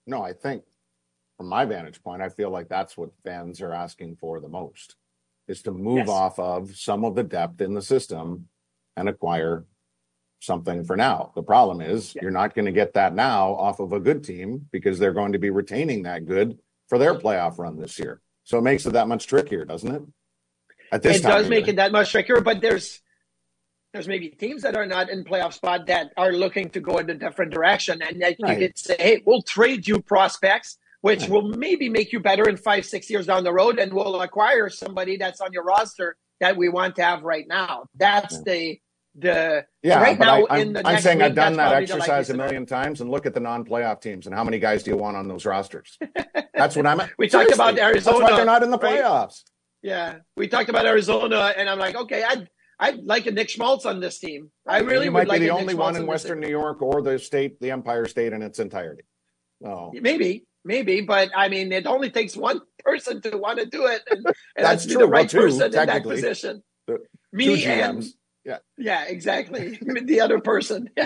No, 0.07 0.23
I 0.23 0.33
think 0.33 0.63
from 1.37 1.49
my 1.49 1.65
vantage 1.65 2.01
point, 2.01 2.23
I 2.23 2.29
feel 2.29 2.49
like 2.49 2.67
that's 2.67 2.97
what 2.97 3.11
fans 3.23 3.61
are 3.61 3.73
asking 3.73 4.15
for 4.15 4.39
the 4.41 4.49
most 4.49 4.95
is 5.47 5.61
to 5.63 5.71
move 5.71 5.97
yes. 5.99 6.09
off 6.09 6.39
of 6.39 6.75
some 6.75 7.03
of 7.03 7.15
the 7.15 7.23
depth 7.23 7.61
in 7.61 7.73
the 7.73 7.81
system 7.81 8.47
and 8.95 9.09
acquire 9.09 9.65
something 10.41 10.83
for 10.83 10.95
now. 10.95 11.31
The 11.35 11.43
problem 11.43 11.81
is 11.81 12.15
Yeah. 12.15 12.23
you're 12.23 12.31
not 12.31 12.53
going 12.53 12.65
to 12.65 12.71
get 12.71 12.93
that 12.93 13.13
now 13.13 13.53
off 13.53 13.79
of 13.79 13.93
a 13.93 13.99
good 13.99 14.23
team 14.23 14.67
because 14.71 14.99
they're 14.99 15.13
going 15.13 15.33
to 15.33 15.39
be 15.39 15.49
retaining 15.49 16.03
that 16.03 16.25
good 16.25 16.59
for 16.87 16.97
their 16.97 17.15
playoff 17.15 17.57
run 17.57 17.77
this 17.79 17.97
year. 17.99 18.21
So 18.43 18.57
it 18.57 18.61
makes 18.61 18.85
it 18.85 18.93
that 18.93 19.07
much 19.07 19.27
trickier, 19.27 19.65
doesn't 19.65 19.93
it? 19.93 20.01
At 20.91 21.01
this 21.01 21.17
it 21.19 21.21
time 21.23 21.31
does 21.31 21.45
of 21.45 21.49
make 21.49 21.65
year. 21.65 21.73
it 21.73 21.77
that 21.77 21.91
much 21.91 22.11
trickier, 22.11 22.41
but 22.41 22.61
there's 22.61 23.01
there's 23.93 24.07
maybe 24.07 24.29
teams 24.29 24.63
that 24.63 24.75
are 24.75 24.87
not 24.87 25.09
in 25.11 25.23
playoff 25.23 25.53
spot 25.53 25.85
that 25.85 26.11
are 26.17 26.31
looking 26.33 26.67
to 26.71 26.79
go 26.79 26.97
in 26.97 27.07
a 27.11 27.13
different 27.13 27.53
direction, 27.53 28.01
and 28.01 28.19
that 28.23 28.35
Right. 28.41 28.59
you 28.59 28.67
could 28.67 28.77
say, 28.77 28.95
"Hey, 28.99 29.21
we'll 29.23 29.43
trade 29.43 29.87
you 29.87 30.01
prospects, 30.01 30.77
which 31.03 31.27
will 31.27 31.41
maybe 31.41 31.89
make 31.89 32.13
you 32.13 32.19
better 32.21 32.47
in 32.47 32.55
five, 32.55 32.85
six 32.85 33.09
years 33.09 33.25
down 33.27 33.43
the 33.43 33.51
road, 33.51 33.77
and 33.77 33.91
we'll 33.91 34.21
acquire 34.21 34.69
somebody 34.69 35.17
that's 35.17 35.41
on 35.41 35.51
your 35.51 35.63
roster 35.63 36.15
that 36.39 36.55
we 36.55 36.69
want 36.69 36.95
to 36.95 37.03
have 37.03 37.23
right 37.23 37.45
now." 37.45 37.87
That's 37.95 38.41
the 38.43 38.79
the 39.15 39.65
Yeah, 39.81 40.01
right 40.01 40.17
now 40.17 40.45
I, 40.45 40.59
in 40.59 40.67
am 40.69 40.73
the 40.73 40.87
I'm 40.87 40.93
next 40.93 41.03
saying 41.03 41.17
week, 41.17 41.25
I've 41.25 41.35
done 41.35 41.57
that 41.57 41.73
exercise 41.73 42.29
a 42.29 42.37
million 42.37 42.65
times 42.65 43.01
and 43.01 43.11
look 43.11 43.25
at 43.25 43.33
the 43.33 43.41
non-playoff 43.41 43.99
teams 43.99 44.27
and 44.27 44.33
how 44.33 44.45
many 44.45 44.59
guys 44.59 44.81
do 44.83 44.91
you 44.91 44.97
want 44.97 45.17
on 45.17 45.27
those 45.27 45.45
rosters? 45.45 45.97
That's 46.53 46.77
what 46.77 46.87
I'm. 46.87 47.01
We 47.17 47.27
talked 47.27 47.51
about 47.51 47.75
Seriously, 47.75 47.95
That's 47.95 48.07
Arizona, 48.07 48.23
why 48.23 48.35
they're 48.37 48.45
not 48.45 48.63
in 48.63 48.71
the 48.71 48.77
right? 48.77 49.01
playoffs. 49.01 49.43
Yeah, 49.81 50.19
we 50.37 50.47
talked 50.47 50.69
about 50.69 50.85
Arizona, 50.85 51.53
and 51.57 51.69
I'm 51.69 51.79
like, 51.79 51.95
okay, 51.95 52.23
I'd 52.23 52.47
I'd 52.79 53.03
like 53.03 53.27
a 53.27 53.31
Nick 53.31 53.49
Schmaltz 53.49 53.85
on 53.85 53.99
this 53.99 54.19
team. 54.19 54.51
I 54.65 54.79
really 54.79 55.05
you 55.05 55.11
would 55.11 55.19
might 55.19 55.27
like 55.27 55.41
be 55.41 55.47
the 55.47 55.51
only 55.53 55.73
Schmaltz 55.73 55.95
one 55.95 56.01
in 56.01 56.07
Western 56.07 56.39
team. 56.39 56.49
New 56.49 56.57
York 56.57 56.81
or 56.81 57.01
the 57.01 57.19
state, 57.19 57.59
the 57.59 57.71
Empire 57.71 58.07
State 58.07 58.31
in 58.31 58.41
its 58.41 58.59
entirety. 58.59 59.03
Oh, 59.65 59.91
Maybe, 59.93 60.45
maybe, 60.65 61.01
but 61.01 61.29
I 61.35 61.49
mean, 61.49 61.71
it 61.71 61.85
only 61.87 62.09
takes 62.09 62.35
one 62.35 62.61
person 62.79 63.21
to 63.21 63.37
want 63.37 63.59
to 63.59 63.65
do 63.65 63.85
it, 63.87 64.01
and, 64.09 64.25
and 64.25 64.35
That's 64.65 64.85
true. 64.85 64.97
the 64.99 65.07
right 65.07 65.31
Well, 65.33 65.47
two, 65.49 65.57
person 65.59 65.63
in 65.79 65.87
that 65.87 66.03
position. 66.03 66.63
The- 66.87 66.99
Me 67.31 67.63
and 67.65 68.03
Yeah. 68.45 68.57
yeah, 68.77 69.05
exactly. 69.05 69.79
the 70.03 70.21
other 70.21 70.39
person. 70.39 70.89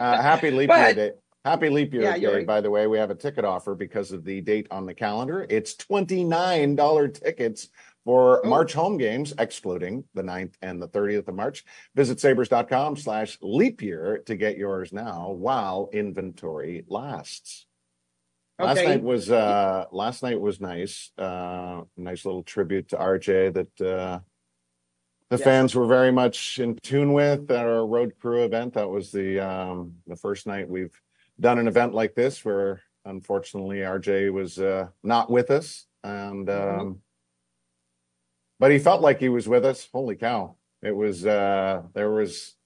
Uh, 0.00 0.22
happy 0.22 0.50
leap 0.50 0.70
year 0.70 0.94
day. 0.94 1.10
Happy 1.44 1.68
leap 1.68 1.92
year 1.92 2.02
Yeah, 2.02 2.14
you're 2.16 2.30
day, 2.30 2.36
right. 2.38 2.46
by 2.46 2.60
the 2.62 2.70
way. 2.70 2.86
We 2.86 2.96
have 2.96 3.10
a 3.10 3.14
ticket 3.14 3.44
offer 3.44 3.74
because 3.74 4.12
of 4.12 4.24
the 4.24 4.40
date 4.40 4.66
on 4.70 4.86
the 4.86 4.94
calendar. 4.94 5.46
It's 5.50 5.74
$29 5.74 7.20
tickets 7.22 7.68
for. 8.06 8.40
March 8.44 8.72
home 8.72 8.96
games, 8.96 9.34
excluding 9.38 10.04
the 10.14 10.22
9th 10.22 10.54
and 10.62 10.80
the 10.80 10.88
30th 10.88 11.28
of 11.28 11.34
March. 11.34 11.64
Visit 11.94 12.18
sabres.com 12.18 12.96
slash 12.96 13.36
leap 13.42 13.82
year 13.82 14.22
to 14.24 14.36
get 14.36 14.56
yours 14.56 14.90
now 14.90 15.30
while 15.30 15.90
inventory 15.92 16.84
lasts. 16.88 17.66
Last 18.60 18.78
Okay. 18.78 18.88
night 18.88 19.02
was 19.02 19.30
uh 19.30 19.86
last 19.90 20.22
night 20.22 20.40
was 20.40 20.60
nice. 20.60 21.10
Uh 21.16 21.82
nice 21.96 22.24
little 22.24 22.42
tribute 22.42 22.88
to 22.90 22.96
RJ 22.96 23.54
that 23.54 23.80
uh 23.80 24.20
the 25.30 25.38
fans 25.38 25.74
were 25.74 25.86
very 25.86 26.10
much 26.12 26.58
in 26.58 26.76
tune 26.82 27.12
with 27.12 27.50
at 27.50 27.64
our 27.66 27.86
road 27.86 28.14
crew 28.20 28.44
event. 28.44 28.74
That 28.74 28.88
was 28.90 29.12
the 29.12 29.40
um 29.40 29.94
the 30.06 30.16
first 30.16 30.46
night 30.46 30.68
we've 30.68 30.98
done 31.38 31.58
an 31.58 31.68
event 31.68 31.94
like 31.94 32.14
this 32.14 32.44
where 32.44 32.82
unfortunately 33.04 33.78
RJ 33.78 34.32
was 34.32 34.58
uh 34.58 34.88
not 35.02 35.30
with 35.30 35.50
us 35.50 35.86
and 36.04 36.46
Mhm. 36.48 36.80
um 36.80 37.02
but 38.58 38.70
he 38.70 38.78
felt 38.78 39.00
like 39.00 39.18
he 39.20 39.30
was 39.30 39.48
with 39.48 39.64
us. 39.64 39.88
Holy 39.90 40.16
cow. 40.16 40.56
It 40.82 40.94
was 40.94 41.24
uh 41.24 41.82
there 41.94 42.10
was 42.10 42.56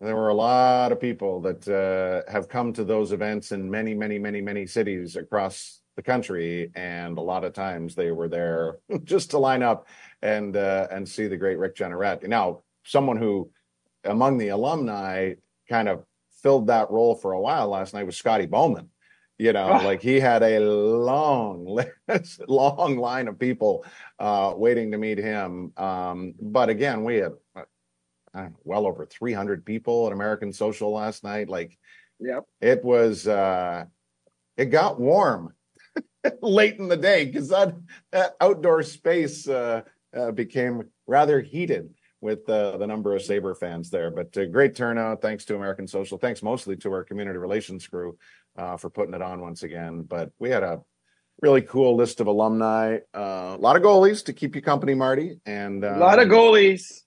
there 0.00 0.16
were 0.16 0.28
a 0.28 0.34
lot 0.34 0.92
of 0.92 1.00
people 1.00 1.40
that 1.42 1.68
uh, 1.68 2.30
have 2.30 2.48
come 2.48 2.72
to 2.74 2.84
those 2.84 3.12
events 3.12 3.52
in 3.52 3.70
many, 3.70 3.94
many, 3.94 4.18
many, 4.18 4.40
many 4.40 4.66
cities 4.66 5.16
across 5.16 5.80
the 5.96 6.02
country, 6.02 6.70
and 6.74 7.18
a 7.18 7.20
lot 7.20 7.44
of 7.44 7.52
times 7.52 7.94
they 7.94 8.10
were 8.10 8.28
there 8.28 8.78
just 9.04 9.30
to 9.30 9.38
line 9.38 9.62
up 9.62 9.86
and 10.22 10.56
uh, 10.56 10.86
and 10.90 11.08
see 11.08 11.26
the 11.26 11.36
great 11.36 11.58
Rick 11.58 11.76
Jeanneret. 11.76 12.26
Now, 12.26 12.62
someone 12.84 13.16
who 13.18 13.50
among 14.04 14.38
the 14.38 14.48
alumni 14.48 15.34
kind 15.68 15.88
of 15.88 16.04
filled 16.42 16.68
that 16.68 16.90
role 16.90 17.14
for 17.14 17.32
a 17.32 17.40
while 17.40 17.68
last 17.68 17.92
night 17.92 18.06
was 18.06 18.16
Scotty 18.16 18.46
Bowman. 18.46 18.88
You 19.38 19.52
know, 19.54 19.68
Ah. 19.72 19.78
like 19.84 20.02
he 20.02 20.20
had 20.20 20.42
a 20.42 20.58
long 20.60 21.64
list, 22.08 22.42
long 22.48 22.96
line 22.98 23.26
of 23.28 23.38
people 23.38 23.84
uh, 24.18 24.52
waiting 24.56 24.90
to 24.92 24.98
meet 24.98 25.16
him. 25.18 25.72
Um, 25.76 26.34
but 26.40 26.68
again, 26.68 27.04
we 27.04 27.16
had 27.16 27.32
uh, 27.56 27.62
know, 28.34 28.52
well 28.64 28.86
over 28.86 29.06
300 29.06 29.64
people 29.64 30.06
at 30.06 30.12
American 30.12 30.52
Social 30.52 30.92
last 30.92 31.24
night. 31.24 31.48
Like 31.48 31.76
Yep. 32.20 32.44
it 32.60 32.84
was, 32.84 33.26
uh, 33.26 33.84
it 34.56 34.66
got 34.66 35.00
warm 35.00 35.54
late 36.42 36.76
in 36.76 36.88
the 36.88 36.96
day 36.96 37.24
because 37.24 37.48
that, 37.48 37.74
that 38.12 38.34
outdoor 38.40 38.82
space 38.82 39.48
uh, 39.48 39.82
uh, 40.14 40.30
became 40.32 40.88
rather 41.06 41.40
heated 41.40 41.94
with 42.20 42.48
uh, 42.50 42.76
the 42.76 42.86
number 42.86 43.16
of 43.16 43.22
Sabre 43.22 43.54
fans 43.54 43.88
there. 43.90 44.10
But 44.10 44.36
uh, 44.36 44.44
great 44.46 44.74
turnout. 44.74 45.22
Thanks 45.22 45.46
to 45.46 45.56
American 45.56 45.86
Social. 45.86 46.18
Thanks 46.18 46.42
mostly 46.42 46.76
to 46.76 46.92
our 46.92 47.04
community 47.04 47.38
relations 47.38 47.86
crew 47.86 48.18
uh, 48.56 48.76
for 48.76 48.90
putting 48.90 49.14
it 49.14 49.22
on 49.22 49.40
once 49.40 49.62
again. 49.62 50.02
But 50.02 50.30
we 50.38 50.50
had 50.50 50.62
a 50.62 50.82
really 51.40 51.62
cool 51.62 51.96
list 51.96 52.20
of 52.20 52.26
alumni, 52.26 52.98
uh, 53.16 53.56
a 53.56 53.58
lot 53.58 53.76
of 53.76 53.82
goalies 53.82 54.26
to 54.26 54.34
keep 54.34 54.54
you 54.54 54.60
company, 54.60 54.94
Marty. 54.94 55.40
And 55.46 55.82
A 55.84 55.98
lot 55.98 56.18
of 56.18 56.26
um, 56.26 56.30
goalies. 56.30 57.00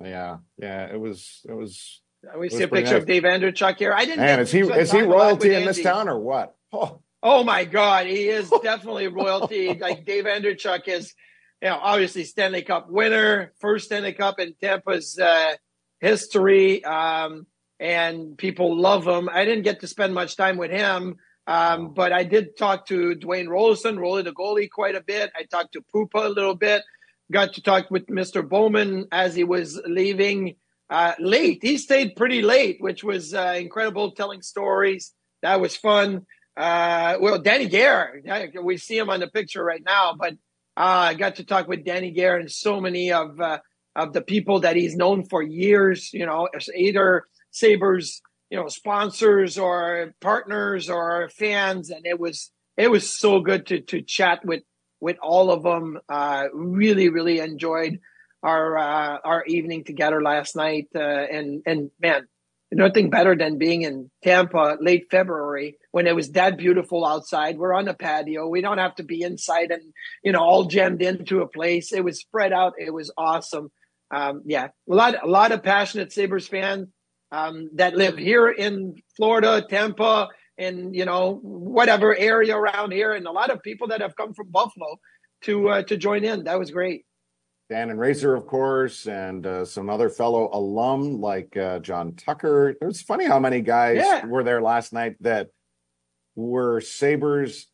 Yeah, 0.00 0.38
yeah, 0.58 0.86
it 0.86 1.00
was, 1.00 1.40
it 1.48 1.52
was. 1.52 2.00
We 2.38 2.48
see 2.48 2.62
a 2.62 2.68
picture 2.68 2.94
nice. 2.94 3.02
of 3.02 3.06
Dave 3.06 3.24
Andreychuk 3.24 3.78
here. 3.78 3.92
I 3.92 4.06
didn't. 4.06 4.20
Man, 4.20 4.40
is 4.40 4.50
he 4.50 4.60
is 4.60 4.90
he 4.90 4.98
talk 4.98 5.06
a 5.06 5.10
lot 5.10 5.16
royalty 5.16 5.54
in 5.54 5.66
this 5.66 5.82
town 5.82 6.08
or 6.08 6.18
what? 6.18 6.56
Oh, 6.72 7.02
Oh 7.26 7.42
my 7.42 7.64
God, 7.64 8.06
he 8.06 8.28
is 8.28 8.50
definitely 8.62 9.08
royalty. 9.08 9.72
like 9.72 10.04
Dave 10.04 10.26
Andreychuk 10.26 10.86
is, 10.86 11.14
you 11.62 11.70
know, 11.70 11.78
obviously 11.80 12.24
Stanley 12.24 12.60
Cup 12.60 12.90
winner, 12.90 13.54
first 13.60 13.86
Stanley 13.86 14.12
Cup 14.12 14.38
in 14.38 14.52
Tampa's 14.62 15.18
uh, 15.18 15.54
history, 16.00 16.84
um, 16.84 17.46
and 17.80 18.36
people 18.36 18.78
love 18.78 19.08
him. 19.08 19.30
I 19.32 19.46
didn't 19.46 19.64
get 19.64 19.80
to 19.80 19.86
spend 19.86 20.12
much 20.12 20.36
time 20.36 20.58
with 20.58 20.70
him, 20.70 21.16
um, 21.46 21.94
but 21.94 22.12
I 22.12 22.24
did 22.24 22.58
talk 22.58 22.86
to 22.88 23.14
Dwayne 23.14 23.46
Roloson, 23.46 23.98
Rolly 23.98 24.22
the 24.22 24.32
goalie, 24.32 24.68
quite 24.68 24.94
a 24.94 25.02
bit. 25.02 25.32
I 25.34 25.44
talked 25.44 25.72
to 25.72 25.84
Puppa 25.94 26.26
a 26.26 26.28
little 26.28 26.54
bit. 26.54 26.82
Got 27.32 27.54
to 27.54 27.62
talk 27.62 27.90
with 27.90 28.06
Mr. 28.06 28.46
Bowman 28.46 29.06
as 29.10 29.34
he 29.34 29.44
was 29.44 29.80
leaving 29.86 30.56
uh, 30.90 31.14
late. 31.18 31.60
He 31.62 31.78
stayed 31.78 32.16
pretty 32.16 32.42
late, 32.42 32.76
which 32.80 33.02
was 33.02 33.32
uh, 33.34 33.54
incredible, 33.58 34.12
telling 34.12 34.42
stories. 34.42 35.12
That 35.42 35.60
was 35.60 35.76
fun. 35.76 36.26
Uh, 36.56 37.16
well, 37.20 37.38
Danny 37.38 37.66
Gare, 37.66 38.22
we 38.62 38.76
see 38.76 38.98
him 38.98 39.10
on 39.10 39.20
the 39.20 39.26
picture 39.26 39.64
right 39.64 39.82
now, 39.84 40.14
but 40.18 40.34
uh, 40.76 41.10
I 41.10 41.14
got 41.14 41.36
to 41.36 41.44
talk 41.44 41.66
with 41.66 41.84
Danny 41.84 42.10
Gare 42.10 42.38
and 42.38 42.50
so 42.50 42.80
many 42.80 43.12
of 43.12 43.40
uh, 43.40 43.58
of 43.96 44.12
the 44.12 44.22
people 44.22 44.60
that 44.60 44.76
he's 44.76 44.96
known 44.96 45.24
for 45.24 45.42
years. 45.42 46.12
You 46.12 46.26
know, 46.26 46.48
either 46.76 47.24
Sabres, 47.50 48.22
you 48.50 48.58
know, 48.58 48.68
sponsors 48.68 49.56
or 49.58 50.14
partners 50.20 50.90
or 50.90 51.28
fans, 51.28 51.90
and 51.90 52.06
it 52.06 52.18
was 52.18 52.50
it 52.76 52.90
was 52.90 53.10
so 53.10 53.40
good 53.40 53.66
to 53.66 53.80
to 53.80 54.02
chat 54.02 54.44
with 54.44 54.62
with 55.00 55.16
all 55.22 55.50
of 55.50 55.62
them. 55.62 55.98
Uh, 56.08 56.46
really, 56.52 57.08
really 57.08 57.40
enjoyed 57.40 58.00
our 58.42 58.76
uh, 58.76 59.18
our 59.24 59.44
evening 59.46 59.84
together 59.84 60.22
last 60.22 60.54
night, 60.54 60.88
uh, 60.94 60.98
and 60.98 61.62
and 61.66 61.90
man, 62.00 62.28
nothing 62.70 63.10
better 63.10 63.34
than 63.36 63.58
being 63.58 63.82
in 63.82 64.10
Tampa 64.22 64.76
late 64.80 65.06
February 65.10 65.78
when 65.92 66.06
it 66.06 66.14
was 66.14 66.30
that 66.32 66.58
beautiful 66.58 67.06
outside. 67.06 67.58
We're 67.58 67.74
on 67.74 67.86
the 67.86 67.94
patio. 67.94 68.48
We 68.48 68.60
don't 68.60 68.78
have 68.78 68.94
to 68.96 69.02
be 69.02 69.22
inside 69.22 69.70
and 69.70 69.82
you 70.22 70.32
know 70.32 70.40
all 70.40 70.64
jammed 70.64 71.02
into 71.02 71.40
a 71.40 71.48
place. 71.48 71.92
It 71.92 72.04
was 72.04 72.20
spread 72.20 72.52
out. 72.52 72.74
It 72.78 72.92
was 72.92 73.10
awesome. 73.16 73.70
Um, 74.14 74.42
yeah, 74.44 74.68
a 74.90 74.94
lot 74.94 75.14
a 75.22 75.28
lot 75.28 75.52
of 75.52 75.62
passionate 75.62 76.12
Sabres 76.12 76.46
fans 76.46 76.88
um, 77.32 77.70
that 77.74 77.96
live 77.96 78.16
here 78.16 78.48
in 78.48 78.96
Florida, 79.16 79.64
Tampa, 79.68 80.28
and 80.58 80.94
you 80.94 81.04
know 81.04 81.38
whatever 81.42 82.16
area 82.16 82.56
around 82.56 82.92
here, 82.92 83.12
and 83.12 83.26
a 83.26 83.32
lot 83.32 83.50
of 83.50 83.62
people 83.62 83.88
that 83.88 84.00
have 84.00 84.16
come 84.16 84.34
from 84.34 84.48
Buffalo 84.50 84.96
to 85.42 85.68
uh, 85.68 85.82
to 85.84 85.96
join 85.96 86.24
in. 86.24 86.44
That 86.44 86.58
was 86.58 86.70
great. 86.70 87.04
Dan 87.70 87.88
and 87.90 87.98
Razor, 87.98 88.34
of 88.34 88.46
course, 88.46 89.06
and 89.06 89.46
uh, 89.46 89.64
some 89.64 89.88
other 89.88 90.10
fellow 90.10 90.50
alum 90.52 91.20
like 91.20 91.56
uh, 91.56 91.78
John 91.78 92.14
Tucker. 92.14 92.70
It 92.70 92.84
was 92.84 93.00
funny 93.00 93.24
how 93.24 93.38
many 93.38 93.62
guys 93.62 93.96
Yeah. 94.04 94.26
were 94.26 94.44
there 94.44 94.60
last 94.60 94.92
night 94.92 95.16
that 95.22 95.48
were 96.34 96.80
Sabres 96.82 97.66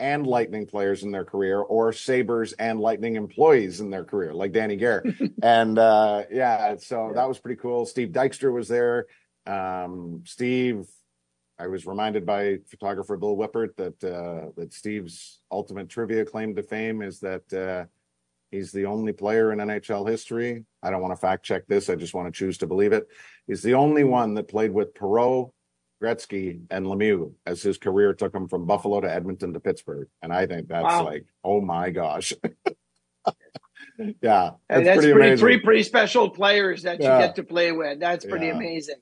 and 0.00 0.26
Lightning 0.26 0.66
players 0.66 1.04
in 1.04 1.12
their 1.12 1.24
career, 1.24 1.60
or 1.60 1.92
Sabres 1.92 2.54
and 2.54 2.80
Lightning 2.80 3.14
employees 3.16 3.80
in 3.80 3.88
their 3.88 4.04
career, 4.04 4.34
like 4.34 4.52
Danny 4.52 4.76
Gare. 4.76 5.04
and 5.42 5.78
uh, 5.78 6.24
yeah, 6.30 6.74
so 6.78 7.12
that 7.14 7.28
was 7.28 7.38
pretty 7.38 7.60
cool. 7.60 7.86
Steve 7.86 8.08
Dykstra 8.08 8.52
was 8.52 8.66
there. 8.68 9.06
Um, 9.46 10.22
Steve, 10.26 10.86
I 11.58 11.66
was 11.68 11.86
reminded 11.86 12.26
by 12.26 12.58
photographer 12.66 13.16
Bill 13.16 13.36
Wippert 13.36 13.76
that 13.76 14.04
uh, 14.04 14.50
that 14.56 14.72
Steve's 14.72 15.40
ultimate 15.50 15.88
trivia 15.88 16.24
claim 16.24 16.54
to 16.56 16.62
fame 16.62 17.02
is 17.02 17.20
that. 17.20 17.52
Uh, 17.52 17.86
He's 18.52 18.70
the 18.70 18.86
only 18.86 19.12
player 19.12 19.52
in 19.52 19.58
NHL 19.58 20.08
history. 20.08 20.64
I 20.80 20.90
don't 20.90 21.02
want 21.02 21.12
to 21.12 21.20
fact 21.20 21.44
check 21.44 21.66
this. 21.66 21.90
I 21.90 21.96
just 21.96 22.14
want 22.14 22.32
to 22.32 22.38
choose 22.38 22.56
to 22.58 22.66
believe 22.66 22.92
it. 22.92 23.08
He's 23.48 23.60
the 23.60 23.74
only 23.74 24.04
one 24.04 24.34
that 24.34 24.46
played 24.46 24.70
with 24.72 24.94
Perreault, 24.94 25.50
Gretzky, 26.00 26.60
and 26.70 26.86
Lemieux 26.86 27.32
as 27.44 27.60
his 27.60 27.76
career 27.76 28.14
took 28.14 28.32
him 28.32 28.46
from 28.46 28.64
Buffalo 28.64 29.00
to 29.00 29.12
Edmonton 29.12 29.52
to 29.52 29.60
Pittsburgh. 29.60 30.06
And 30.22 30.32
I 30.32 30.46
think 30.46 30.68
that's 30.68 30.84
Wow. 30.84 31.04
like, 31.06 31.26
oh 31.42 31.60
my 31.60 31.90
gosh. 31.90 32.32
yeah, 33.98 34.50
that's, 34.68 34.84
that's 34.84 34.98
pretty, 34.98 35.12
pretty 35.12 35.36
three 35.36 35.60
pretty 35.60 35.82
special 35.82 36.30
players 36.30 36.82
that 36.82 37.00
yeah. 37.00 37.18
you 37.18 37.26
get 37.26 37.36
to 37.36 37.42
play 37.42 37.72
with. 37.72 38.00
That's 38.00 38.24
pretty 38.24 38.46
yeah. 38.46 38.56
amazing. 38.56 38.96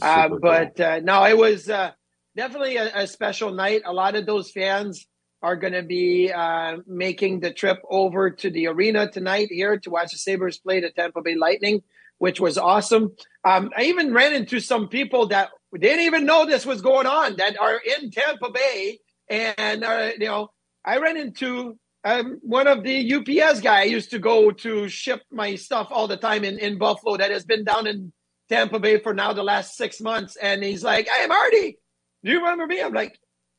Uh, 0.00 0.28
but 0.40 0.76
cool. 0.76 0.86
uh, 0.86 1.00
no, 1.00 1.24
it 1.24 1.36
was 1.36 1.68
uh, 1.68 1.92
definitely 2.36 2.76
a, 2.76 3.02
a, 3.02 3.06
special 3.06 3.52
night. 3.52 3.82
A 3.84 3.92
lot 3.92 4.14
of 4.14 4.26
those 4.26 4.50
fans 4.50 5.06
are 5.42 5.56
going 5.56 5.72
to 5.72 5.82
be 5.82 6.32
uh, 6.32 6.78
making 6.86 7.40
the 7.40 7.52
trip 7.52 7.78
over 7.90 8.30
to 8.30 8.50
the 8.50 8.66
arena 8.68 9.10
tonight 9.10 9.48
here 9.50 9.78
to 9.78 9.90
watch 9.90 10.12
the 10.12 10.18
Sabres 10.18 10.58
play 10.58 10.80
the 10.80 10.90
Tampa 10.90 11.22
Bay 11.22 11.34
Lightning, 11.34 11.82
which 12.18 12.40
was 12.40 12.58
awesome. 12.58 13.14
Um, 13.44 13.70
I 13.76 13.84
even 13.84 14.12
ran 14.12 14.32
into 14.32 14.60
some 14.60 14.88
people 14.88 15.28
that 15.28 15.50
didn't 15.78 16.04
even 16.04 16.24
know 16.24 16.46
this 16.46 16.64
was 16.64 16.82
going 16.82 17.06
on 17.06 17.36
that 17.36 17.58
are 17.58 17.80
in 18.00 18.10
Tampa 18.10 18.50
Bay, 18.50 18.98
and 19.28 19.84
uh, 19.84 20.10
you 20.18 20.26
know, 20.26 20.50
I 20.84 20.98
ran 20.98 21.16
into 21.16 21.78
um, 22.06 22.38
one 22.42 22.68
of 22.68 22.84
the 22.84 23.14
UPS 23.14 23.60
guy 23.60 23.80
I 23.80 23.84
used 23.84 24.10
to 24.12 24.20
go 24.20 24.52
to 24.52 24.88
ship 24.88 25.22
my 25.32 25.56
stuff 25.56 25.88
all 25.90 26.06
the 26.06 26.16
time 26.16 26.44
in, 26.44 26.56
in 26.60 26.78
Buffalo 26.78 27.16
that 27.16 27.32
has 27.32 27.44
been 27.44 27.64
down 27.64 27.88
in 27.88 28.12
Tampa 28.48 28.78
Bay 28.78 29.00
for 29.00 29.12
now 29.12 29.32
the 29.32 29.42
last 29.42 29.76
six 29.76 30.00
months. 30.00 30.36
And 30.36 30.62
he's 30.62 30.84
like, 30.84 31.08
Hey, 31.08 31.26
Marty, 31.26 31.78
do 32.22 32.30
you 32.30 32.38
remember 32.38 32.68
me? 32.68 32.80
I'm 32.80 32.92
like, 32.92 33.18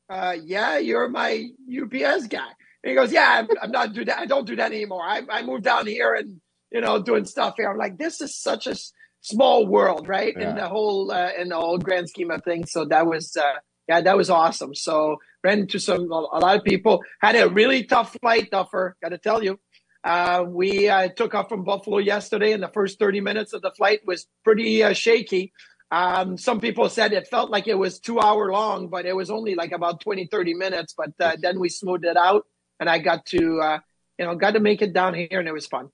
uh, 0.10 0.36
yeah, 0.42 0.78
you're 0.78 1.10
my 1.10 1.50
UPS 1.70 2.28
guy. 2.28 2.48
And 2.84 2.90
he 2.90 2.96
goes, 2.96 3.12
yeah, 3.12 3.28
I'm, 3.30 3.48
I'm, 3.62 3.72
not 3.72 3.92
do 3.92 4.06
that. 4.06 4.18
I 4.18 4.26
don't 4.26 4.48
do 4.48 4.56
that 4.56 4.72
anymore. 4.72 5.04
I, 5.04 5.24
I 5.30 5.44
moved 5.44 5.66
down 5.66 5.86
here 5.86 6.14
and, 6.14 6.40
you 6.72 6.80
know, 6.80 7.02
doing 7.02 7.26
stuff 7.26 7.56
here. 7.58 7.70
I'm 7.70 7.78
like, 7.78 7.98
this 7.98 8.22
is 8.22 8.38
such 8.38 8.66
a 8.66 8.76
small 9.20 9.68
world, 9.68 10.08
right? 10.08 10.34
Yeah. 10.38 10.52
In 10.52 10.56
the 10.56 10.70
whole, 10.70 11.12
uh, 11.12 11.32
in 11.38 11.50
the 11.50 11.58
whole 11.58 11.80
grand 11.80 12.08
scheme 12.08 12.32
of 12.32 12.44
things. 12.46 12.72
So 12.72 12.86
that 12.86 13.06
was, 13.06 13.36
uh, 13.36 13.56
yeah, 13.88 14.02
that 14.02 14.18
was 14.18 14.30
awesome. 14.30 14.76
So 14.76 15.18
ran 15.44 15.60
into 15.60 15.80
some 15.80 16.12
a 16.12 16.40
lot 16.40 16.58
of 16.58 16.64
people. 16.64 17.04
Had 17.22 17.36
a 17.36 17.50
really 17.50 17.84
tough 17.84 18.16
flight, 18.22 18.52
Duffer. 18.52 18.96
Got 19.02 19.10
to 19.10 19.18
tell 19.18 19.44
you. 19.44 19.60
Uh, 20.04 20.46
we 20.48 20.88
uh, 20.88 21.10
took 21.10 21.34
off 21.36 21.50
from 21.50 21.64
Buffalo 21.64 21.98
yesterday, 21.98 22.54
and 22.54 22.64
the 22.64 22.70
first 22.70 23.00
30 23.00 23.22
minutes 23.22 23.54
of 23.54 23.62
the 23.62 23.72
flight 23.72 24.02
was 24.06 24.28
pretty 24.44 24.84
uh, 24.84 24.94
shaky. 24.94 25.52
Um, 25.90 26.38
some 26.38 26.60
people 26.60 26.90
said 26.90 27.14
it 27.14 27.28
felt 27.28 27.50
like 27.50 27.68
it 27.68 27.78
was 27.78 28.00
two 28.00 28.20
hour 28.20 28.52
long, 28.52 28.90
but 28.90 29.06
it 29.06 29.16
was 29.16 29.30
only 29.30 29.56
like 29.56 29.72
about 29.72 30.02
20, 30.02 30.28
30 30.28 30.54
minutes. 30.54 30.94
But 30.98 31.12
uh, 31.20 31.38
then 31.42 31.60
we 31.60 31.70
smoothed 31.70 32.06
it 32.06 32.18
out, 32.18 32.46
and 32.80 32.90
I 32.90 33.00
got 33.00 33.26
to, 33.28 33.60
uh, 33.60 33.80
you 34.18 34.26
know, 34.26 34.36
got 34.36 34.52
to 34.52 34.60
make 34.60 34.82
it 34.82 34.94
down 34.94 35.14
here, 35.14 35.40
and 35.40 35.48
it 35.48 35.54
was 35.54 35.68
fun. 35.68 35.90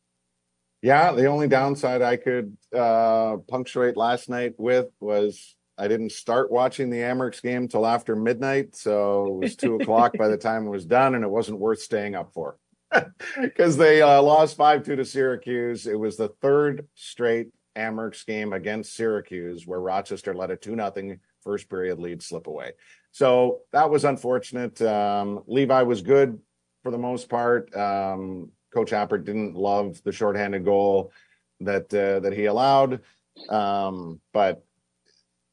Yeah, 0.81 1.13
the 1.13 1.27
only 1.27 1.47
downside 1.47 2.01
I 2.01 2.17
could 2.17 2.57
uh, 2.75 3.37
punctuate 3.47 3.95
last 3.95 4.29
night 4.29 4.55
with 4.57 4.87
was 4.99 5.55
I 5.77 5.87
didn't 5.87 6.11
start 6.11 6.51
watching 6.51 6.89
the 6.89 6.99
Amerks 6.99 7.41
game 7.41 7.67
till 7.67 7.85
after 7.85 8.15
midnight, 8.15 8.75
so 8.75 9.25
it 9.25 9.33
was 9.43 9.55
two 9.55 9.75
o'clock 9.75 10.17
by 10.17 10.27
the 10.27 10.37
time 10.49 10.67
it 10.67 10.71
was 10.71 10.85
done, 10.85 11.15
and 11.15 11.23
it 11.23 11.29
wasn't 11.29 11.59
worth 11.59 11.81
staying 11.81 12.15
up 12.15 12.31
for 12.33 12.57
because 13.41 13.77
they 13.77 14.01
uh, 14.01 14.21
lost 14.21 14.55
five 14.55 14.83
two 14.83 14.95
to 14.95 15.05
Syracuse. 15.05 15.87
It 15.87 15.99
was 15.99 16.17
the 16.17 16.29
third 16.41 16.87
straight 16.93 17.47
Amerks 17.75 18.25
game 18.25 18.53
against 18.53 18.95
Syracuse 18.95 19.65
where 19.65 19.79
Rochester 19.79 20.33
let 20.33 20.51
a 20.51 20.55
two 20.55 20.75
nothing 20.75 21.19
first 21.41 21.69
period 21.69 21.99
lead 21.99 22.21
slip 22.21 22.47
away. 22.47 22.73
So 23.11 23.59
that 23.71 23.89
was 23.89 24.05
unfortunate. 24.05 24.81
Um, 24.81 25.43
Levi 25.47 25.81
was 25.83 26.01
good 26.01 26.39
for 26.83 26.91
the 26.91 26.97
most 26.97 27.29
part. 27.29 27.75
Um, 27.75 28.51
Coach 28.73 28.91
Appert 28.91 29.25
didn't 29.25 29.55
love 29.55 30.01
the 30.03 30.11
shorthanded 30.11 30.65
goal 30.65 31.11
that 31.59 31.93
uh, 31.93 32.19
that 32.21 32.33
he 32.33 32.45
allowed, 32.45 33.01
um, 33.49 34.19
but 34.33 34.63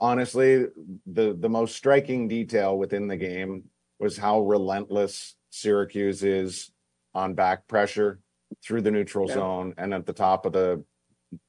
honestly, 0.01 0.67
the 1.07 1.37
the 1.39 1.49
most 1.49 1.77
striking 1.77 2.29
detail 2.29 2.79
within 2.79 3.07
the 3.07 3.17
game 3.17 3.65
was 3.99 4.17
how 4.17 4.41
relentless 4.41 5.37
Syracuse 5.51 6.23
is 6.23 6.71
on 7.15 7.35
back 7.35 7.67
pressure 7.69 8.21
through 8.65 8.83
the 8.83 8.91
neutral 8.91 9.29
yeah. 9.29 9.35
zone 9.35 9.75
and 9.77 9.93
at 9.93 10.07
the 10.07 10.13
top 10.13 10.47
of 10.47 10.53
the, 10.53 10.83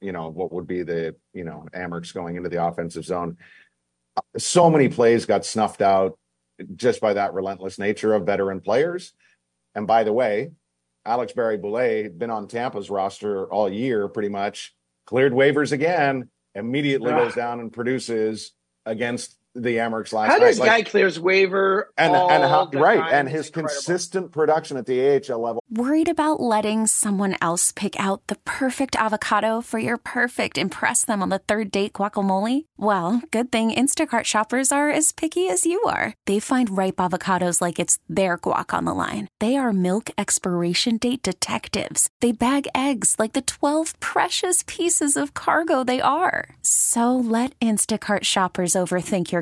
you 0.00 0.12
know, 0.12 0.28
what 0.28 0.52
would 0.52 0.66
be 0.66 0.82
the, 0.82 1.14
you 1.32 1.44
know, 1.44 1.66
Amerks 1.74 2.12
going 2.12 2.36
into 2.36 2.48
the 2.48 2.64
offensive 2.64 3.04
zone. 3.04 3.36
So 4.36 4.68
many 4.68 4.88
plays 4.88 5.24
got 5.24 5.46
snuffed 5.46 5.80
out 5.80 6.18
just 6.76 7.00
by 7.00 7.14
that 7.14 7.32
relentless 7.32 7.78
nature 7.78 8.12
of 8.12 8.26
veteran 8.26 8.60
players. 8.60 9.14
And 9.74 9.86
by 9.86 10.04
the 10.04 10.12
way, 10.12 10.50
Alex 11.04 11.32
Barré-Boulet 11.32 12.04
had 12.04 12.18
been 12.18 12.30
on 12.30 12.46
Tampa's 12.46 12.90
roster 12.90 13.50
all 13.50 13.68
year, 13.68 14.06
pretty 14.08 14.28
much 14.28 14.74
cleared 15.06 15.32
waivers 15.32 15.72
again 15.72 16.28
immediately 16.54 17.10
goes 17.10 17.34
down 17.34 17.60
and 17.60 17.72
produces 17.72 18.52
against 18.84 19.36
the 19.54 19.76
Amerks 19.76 20.12
last 20.12 20.28
how 20.28 20.38
night. 20.38 20.40
How 20.40 20.46
does 20.46 20.58
like, 20.58 20.68
guy 20.68 20.82
clears 20.82 21.20
waiver 21.20 21.90
and 21.98 22.14
and 22.14 22.42
how 22.42 22.68
right 22.72 23.12
and 23.12 23.28
his 23.28 23.48
incredible. 23.48 23.74
consistent 23.74 24.32
production 24.32 24.76
at 24.76 24.86
the 24.86 25.00
AHL 25.00 25.40
level. 25.40 25.62
Worried 25.70 26.08
about 26.08 26.40
letting 26.40 26.86
someone 26.86 27.36
else 27.40 27.72
pick 27.72 27.98
out 28.00 28.26
the 28.26 28.36
perfect 28.44 28.96
avocado 28.96 29.60
for 29.60 29.78
your 29.78 29.96
perfect 29.96 30.58
impress 30.58 31.04
them 31.04 31.22
on 31.22 31.28
the 31.28 31.38
third 31.38 31.70
date 31.70 31.94
guacamole? 31.94 32.66
Well, 32.76 33.22
good 33.30 33.52
thing 33.52 33.70
Instacart 33.72 34.24
shoppers 34.24 34.72
are 34.72 34.90
as 34.90 35.12
picky 35.12 35.48
as 35.48 35.66
you 35.66 35.80
are. 35.84 36.14
They 36.26 36.40
find 36.40 36.76
ripe 36.76 36.96
avocados 36.96 37.60
like 37.60 37.78
it's 37.78 37.98
their 38.08 38.38
guac 38.38 38.76
on 38.76 38.84
the 38.84 38.94
line. 38.94 39.28
They 39.40 39.56
are 39.56 39.72
milk 39.72 40.10
expiration 40.18 40.98
date 40.98 41.22
detectives. 41.22 42.08
They 42.20 42.32
bag 42.32 42.68
eggs 42.74 43.16
like 43.18 43.32
the 43.32 43.42
12 43.42 43.98
precious 44.00 44.64
pieces 44.66 45.16
of 45.16 45.34
cargo 45.34 45.84
they 45.84 46.00
are. 46.00 46.56
So 46.62 47.16
let 47.16 47.58
Instacart 47.60 48.24
shoppers 48.24 48.72
overthink 48.74 49.32
your 49.32 49.41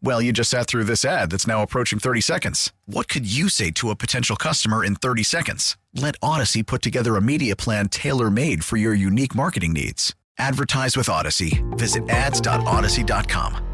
Well, 0.00 0.22
you 0.22 0.32
just 0.32 0.50
sat 0.50 0.68
through 0.68 0.84
this 0.84 1.04
ad 1.04 1.30
that's 1.30 1.46
now 1.46 1.62
approaching 1.62 1.98
30 1.98 2.20
seconds. 2.20 2.72
What 2.86 3.08
could 3.08 3.30
you 3.30 3.48
say 3.48 3.70
to 3.72 3.90
a 3.90 3.96
potential 3.96 4.36
customer 4.36 4.84
in 4.84 4.94
30 4.94 5.24
seconds? 5.24 5.76
Let 5.92 6.18
Audacy 6.20 6.64
put 6.64 6.82
together 6.82 7.16
a 7.16 7.20
media 7.20 7.56
plan 7.56 7.88
tailor 7.88 8.30
made 8.30 8.64
for 8.64 8.76
your 8.76 8.94
unique 8.94 9.34
marketing 9.34 9.72
needs. 9.72 10.14
Advertise 10.38 10.96
with 10.96 11.08
Audacy. 11.08 11.64
Visit 11.76 12.08
ads.audacy.com. 12.08 13.64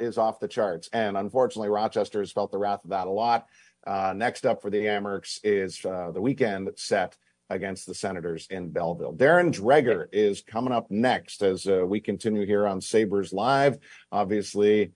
Is 0.00 0.18
off 0.18 0.40
the 0.40 0.48
charts. 0.48 0.88
And 0.92 1.16
unfortunately, 1.16 1.68
Rochester 1.68 2.18
has 2.20 2.32
felt 2.32 2.50
the 2.50 2.58
wrath 2.58 2.84
of 2.84 2.90
that 2.90 3.06
a 3.06 3.10
lot. 3.10 3.46
Uh, 3.86 4.12
next 4.16 4.44
up 4.44 4.60
for 4.60 4.70
the 4.70 4.86
Amerks 4.86 5.40
is 5.44 5.84
uh, 5.84 6.10
the 6.10 6.20
weekend 6.20 6.70
set 6.76 7.16
against 7.50 7.86
the 7.86 7.94
Senators 7.94 8.46
in 8.50 8.70
Belleville. 8.70 9.14
Darren 9.16 9.52
Dreger 9.52 10.06
is 10.12 10.42
coming 10.42 10.72
up 10.72 10.90
next 10.90 11.42
as 11.42 11.66
uh, 11.66 11.84
we 11.86 12.00
continue 12.00 12.46
here 12.46 12.66
on 12.66 12.80
Sabres 12.80 13.32
Live. 13.32 13.78
Obviously, 14.10 14.92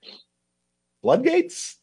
floodgates? 1.02 1.78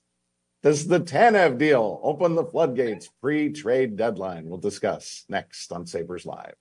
Does 0.63 0.87
the 0.87 0.99
Tanev 0.99 1.59
deal 1.59 1.99
open 2.01 2.33
the 2.33 2.43
floodgates 2.43 3.09
pre 3.21 3.51
trade 3.51 3.95
deadline? 3.95 4.45
We'll 4.45 4.57
discuss 4.57 5.23
next 5.29 5.71
on 5.71 5.85
Sabres 5.85 6.25
Live. 6.25 6.55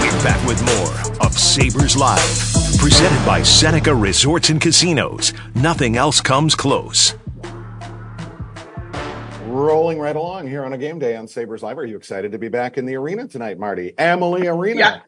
We're 0.00 0.22
back 0.24 0.44
with 0.48 0.60
more 0.66 1.24
of 1.24 1.32
Sabres 1.32 1.96
Live, 1.96 2.18
presented 2.80 3.24
by 3.24 3.44
Seneca 3.44 3.94
Resorts 3.94 4.48
and 4.48 4.60
Casinos. 4.60 5.32
Nothing 5.54 5.96
else 5.96 6.20
comes 6.20 6.56
close 6.56 7.14
rolling 9.54 10.00
right 10.00 10.16
along 10.16 10.48
here 10.48 10.64
on 10.64 10.72
a 10.72 10.78
game 10.78 10.98
day 10.98 11.16
on 11.16 11.28
Sabres 11.28 11.62
Live. 11.62 11.78
Are 11.78 11.86
you 11.86 11.96
excited 11.96 12.32
to 12.32 12.38
be 12.38 12.48
back 12.48 12.76
in 12.76 12.86
the 12.86 12.96
arena 12.96 13.28
tonight, 13.28 13.58
Marty? 13.58 13.94
Amalie 13.98 14.48
Arena. 14.48 14.78
Yeah. 14.78 15.00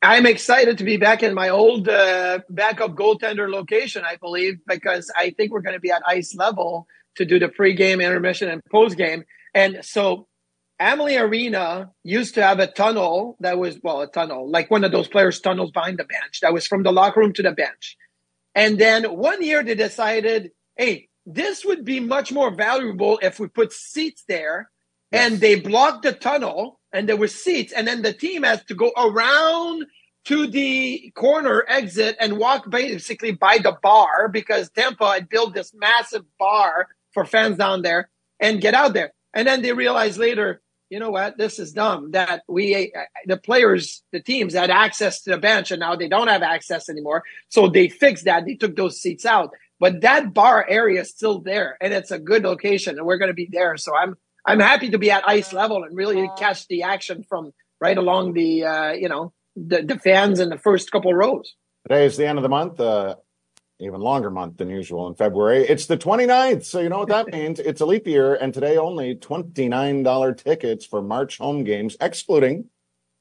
I'm 0.00 0.26
excited 0.26 0.78
to 0.78 0.84
be 0.84 0.96
back 0.96 1.22
in 1.22 1.34
my 1.34 1.48
old 1.48 1.88
uh, 1.88 2.40
backup 2.50 2.92
goaltender 2.92 3.50
location, 3.50 4.04
I 4.04 4.16
believe, 4.16 4.58
because 4.66 5.10
I 5.16 5.30
think 5.30 5.50
we're 5.50 5.62
going 5.62 5.74
to 5.74 5.80
be 5.80 5.90
at 5.90 6.02
ice 6.06 6.34
level 6.34 6.86
to 7.16 7.24
do 7.24 7.38
the 7.38 7.48
pregame, 7.48 8.04
intermission, 8.04 8.50
and 8.50 8.62
postgame. 8.72 9.24
And 9.54 9.78
so 9.82 10.28
Amalie 10.78 11.16
Arena 11.16 11.90
used 12.02 12.34
to 12.34 12.42
have 12.42 12.60
a 12.60 12.66
tunnel 12.66 13.36
that 13.40 13.58
was, 13.58 13.78
well, 13.82 14.02
a 14.02 14.06
tunnel, 14.06 14.48
like 14.50 14.70
one 14.70 14.84
of 14.84 14.92
those 14.92 15.08
players' 15.08 15.40
tunnels 15.40 15.70
behind 15.70 15.98
the 15.98 16.04
bench 16.04 16.40
that 16.42 16.52
was 16.52 16.66
from 16.66 16.82
the 16.82 16.92
locker 16.92 17.20
room 17.20 17.32
to 17.32 17.42
the 17.42 17.52
bench. 17.52 17.96
And 18.54 18.78
then 18.78 19.04
one 19.04 19.42
year 19.42 19.64
they 19.64 19.74
decided, 19.74 20.52
hey, 20.76 21.08
this 21.26 21.64
would 21.64 21.84
be 21.84 22.00
much 22.00 22.32
more 22.32 22.50
valuable 22.50 23.18
if 23.22 23.40
we 23.40 23.48
put 23.48 23.72
seats 23.72 24.24
there 24.28 24.70
yes. 25.10 25.30
and 25.30 25.40
they 25.40 25.58
blocked 25.58 26.02
the 26.02 26.12
tunnel 26.12 26.80
and 26.92 27.08
there 27.08 27.16
were 27.16 27.28
seats 27.28 27.72
and 27.72 27.86
then 27.86 28.02
the 28.02 28.12
team 28.12 28.42
has 28.42 28.62
to 28.64 28.74
go 28.74 28.92
around 28.96 29.86
to 30.24 30.46
the 30.46 31.12
corner 31.14 31.64
exit 31.68 32.16
and 32.18 32.38
walk 32.38 32.68
basically 32.70 33.32
by 33.32 33.58
the 33.58 33.76
bar 33.82 34.28
because 34.28 34.70
Tampa 34.70 35.12
had 35.12 35.28
built 35.28 35.54
this 35.54 35.72
massive 35.74 36.24
bar 36.38 36.88
for 37.12 37.24
fans 37.24 37.58
down 37.58 37.82
there 37.82 38.10
and 38.40 38.60
get 38.60 38.74
out 38.74 38.94
there. 38.94 39.12
And 39.34 39.46
then 39.46 39.62
they 39.62 39.72
realized 39.72 40.18
later, 40.18 40.62
you 40.88 40.98
know 40.98 41.10
what, 41.10 41.36
this 41.36 41.58
is 41.58 41.72
dumb 41.72 42.12
that 42.12 42.42
we, 42.48 42.92
the 43.26 43.36
players, 43.36 44.02
the 44.12 44.20
teams 44.20 44.54
had 44.54 44.70
access 44.70 45.22
to 45.22 45.30
the 45.30 45.38
bench 45.38 45.70
and 45.70 45.80
now 45.80 45.96
they 45.96 46.08
don't 46.08 46.28
have 46.28 46.42
access 46.42 46.88
anymore. 46.88 47.22
So 47.48 47.68
they 47.68 47.88
fixed 47.88 48.24
that. 48.24 48.46
They 48.46 48.54
took 48.54 48.76
those 48.76 49.00
seats 49.00 49.26
out. 49.26 49.50
But 49.80 50.02
that 50.02 50.32
bar 50.32 50.64
area 50.68 51.02
is 51.02 51.10
still 51.10 51.40
there 51.40 51.76
and 51.80 51.92
it's 51.92 52.10
a 52.10 52.18
good 52.18 52.44
location 52.44 52.96
and 52.96 53.06
we're 53.06 53.18
going 53.18 53.30
to 53.30 53.34
be 53.34 53.48
there. 53.50 53.76
So 53.76 53.94
I'm, 53.94 54.16
I'm 54.46 54.60
happy 54.60 54.90
to 54.90 54.98
be 54.98 55.10
at 55.10 55.28
ice 55.28 55.52
level 55.52 55.84
and 55.84 55.96
really 55.96 56.30
catch 56.38 56.66
the 56.68 56.84
action 56.84 57.24
from 57.28 57.52
right 57.80 57.98
along 57.98 58.34
the, 58.34 58.64
uh, 58.64 58.92
you 58.92 59.08
know, 59.08 59.32
the, 59.56 59.82
the 59.82 59.98
fans 59.98 60.40
in 60.40 60.48
the 60.48 60.58
first 60.58 60.90
couple 60.90 61.12
rows. 61.12 61.54
Today 61.88 62.06
is 62.06 62.16
the 62.16 62.26
end 62.26 62.38
of 62.38 62.42
the 62.42 62.48
month. 62.48 62.80
Uh, 62.80 63.16
even 63.80 64.00
longer 64.00 64.30
month 64.30 64.56
than 64.56 64.70
usual 64.70 65.08
in 65.08 65.14
February. 65.14 65.66
It's 65.66 65.86
the 65.86 65.96
29th. 65.96 66.64
So 66.64 66.80
you 66.80 66.88
know 66.88 66.98
what 66.98 67.08
that 67.08 67.26
means. 67.32 67.58
It's 67.58 67.80
a 67.80 67.86
leap 67.86 68.06
year. 68.06 68.34
And 68.34 68.54
today 68.54 68.76
only 68.76 69.16
$29 69.16 70.36
tickets 70.36 70.86
for 70.86 71.02
March 71.02 71.38
home 71.38 71.64
games, 71.64 71.96
excluding 72.00 72.66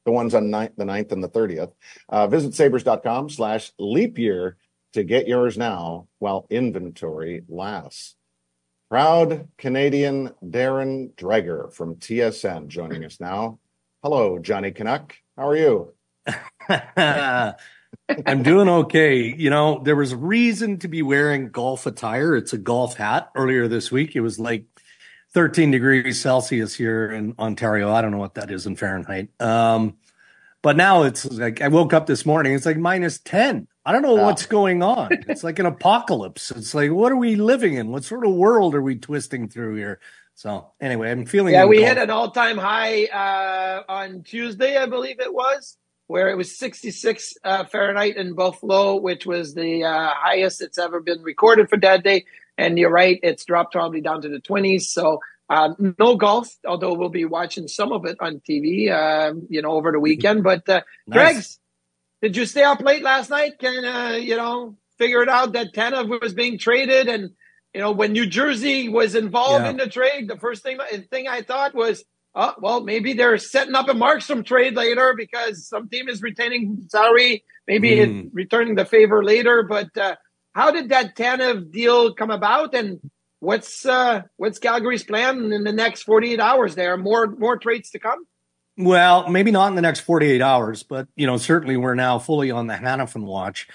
the 0.06 0.12
ones 0.12 0.36
on 0.36 0.50
ninth, 0.50 0.74
the 0.78 0.86
9th 0.86 1.12
and 1.12 1.24
the 1.24 1.30
30th. 1.30 1.72
Uh, 2.10 2.28
visit 2.28 2.54
sabres.com 2.54 3.30
slash 3.30 3.72
leap 3.80 4.18
year 4.20 4.58
to 4.94 5.04
get 5.04 5.28
yours 5.28 5.58
now 5.58 6.08
while 6.20 6.48
inventory 6.50 7.44
lasts. 7.48 8.16
Proud 8.90 9.48
Canadian 9.58 10.32
Darren 10.44 11.14
Dreger 11.16 11.74
from 11.74 11.96
TSN 11.96 12.68
joining 12.68 13.04
us 13.04 13.20
now. 13.20 13.60
Hello, 14.04 14.38
Johnny 14.38 14.72
Canuck. 14.72 15.16
How 15.36 15.48
are 15.48 15.56
you? 15.56 15.94
I'm 18.26 18.44
doing 18.44 18.70
okay. 18.70 19.34
You 19.36 19.50
know, 19.50 19.82
there 19.84 19.96
was 19.96 20.12
a 20.12 20.18
reason 20.18 20.78
to 20.80 20.88
be 20.88 21.02
wearing 21.02 21.50
golf 21.50 21.86
attire. 21.86 22.36
It's 22.36 22.54
a 22.54 22.58
golf 22.58 22.96
hat. 22.96 23.32
Earlier 23.36 23.68
this 23.68 23.92
week, 23.92 24.16
it 24.16 24.22
was 24.22 24.40
like 24.40 24.66
13 25.34 25.72
degrees 25.72 26.22
Celsius 26.22 26.76
here 26.76 27.12
in 27.12 27.34
Ontario. 27.40 27.92
I 27.92 28.02
don't 28.02 28.12
know 28.12 28.18
what 28.18 28.36
that 28.36 28.52
is 28.52 28.68
in 28.68 28.76
Fahrenheit. 28.76 29.30
Um, 29.42 29.98
but 30.62 30.78
now 30.78 31.04
it's 31.04 31.26
like 31.26 31.62
I 31.62 31.68
woke 31.68 31.94
up 31.94 32.06
this 32.06 32.26
morning, 32.26 32.54
it's 32.54 32.66
like 32.66 32.78
minus 32.78 33.18
10. 33.20 33.68
I 33.86 33.92
don't 33.92 34.02
know 34.02 34.20
oh. 34.20 34.24
what's 34.24 34.46
going 34.46 34.82
on. 34.82 35.10
It's 35.28 35.44
like 35.44 35.60
an 35.60 35.66
apocalypse. 35.68 36.52
It's 36.52 36.74
like, 36.74 36.92
what 36.92 37.12
are 37.12 37.18
we 37.18 37.36
living 37.36 37.74
in? 37.74 37.92
What 37.92 38.04
sort 38.04 38.26
of 38.26 38.34
world 38.34 38.76
are 38.76 38.82
we 38.82 38.96
twisting 38.96 39.50
through 39.50 39.76
here? 39.76 40.00
So 40.36 40.72
anyway, 40.80 41.12
I'm 41.12 41.26
feeling. 41.26 41.54
Yeah, 41.54 41.66
we 41.66 41.78
golf. 41.78 41.90
hit 41.90 41.98
an 41.98 42.10
all 42.10 42.32
time 42.32 42.58
high 42.58 43.06
uh, 43.06 43.84
on 43.88 44.24
Tuesday, 44.24 44.78
I 44.78 44.88
believe 44.88 45.20
it 45.20 45.34
was 45.34 45.78
where 46.08 46.30
it 46.30 46.38
was 46.38 46.58
66 46.58 47.34
uh, 47.44 47.64
Fahrenheit 47.66 48.18
in 48.18 48.34
Buffalo, 48.34 48.98
which 48.98 49.26
was 49.26 49.54
the 49.54 49.84
uh, 49.84 50.10
highest 50.14 50.62
it's 50.62 50.78
ever 50.78 51.00
been 51.00 51.22
recorded 51.24 51.70
for 51.70 51.78
that 51.78 52.04
day. 52.04 52.26
And 52.58 52.78
you're 52.78 52.92
right, 52.92 53.20
it's 53.24 53.46
dropped 53.46 53.72
probably 53.72 54.02
down 54.02 54.22
to 54.22 54.30
the 54.30 54.40
20s. 54.40 54.84
So 54.84 55.20
um, 55.50 55.96
no 55.98 56.16
golf, 56.16 56.56
although 56.68 56.94
we'll 56.94 57.10
be 57.10 57.26
watching 57.26 57.68
some 57.68 57.92
of 57.92 58.06
it 58.06 58.18
on 58.20 58.42
TV, 58.48 58.92
um, 58.92 59.48
you 59.50 59.62
know, 59.62 59.72
over 59.72 59.92
the 59.92 60.00
weekend. 60.00 60.44
But 60.44 60.68
uh, 60.70 60.82
nice. 61.08 61.16
Dregs, 61.16 61.60
did 62.24 62.38
you 62.38 62.46
stay 62.46 62.64
up 62.64 62.82
late 62.82 63.04
last 63.04 63.30
night? 63.30 63.60
Can 63.60 63.84
uh, 63.84 64.16
you 64.16 64.38
know 64.38 64.78
figure 64.98 65.22
it 65.22 65.30
out 65.30 65.54
that 65.54 65.74
Tanev 65.74 66.22
was 66.22 66.34
being 66.34 66.58
traded, 66.58 67.10
and 67.10 67.32
you 67.74 67.82
know 67.82 67.92
when 67.92 68.14
New 68.14 68.26
Jersey 68.26 68.88
was 68.88 69.14
involved 69.14 69.66
yeah. 69.66 69.72
in 69.72 69.78
the 69.78 69.90
trade, 69.90 70.30
the 70.30 70.38
first 70.38 70.64
thing 70.64 70.80
thing 71.12 71.28
I 71.28 71.42
thought 71.42 71.76
was 71.76 72.06
oh, 72.34 72.54
well, 72.60 72.82
maybe 72.82 73.12
they're 73.12 73.38
setting 73.38 73.76
up 73.76 73.90
a 73.90 73.94
Markstrom 73.94 74.46
trade 74.46 74.74
later 74.74 75.14
because 75.18 75.68
some 75.68 75.90
team 75.90 76.08
is 76.08 76.22
retaining 76.22 76.86
salary, 76.90 77.44
maybe 77.68 77.90
mm. 77.92 78.30
returning 78.32 78.76
the 78.76 78.86
favor 78.86 79.22
later. 79.22 79.64
But 79.64 79.96
uh, 79.98 80.16
how 80.54 80.72
did 80.72 80.90
that 80.90 81.18
Tanev 81.18 81.72
deal 81.72 82.14
come 82.14 82.32
about, 82.32 82.74
and 82.74 83.02
what's 83.42 83.86
uh, 83.86 84.22
what's 84.38 84.60
Calgary's 84.60 85.04
plan 85.04 85.52
in 85.52 85.66
the 85.66 85.74
next 85.74 86.04
48 86.04 86.40
hours? 86.40 86.76
There 86.76 86.94
are 86.94 86.98
more 86.98 87.28
more 87.28 87.58
trades 87.58 87.90
to 87.92 88.00
come. 88.00 88.26
Well, 88.78 89.30
maybe 89.30 89.52
not 89.52 89.68
in 89.68 89.76
the 89.76 89.82
next 89.82 90.00
48 90.02 90.42
hours, 90.42 90.84
but 90.84 91.08
you 91.16 91.28
know, 91.28 91.38
certainly 91.38 91.78
we're 91.78 91.96
now 91.96 92.18
fully 92.18 92.50
on 92.50 92.68
the 92.68 92.74
Hanifin 92.74 93.24
watch. 93.24 93.68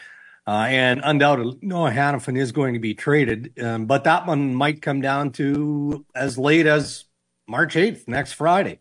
Uh, 0.46 0.66
and 0.68 1.02
undoubtedly, 1.04 1.58
Noah 1.60 1.90
Hanifin 1.90 2.36
is 2.38 2.52
going 2.52 2.72
to 2.72 2.80
be 2.80 2.94
traded, 2.94 3.52
um, 3.62 3.84
but 3.84 4.04
that 4.04 4.26
one 4.26 4.54
might 4.54 4.80
come 4.80 5.02
down 5.02 5.30
to 5.32 6.06
as 6.14 6.38
late 6.38 6.66
as 6.66 7.04
March 7.46 7.74
8th, 7.74 8.08
next 8.08 8.32
Friday. 8.32 8.78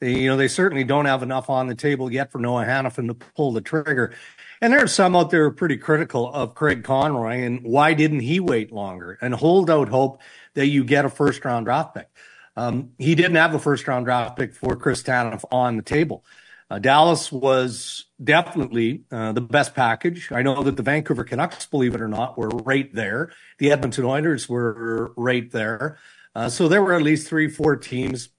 They, 0.00 0.16
you 0.16 0.28
know, 0.28 0.36
they 0.36 0.46
certainly 0.46 0.84
don't 0.84 1.06
have 1.06 1.24
enough 1.24 1.50
on 1.50 1.66
the 1.66 1.74
table 1.74 2.12
yet 2.12 2.30
for 2.30 2.38
Noah 2.38 2.64
Hanifin 2.64 3.08
to 3.08 3.14
pull 3.14 3.52
the 3.52 3.60
trigger. 3.60 4.14
And 4.60 4.72
there's 4.72 4.92
some 4.92 5.16
out 5.16 5.30
there 5.30 5.50
pretty 5.50 5.76
critical 5.76 6.32
of 6.32 6.54
Craig 6.54 6.84
Conroy 6.84 7.42
and 7.42 7.62
why 7.64 7.94
didn't 7.94 8.20
he 8.20 8.40
wait 8.40 8.72
longer 8.72 9.18
and 9.20 9.34
hold 9.34 9.70
out 9.70 9.88
hope 9.88 10.20
that 10.54 10.66
you 10.66 10.84
get 10.84 11.04
a 11.04 11.08
first 11.08 11.44
round 11.44 11.66
draft 11.66 11.94
pick. 11.94 12.08
Um, 12.58 12.90
he 12.98 13.14
didn't 13.14 13.36
have 13.36 13.54
a 13.54 13.58
first 13.60 13.86
round 13.86 14.04
draft 14.06 14.36
pick 14.36 14.52
for 14.52 14.74
Chris 14.74 15.04
Tanev 15.04 15.44
on 15.52 15.76
the 15.76 15.82
table. 15.82 16.24
Uh, 16.68 16.80
Dallas 16.80 17.30
was 17.30 18.06
definitely 18.22 19.04
uh, 19.12 19.30
the 19.30 19.40
best 19.40 19.76
package. 19.76 20.32
I 20.32 20.42
know 20.42 20.64
that 20.64 20.76
the 20.76 20.82
Vancouver 20.82 21.22
Canucks, 21.22 21.66
believe 21.66 21.94
it 21.94 22.00
or 22.00 22.08
not, 22.08 22.36
were 22.36 22.48
right 22.48 22.92
there. 22.92 23.30
The 23.58 23.70
Edmonton 23.70 24.04
Oilers 24.04 24.48
were 24.48 25.12
right 25.16 25.48
there. 25.52 25.98
Uh, 26.34 26.48
so 26.48 26.66
there 26.66 26.82
were 26.82 26.94
at 26.94 27.02
least 27.02 27.28
three, 27.28 27.48
four 27.48 27.76
teams 27.76 28.30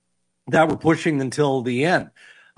that 0.48 0.68
were 0.68 0.78
pushing 0.78 1.22
until 1.22 1.62
the 1.62 1.86
end. 1.86 2.10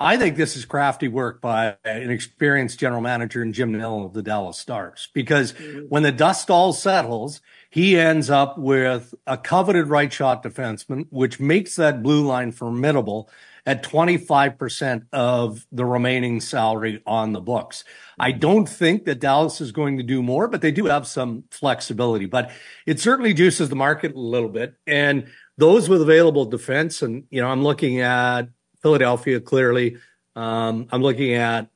I 0.01 0.17
think 0.17 0.35
this 0.35 0.57
is 0.57 0.65
crafty 0.65 1.07
work 1.07 1.41
by 1.41 1.77
an 1.85 2.09
experienced 2.09 2.79
general 2.79 3.01
manager 3.01 3.43
in 3.43 3.53
Jim 3.53 3.71
Nill 3.71 4.05
of 4.05 4.13
the 4.13 4.23
Dallas 4.23 4.57
Stars 4.57 5.09
because 5.13 5.53
mm-hmm. 5.53 5.81
when 5.89 6.03
the 6.03 6.11
dust 6.11 6.49
all 6.49 6.73
settles, 6.73 7.39
he 7.69 7.97
ends 7.97 8.29
up 8.29 8.57
with 8.57 9.13
a 9.27 9.37
coveted 9.37 9.87
right 9.87 10.11
shot 10.11 10.43
defenseman, 10.43 11.05
which 11.11 11.39
makes 11.39 11.75
that 11.75 12.01
blue 12.01 12.25
line 12.25 12.51
formidable 12.51 13.29
at 13.65 13.83
25% 13.83 15.05
of 15.13 15.67
the 15.71 15.85
remaining 15.85 16.41
salary 16.41 17.01
on 17.05 17.33
the 17.33 17.39
books. 17.39 17.83
I 18.19 18.31
don't 18.31 18.67
think 18.67 19.05
that 19.05 19.19
Dallas 19.19 19.61
is 19.61 19.71
going 19.71 19.97
to 19.97 20.03
do 20.03 20.23
more, 20.23 20.47
but 20.47 20.61
they 20.61 20.71
do 20.71 20.85
have 20.85 21.05
some 21.05 21.43
flexibility. 21.51 22.25
But 22.25 22.51
it 22.85 22.99
certainly 22.99 23.33
juices 23.33 23.69
the 23.69 23.75
market 23.75 24.15
a 24.15 24.19
little 24.19 24.49
bit. 24.49 24.75
And 24.87 25.27
those 25.57 25.87
with 25.87 26.01
available 26.01 26.45
defense, 26.45 27.03
and 27.03 27.25
you 27.29 27.39
know, 27.39 27.47
I'm 27.47 27.63
looking 27.63 27.99
at 27.99 28.49
Philadelphia 28.81 29.39
clearly. 29.39 29.97
Um, 30.35 30.87
I'm 30.91 31.01
looking 31.01 31.33
at 31.33 31.69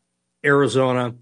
Arizona. 0.43 1.15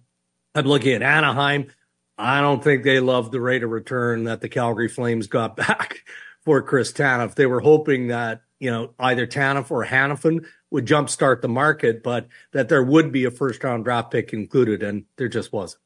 I'm 0.56 0.65
looking 0.65 0.93
at 0.93 1.02
Anaheim. 1.02 1.72
I 2.17 2.41
don't 2.41 2.63
think 2.63 2.84
they 2.84 3.00
love 3.00 3.32
the 3.32 3.41
rate 3.41 3.63
of 3.63 3.72
return 3.72 4.26
that 4.26 4.41
the 4.41 4.50
Calgary 4.50 4.88
Flames 4.88 5.28
got 5.28 5.56
back 5.58 6.04
for 6.46 6.62
Chris 6.62 6.91
Tanev. 6.91 7.36
They 7.36 7.46
were 7.46 7.60
hoping 7.60 8.08
that 8.08 8.41
you 8.63 8.72
know, 8.72 8.93
either 8.98 9.28
Tanev 9.28 9.69
or 9.72 9.86
Hanifin 9.86 10.46
would 10.72 10.86
jumpstart 10.86 11.41
the 11.41 11.50
market, 11.50 12.02
but 12.02 12.30
that 12.54 12.69
there 12.69 12.82
would 12.82 13.12
be 13.12 13.26
a 13.26 13.32
first 13.32 13.62
round 13.62 13.84
draft 13.84 14.10
pick 14.10 14.32
included, 14.32 14.82
and 14.82 15.04
there 15.17 15.28
just 15.28 15.52
wasn't. 15.52 15.82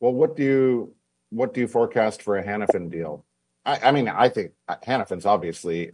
Well, 0.00 0.12
what 0.12 0.34
do 0.34 0.42
you 0.42 0.94
what 1.30 1.54
do 1.54 1.60
you 1.60 1.68
forecast 1.68 2.22
for 2.22 2.38
a 2.38 2.44
Hanifin 2.44 2.90
deal? 2.90 3.24
I, 3.64 3.78
I 3.84 3.92
mean, 3.92 4.08
I 4.08 4.28
think 4.28 4.50
Hanifin's 4.68 5.26
obviously, 5.26 5.92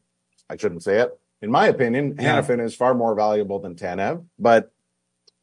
I 0.49 0.57
shouldn't 0.57 0.83
say 0.83 1.01
it. 1.01 1.21
In 1.43 1.51
my 1.51 1.67
opinion, 1.67 2.17
yeah. 2.19 2.41
Hanifin 2.41 2.65
is 2.65 2.75
far 2.75 2.95
more 2.95 3.15
valuable 3.15 3.59
than 3.59 3.75
Tanev, 3.75 4.25
but 4.39 4.73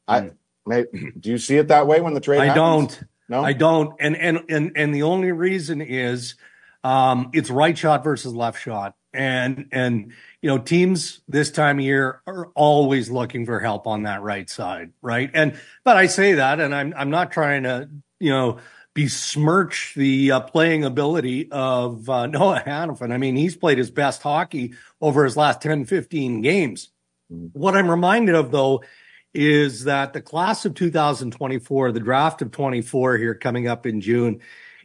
I 0.07 0.21
hmm. 0.21 0.27
may, 0.65 0.85
do 1.19 1.29
you 1.29 1.37
see 1.37 1.57
it 1.57 1.67
that 1.67 1.87
way 1.87 2.01
when 2.01 2.13
the 2.13 2.21
trade? 2.21 2.39
I 2.39 2.45
happens? 2.45 2.95
don't. 2.95 3.03
No, 3.27 3.43
I 3.43 3.53
don't. 3.53 3.93
And 3.99 4.17
and 4.17 4.39
and 4.49 4.71
and 4.75 4.95
the 4.95 5.03
only 5.03 5.31
reason 5.31 5.81
is 5.81 6.35
um, 6.83 7.29
it's 7.33 7.51
right 7.51 7.77
shot 7.77 8.03
versus 8.03 8.33
left 8.33 8.61
shot, 8.61 8.95
and 9.13 9.67
and 9.71 10.13
you 10.41 10.49
know, 10.49 10.57
teams 10.57 11.21
this 11.27 11.51
time 11.51 11.79
of 11.79 11.85
year 11.85 12.21
are 12.25 12.47
always 12.55 13.09
looking 13.09 13.45
for 13.45 13.59
help 13.59 13.87
on 13.87 14.03
that 14.03 14.21
right 14.21 14.49
side, 14.49 14.91
right? 15.01 15.29
And 15.33 15.59
but 15.83 15.97
I 15.97 16.07
say 16.07 16.33
that, 16.33 16.59
and 16.59 16.73
I'm 16.73 16.93
I'm 16.95 17.09
not 17.09 17.31
trying 17.31 17.63
to, 17.63 17.89
you 18.19 18.31
know, 18.31 18.57
besmirch 18.93 19.93
the 19.95 20.31
uh, 20.31 20.39
playing 20.41 20.83
ability 20.83 21.51
of 21.51 22.09
uh, 22.09 22.25
Noah 22.27 22.63
Hanifin. 22.65 23.11
I 23.11 23.17
mean, 23.17 23.35
he's 23.35 23.55
played 23.55 23.77
his 23.77 23.91
best 23.91 24.21
hockey 24.21 24.73
over 25.01 25.23
his 25.23 25.37
last 25.37 25.61
10, 25.61 25.85
15 25.85 26.41
games. 26.41 26.89
Mm-hmm. 27.31 27.59
What 27.59 27.75
I'm 27.75 27.89
reminded 27.89 28.35
of 28.35 28.51
though 28.51 28.83
is 29.33 29.83
that 29.83 30.13
the 30.13 30.21
class 30.21 30.65
of 30.65 30.73
2024, 30.73 31.91
the 31.91 31.99
draft 31.99 32.41
of 32.41 32.51
24 32.51 33.17
here 33.17 33.35
coming 33.35 33.67
up 33.67 33.85
in 33.85 34.01
June, 34.01 34.39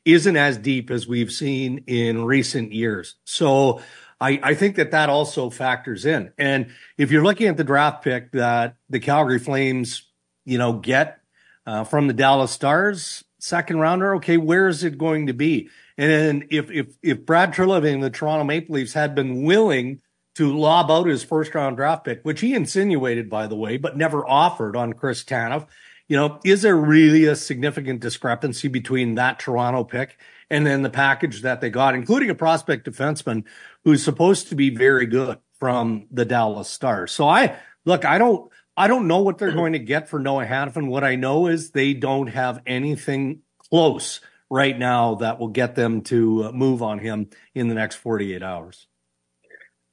isn't 0.04 0.36
as 0.36 0.58
deep 0.58 0.90
as 0.90 1.06
we've 1.06 1.32
seen 1.32 1.84
in 1.86 2.24
recent 2.24 2.72
years. 2.72 3.14
So 3.24 3.80
I, 4.20 4.38
I 4.42 4.54
think 4.54 4.76
that 4.76 4.90
that 4.90 5.08
also 5.08 5.50
factors 5.50 6.04
in. 6.04 6.32
And 6.36 6.68
if 6.98 7.10
you're 7.10 7.24
looking 7.24 7.46
at 7.46 7.56
the 7.56 7.64
draft 7.64 8.04
pick 8.04 8.32
that 8.32 8.76
the 8.90 9.00
Calgary 9.00 9.38
Flames, 9.38 10.06
you 10.44 10.58
know, 10.58 10.74
get 10.74 11.20
uh, 11.66 11.84
from 11.84 12.06
the 12.06 12.12
Dallas 12.12 12.50
Stars, 12.50 13.24
second 13.44 13.78
rounder, 13.78 14.14
okay, 14.16 14.36
where 14.36 14.68
is 14.68 14.84
it 14.84 14.98
going 14.98 15.26
to 15.26 15.34
be? 15.34 15.68
And 15.96 16.46
if 16.50 16.70
if 16.70 16.96
if 17.02 17.24
Brad 17.24 17.52
Treliving 17.52 18.00
the 18.00 18.10
Toronto 18.10 18.44
Maple 18.44 18.74
Leafs 18.74 18.94
had 18.94 19.14
been 19.14 19.44
willing 19.44 20.00
to 20.34 20.56
lob 20.56 20.90
out 20.90 21.06
his 21.06 21.22
first 21.22 21.54
round 21.54 21.76
draft 21.76 22.04
pick, 22.04 22.22
which 22.22 22.40
he 22.40 22.54
insinuated, 22.54 23.30
by 23.30 23.46
the 23.46 23.56
way, 23.56 23.76
but 23.76 23.96
never 23.96 24.26
offered 24.26 24.76
on 24.76 24.92
Chris 24.92 25.22
Tanev, 25.22 25.68
you 26.08 26.16
know, 26.16 26.40
is 26.44 26.62
there 26.62 26.76
really 26.76 27.26
a 27.26 27.36
significant 27.36 28.00
discrepancy 28.00 28.68
between 28.68 29.14
that 29.14 29.38
Toronto 29.38 29.84
pick 29.84 30.18
and 30.50 30.66
then 30.66 30.82
the 30.82 30.90
package 30.90 31.42
that 31.42 31.60
they 31.60 31.70
got, 31.70 31.94
including 31.94 32.30
a 32.30 32.34
prospect 32.34 32.86
defenseman 32.86 33.44
who's 33.84 34.02
supposed 34.02 34.48
to 34.48 34.54
be 34.54 34.70
very 34.70 35.06
good. 35.06 35.38
from 35.64 36.06
the 36.10 36.24
Dallas 36.24 36.68
Stars. 36.68 37.12
So 37.12 37.26
I 37.26 37.56
look, 37.86 38.04
I 38.04 38.18
don't 38.18 38.50
I 38.76 38.88
don't 38.88 39.06
know 39.06 39.22
what 39.22 39.38
they're 39.38 39.52
going 39.52 39.74
to 39.74 39.78
get 39.78 40.08
for 40.08 40.18
Noah 40.18 40.46
Hanifin. 40.46 40.88
What 40.88 41.04
I 41.04 41.16
know 41.16 41.46
is 41.46 41.70
they 41.70 41.94
don't 41.94 42.26
have 42.26 42.60
anything 42.66 43.40
close 43.70 44.20
right 44.50 44.76
now 44.78 45.16
that 45.16 45.38
will 45.38 45.48
get 45.48 45.74
them 45.74 46.02
to 46.02 46.44
uh, 46.44 46.52
move 46.52 46.82
on 46.82 46.98
him 46.98 47.28
in 47.54 47.68
the 47.68 47.74
next 47.74 47.96
48 47.96 48.42
hours. 48.42 48.86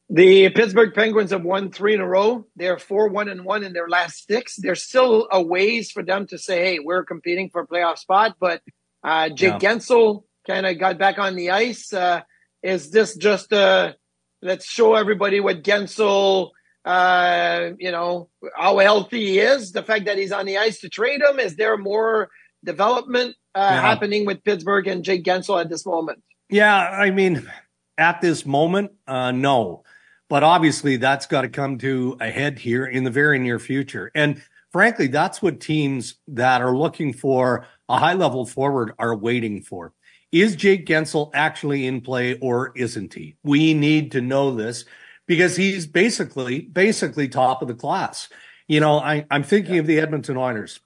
The 0.10 0.50
Pittsburgh 0.50 0.94
Penguins 0.94 1.32
have 1.32 1.44
won 1.44 1.72
three 1.72 1.94
in 1.94 2.02
a 2.02 2.08
row. 2.08 2.46
They're 2.58 2.78
four 2.78 3.08
one 3.08 3.30
and 3.30 3.46
one 3.46 3.64
in 3.64 3.72
their 3.72 3.88
last 3.88 4.28
six. 4.28 4.58
There's 4.58 4.84
still 4.84 5.30
a 5.32 5.42
ways 5.42 5.90
for 5.90 6.04
them 6.04 6.28
to 6.28 6.38
say, 6.38 6.66
"Hey, 6.66 6.80
we're 6.80 7.06
competing 7.06 7.50
for 7.50 7.62
a 7.62 7.68
playoff 7.68 7.98
spot." 7.98 8.36
But 8.38 8.62
uh, 9.06 9.30
Jake 9.30 9.62
yeah. 9.62 9.72
Guentzel 9.76 10.24
kind 10.46 10.66
of 10.66 10.78
got 10.78 10.98
back 10.98 11.18
on 11.18 11.38
the 11.38 11.52
ice. 11.52 11.94
Uh, 11.94 12.24
is 12.62 12.92
this 12.92 13.16
just 13.16 13.54
a 13.54 13.96
let's 14.42 14.66
show 14.66 14.96
everybody 14.96 15.40
what 15.40 15.64
Guentzel, 15.64 16.50
uh, 16.86 17.72
you 17.78 17.92
know, 17.92 18.30
how 18.56 18.78
healthy 18.80 19.28
he 19.28 19.40
is? 19.40 19.72
The 19.72 19.84
fact 19.84 20.06
that 20.06 20.18
he's 20.18 20.32
on 20.32 20.46
the 20.46 20.58
ice 20.58 20.80
to 20.80 20.90
trade 20.90 21.22
him. 21.22 21.40
Is 21.40 21.56
there 21.56 21.78
more 21.78 22.30
development 22.64 23.36
uh, 23.56 23.70
yeah. 23.72 23.82
happening 23.82 24.26
with 24.26 24.44
Pittsburgh 24.44 24.88
and 24.88 25.04
Jake 25.04 25.24
Guentzel 25.24 25.62
at 25.62 25.70
this 25.70 25.86
moment? 25.86 26.22
Yeah, 26.50 26.76
I 26.76 27.12
mean, 27.12 27.50
at 27.98 28.22
this 28.22 28.46
moment, 28.46 28.92
uh, 29.08 29.32
no. 29.32 29.84
But 30.28 30.44
obviously, 30.44 30.98
that's 30.98 31.26
got 31.26 31.42
to 31.42 31.50
come 31.50 31.78
to 31.80 32.18
a 32.20 32.30
head 32.30 32.58
here 32.58 32.86
in 32.86 33.04
the 33.04 33.12
very 33.12 33.38
near 33.38 33.60
future. 33.60 34.12
And 34.16 34.42
frankly, 34.72 35.08
that's 35.08 35.42
what 35.42 35.60
teams 35.60 36.16
that 36.30 36.62
are 36.62 36.76
looking 36.76 37.14
for 37.14 37.68
a 37.90 38.00
high 38.00 38.14
level 38.14 38.46
forward 38.46 38.94
are 38.98 39.16
waiting 39.16 39.62
for. 39.62 39.94
Is 40.32 40.56
Jake 40.56 40.86
Guentzel 40.86 41.32
actually 41.34 41.86
in 41.86 42.00
play 42.00 42.40
or 42.40 42.72
isn't 42.78 43.14
he? 43.14 43.36
We 43.44 43.74
need 43.74 44.14
to 44.14 44.22
know 44.22 44.56
this 44.56 44.86
because 45.32 45.56
he's 45.56 45.88
basically, 45.88 46.60
basically 46.60 47.30
top 47.30 47.62
of 47.62 47.70
the 47.70 47.74
class. 47.74 48.28
You 48.68 48.82
know, 48.82 49.00
I, 49.00 49.26
am 49.32 49.44
thinking 49.44 49.76
yeah. 49.76 49.80
of 49.80 49.88
the 49.88 49.98
Edmonton 50.02 50.36
Oilers. 50.36 50.82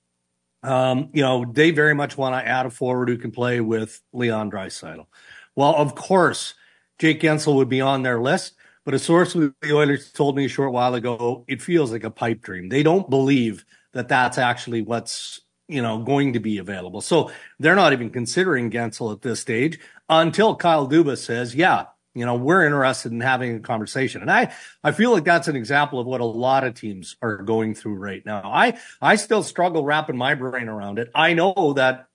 Um, 0.62 1.10
you 1.14 1.24
know, 1.24 1.52
they 1.52 1.72
very 1.72 1.96
much 1.96 2.16
want 2.16 2.36
to 2.36 2.48
add 2.48 2.68
a 2.68 2.70
forward 2.70 3.10
who 3.10 3.18
can 3.18 3.32
play 3.32 3.60
with 3.60 4.04
Leon 4.14 4.52
Draisaitl. 4.52 5.08
Well, 5.56 5.74
of 5.76 5.96
course, 5.96 6.54
Jake 7.00 7.22
Guentzel 7.22 7.56
would 7.56 7.70
be 7.70 7.82
on 7.82 8.04
their 8.04 8.22
list, 8.22 8.54
but 8.84 8.94
a 8.94 9.00
source 9.00 9.34
with 9.34 9.56
the 9.64 9.76
Oilers 9.76 10.12
told 10.12 10.36
me 10.36 10.46
a 10.46 10.48
short 10.48 10.72
while 10.72 10.94
ago 10.94 11.44
it 11.48 11.60
feels 11.60 11.92
like 11.92 12.04
a 12.04 12.12
pipe 12.12 12.42
dream. 12.42 12.70
They 12.70 12.84
don't 12.84 13.10
believe 13.10 13.66
that 13.94 14.10
that's 14.10 14.38
actually 14.38 14.84
what's 14.84 15.42
you 15.68 15.82
know, 15.82 16.04
going 16.04 16.34
to 16.34 16.40
be 16.40 16.60
available. 16.60 17.02
So 17.02 17.32
they're 17.58 17.74
not 17.74 17.94
even 17.94 18.12
considering 18.12 18.70
Guentzel 18.70 19.12
at 19.12 19.24
this 19.24 19.40
stage 19.40 19.80
until 20.08 20.56
Kyle 20.56 20.88
Dubas 20.88 21.18
says, 21.18 21.56
yeah, 21.56 21.86
you 22.16 22.26
know, 22.26 22.36
we're 22.36 22.66
interested 22.66 23.12
in 23.12 23.20
having 23.20 23.56
a 23.56 23.60
conversation. 23.60 24.22
And 24.22 24.32
I, 24.32 24.54
I 24.84 24.94
feel 24.94 25.12
like 25.12 25.26
that's 25.26 25.50
an 25.50 25.56
example 25.56 26.00
of 26.00 26.08
what 26.08 26.22
a 26.22 26.26
lot 26.26 26.64
of 26.64 26.74
teams 26.74 27.18
are 27.22 27.38
going 27.38 27.76
through 27.76 27.96
right 27.96 28.26
now. 28.26 28.42
I, 28.46 28.80
I 29.02 29.18
still 29.18 29.44
struggle 29.44 29.84
wrapping 29.84 30.18
my 30.18 30.34
brain 30.34 30.70
around 30.70 30.98
it. 30.98 31.12
I 31.14 31.34
know 31.34 31.74
that 31.76 32.08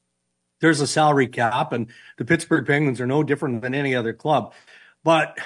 there's 0.61 0.80
a 0.80 0.86
salary 0.86 1.28
cap 1.28 1.72
and 1.72 1.88
the 2.16 2.24
Pittsburgh 2.24 2.66
Penguins 2.66 3.01
are 3.01 3.07
no 3.07 3.22
different 3.22 3.61
than 3.62 3.74
any 3.74 3.94
other 3.94 4.14
club, 4.14 4.55
but 5.05 5.38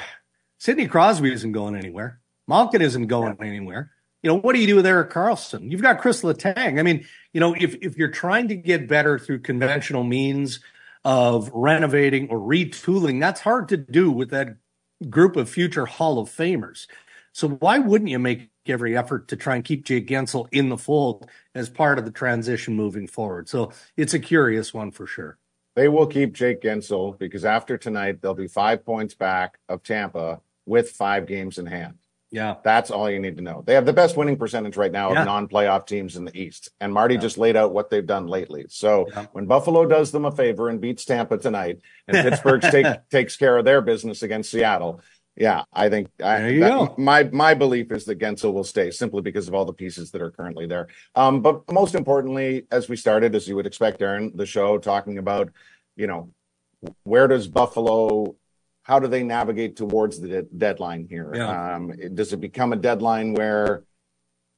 Sidney 0.59 0.87
Crosby 0.87 1.33
isn't 1.33 1.53
going 1.53 1.75
anywhere. 1.75 2.21
Malkin 2.47 2.83
isn't 2.83 3.09
going 3.09 3.37
anywhere 3.41 3.91
you 4.25 4.31
know, 4.31 4.39
what 4.39 4.55
do 4.55 4.61
you 4.63 4.67
do 4.67 4.77
with 4.77 4.87
Erik 4.87 5.11
Karlsson? 5.11 5.71
You've 5.71 5.83
got 5.83 6.01
Chris 6.01 6.23
Letang. 6.23 6.79
I 6.79 6.83
mean, 6.83 7.05
you 7.35 7.41
know, 7.41 7.53
if 7.53 7.75
if 7.83 7.99
you're 7.99 8.09
trying 8.09 8.49
to 8.49 8.57
get 8.57 8.89
better 8.89 9.19
through 9.19 9.41
conventional 9.41 10.03
means 10.03 10.61
of 11.05 11.51
renovating 11.53 12.29
or 12.31 12.39
retooling, 12.39 13.21
that's 13.21 13.41
hard 13.41 13.69
to 13.69 13.77
do 13.77 14.11
with 14.11 14.31
that 14.31 14.57
group 15.11 15.37
of 15.37 15.49
future 15.49 15.87
Hall 15.87 16.19
of 16.19 16.29
Famers. 16.29 16.87
So 17.33 17.49
why 17.49 17.79
wouldn't 17.79 18.11
you 18.11 18.19
make 18.19 18.51
every 18.67 18.97
effort 18.97 19.29
to 19.29 19.37
try 19.37 19.57
and 19.57 19.65
keep 19.65 19.85
Jake 19.85 20.07
Guentzel 20.07 20.49
in 20.53 20.69
the 20.69 20.79
fold 20.79 21.29
as 21.55 21.69
part 21.69 21.99
of 21.99 22.05
the 22.05 22.11
transition 22.11 22.75
moving 22.75 23.07
forward? 23.07 23.49
So 23.49 23.73
it's 23.97 24.15
a 24.15 24.21
curious 24.21 24.73
one 24.73 24.93
for 24.93 25.07
sure. 25.07 25.39
They 25.75 25.89
will 25.89 26.07
keep 26.07 26.33
Jake 26.33 26.63
Guentzel 26.63 27.19
because 27.19 27.45
after 27.45 27.77
tonight 27.77 28.23
they'll 28.23 28.35
be 28.35 28.47
five 28.47 28.85
points 28.85 29.15
back 29.15 29.59
of 29.69 29.83
Tampa 29.83 30.41
with 30.67 30.91
five 30.91 31.27
games 31.27 31.59
in 31.59 31.67
hand. 31.67 31.99
Yeah. 32.35 32.57
That's 32.65 32.91
all 32.91 33.09
you 33.09 33.21
need 33.21 33.37
to 33.37 33.45
know. 33.45 33.63
They 33.65 33.75
have 33.75 33.87
the 33.87 33.93
best 33.93 34.17
winning 34.17 34.37
percentage 34.37 34.77
right 34.77 34.91
now 34.91 35.13
yeah. 35.13 35.21
of 35.21 35.27
non 35.27 35.47
playoff 35.47 35.87
teams 35.87 36.17
in 36.17 36.25
the 36.25 36.37
East. 36.37 36.69
And 36.81 36.93
Marty 36.93 37.15
yeah. 37.15 37.21
just 37.21 37.39
laid 37.39 37.55
out 37.55 37.73
what 37.73 37.91
they've 37.91 38.05
done 38.05 38.27
lately. 38.27 38.65
So 38.69 39.07
yeah. 39.09 39.27
when 39.31 39.47
Buffalo 39.47 39.87
does 39.87 40.11
them 40.11 40.25
a 40.25 40.33
favor 40.33 40.69
and 40.69 40.81
beats 40.81 41.05
Tampa 41.05 41.39
tonight 41.39 41.79
and 42.09 42.17
Pittsburgh 42.29 42.61
take, 42.73 42.87
takes 43.09 43.37
care 43.37 43.57
of 43.57 43.65
their 43.65 43.81
business 43.81 44.25
against 44.25 44.51
Seattle, 44.51 45.01
yeah, 45.37 45.63
I 45.73 45.89
think 45.89 46.09
I, 46.23 46.59
that, 46.59 46.99
my 46.99 47.25
my 47.25 47.55
belief 47.55 47.91
is 47.91 48.05
that 48.05 48.21
Guentzel 48.21 48.53
will 48.53 48.63
stay 48.63 48.93
simply 48.93 49.21
because 49.21 49.49
of 49.49 49.55
all 49.55 49.65
the 49.65 49.73
pieces 49.73 50.13
that 50.13 50.23
are 50.23 50.31
currently 50.31 50.67
there. 50.67 50.87
Um, 51.17 51.41
but 51.41 51.69
most 51.73 51.97
importantly, 51.97 52.67
as 52.71 52.89
we 52.89 52.95
started, 52.95 53.35
as 53.35 53.49
you 53.49 53.57
would 53.57 53.67
expect, 53.67 54.01
Aaron, 54.01 54.31
the 54.37 54.47
show 54.47 54.79
talking 54.79 55.19
about, 55.19 55.51
you 55.97 56.07
know, 56.07 56.31
where 57.03 57.27
does 57.27 57.49
Buffalo 57.49 58.37
how 58.85 58.99
do 59.01 59.09
they 59.09 59.23
navigate 59.23 59.77
towards 59.77 60.21
the 60.21 60.29
de- 60.29 60.43
deadline 60.43 61.07
here? 61.09 61.33
Yeah. 61.35 61.75
Um, 61.75 61.93
does 62.15 62.33
it 62.33 62.41
become 62.41 62.73
a 62.73 62.77
deadline 62.77 63.35
where 63.35 63.85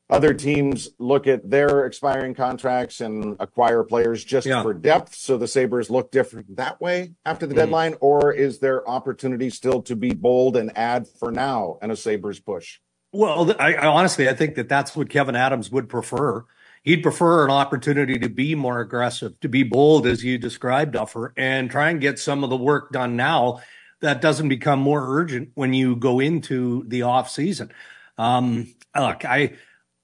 other 0.08 0.34
teams 0.34 0.88
look 0.98 1.26
at 1.26 1.48
their 1.48 1.86
expiring 1.86 2.34
contracts 2.34 3.00
and 3.00 3.36
acquire 3.40 3.82
players 3.82 4.24
just 4.24 4.46
yeah. 4.46 4.62
for 4.62 4.72
depth 4.72 5.14
so 5.14 5.36
the 5.36 5.48
sabres 5.48 5.90
look 5.90 6.10
different 6.12 6.56
that 6.56 6.80
way 6.80 7.12
after 7.24 7.46
the 7.46 7.54
mm. 7.54 7.58
deadline 7.58 7.96
or 8.00 8.32
is 8.32 8.60
there 8.60 8.88
opportunity 8.88 9.50
still 9.50 9.82
to 9.82 9.96
be 9.96 10.14
bold 10.14 10.56
and 10.56 10.76
add 10.78 11.08
for 11.18 11.32
now 11.32 11.76
and 11.82 11.90
a 11.90 11.96
sabres 11.96 12.38
push 12.38 12.78
well 13.12 13.52
I, 13.58 13.74
I 13.74 13.86
honestly 13.88 14.28
i 14.28 14.32
think 14.32 14.54
that 14.54 14.68
that's 14.68 14.94
what 14.94 15.08
Kevyn 15.08 15.36
adams 15.36 15.72
would 15.72 15.88
prefer 15.88 16.44
he'd 16.84 17.02
prefer 17.02 17.44
an 17.44 17.50
opportunity 17.50 18.16
to 18.20 18.28
be 18.28 18.54
more 18.54 18.78
aggressive 18.78 19.38
to 19.40 19.48
be 19.48 19.64
bold 19.64 20.06
as 20.06 20.22
you 20.22 20.38
described 20.38 20.92
Duffer, 20.92 21.32
and 21.36 21.68
try 21.68 21.90
and 21.90 22.00
get 22.00 22.20
some 22.20 22.44
of 22.44 22.50
the 22.50 22.56
work 22.56 22.92
done 22.92 23.16
now 23.16 23.60
that 24.00 24.20
doesn't 24.20 24.48
become 24.48 24.78
more 24.78 25.18
urgent 25.18 25.50
when 25.54 25.72
you 25.72 25.96
go 25.96 26.20
into 26.20 26.84
the 26.86 27.02
off 27.02 27.30
season. 27.30 27.72
Um, 28.18 28.74
look, 28.96 29.24
I, 29.24 29.54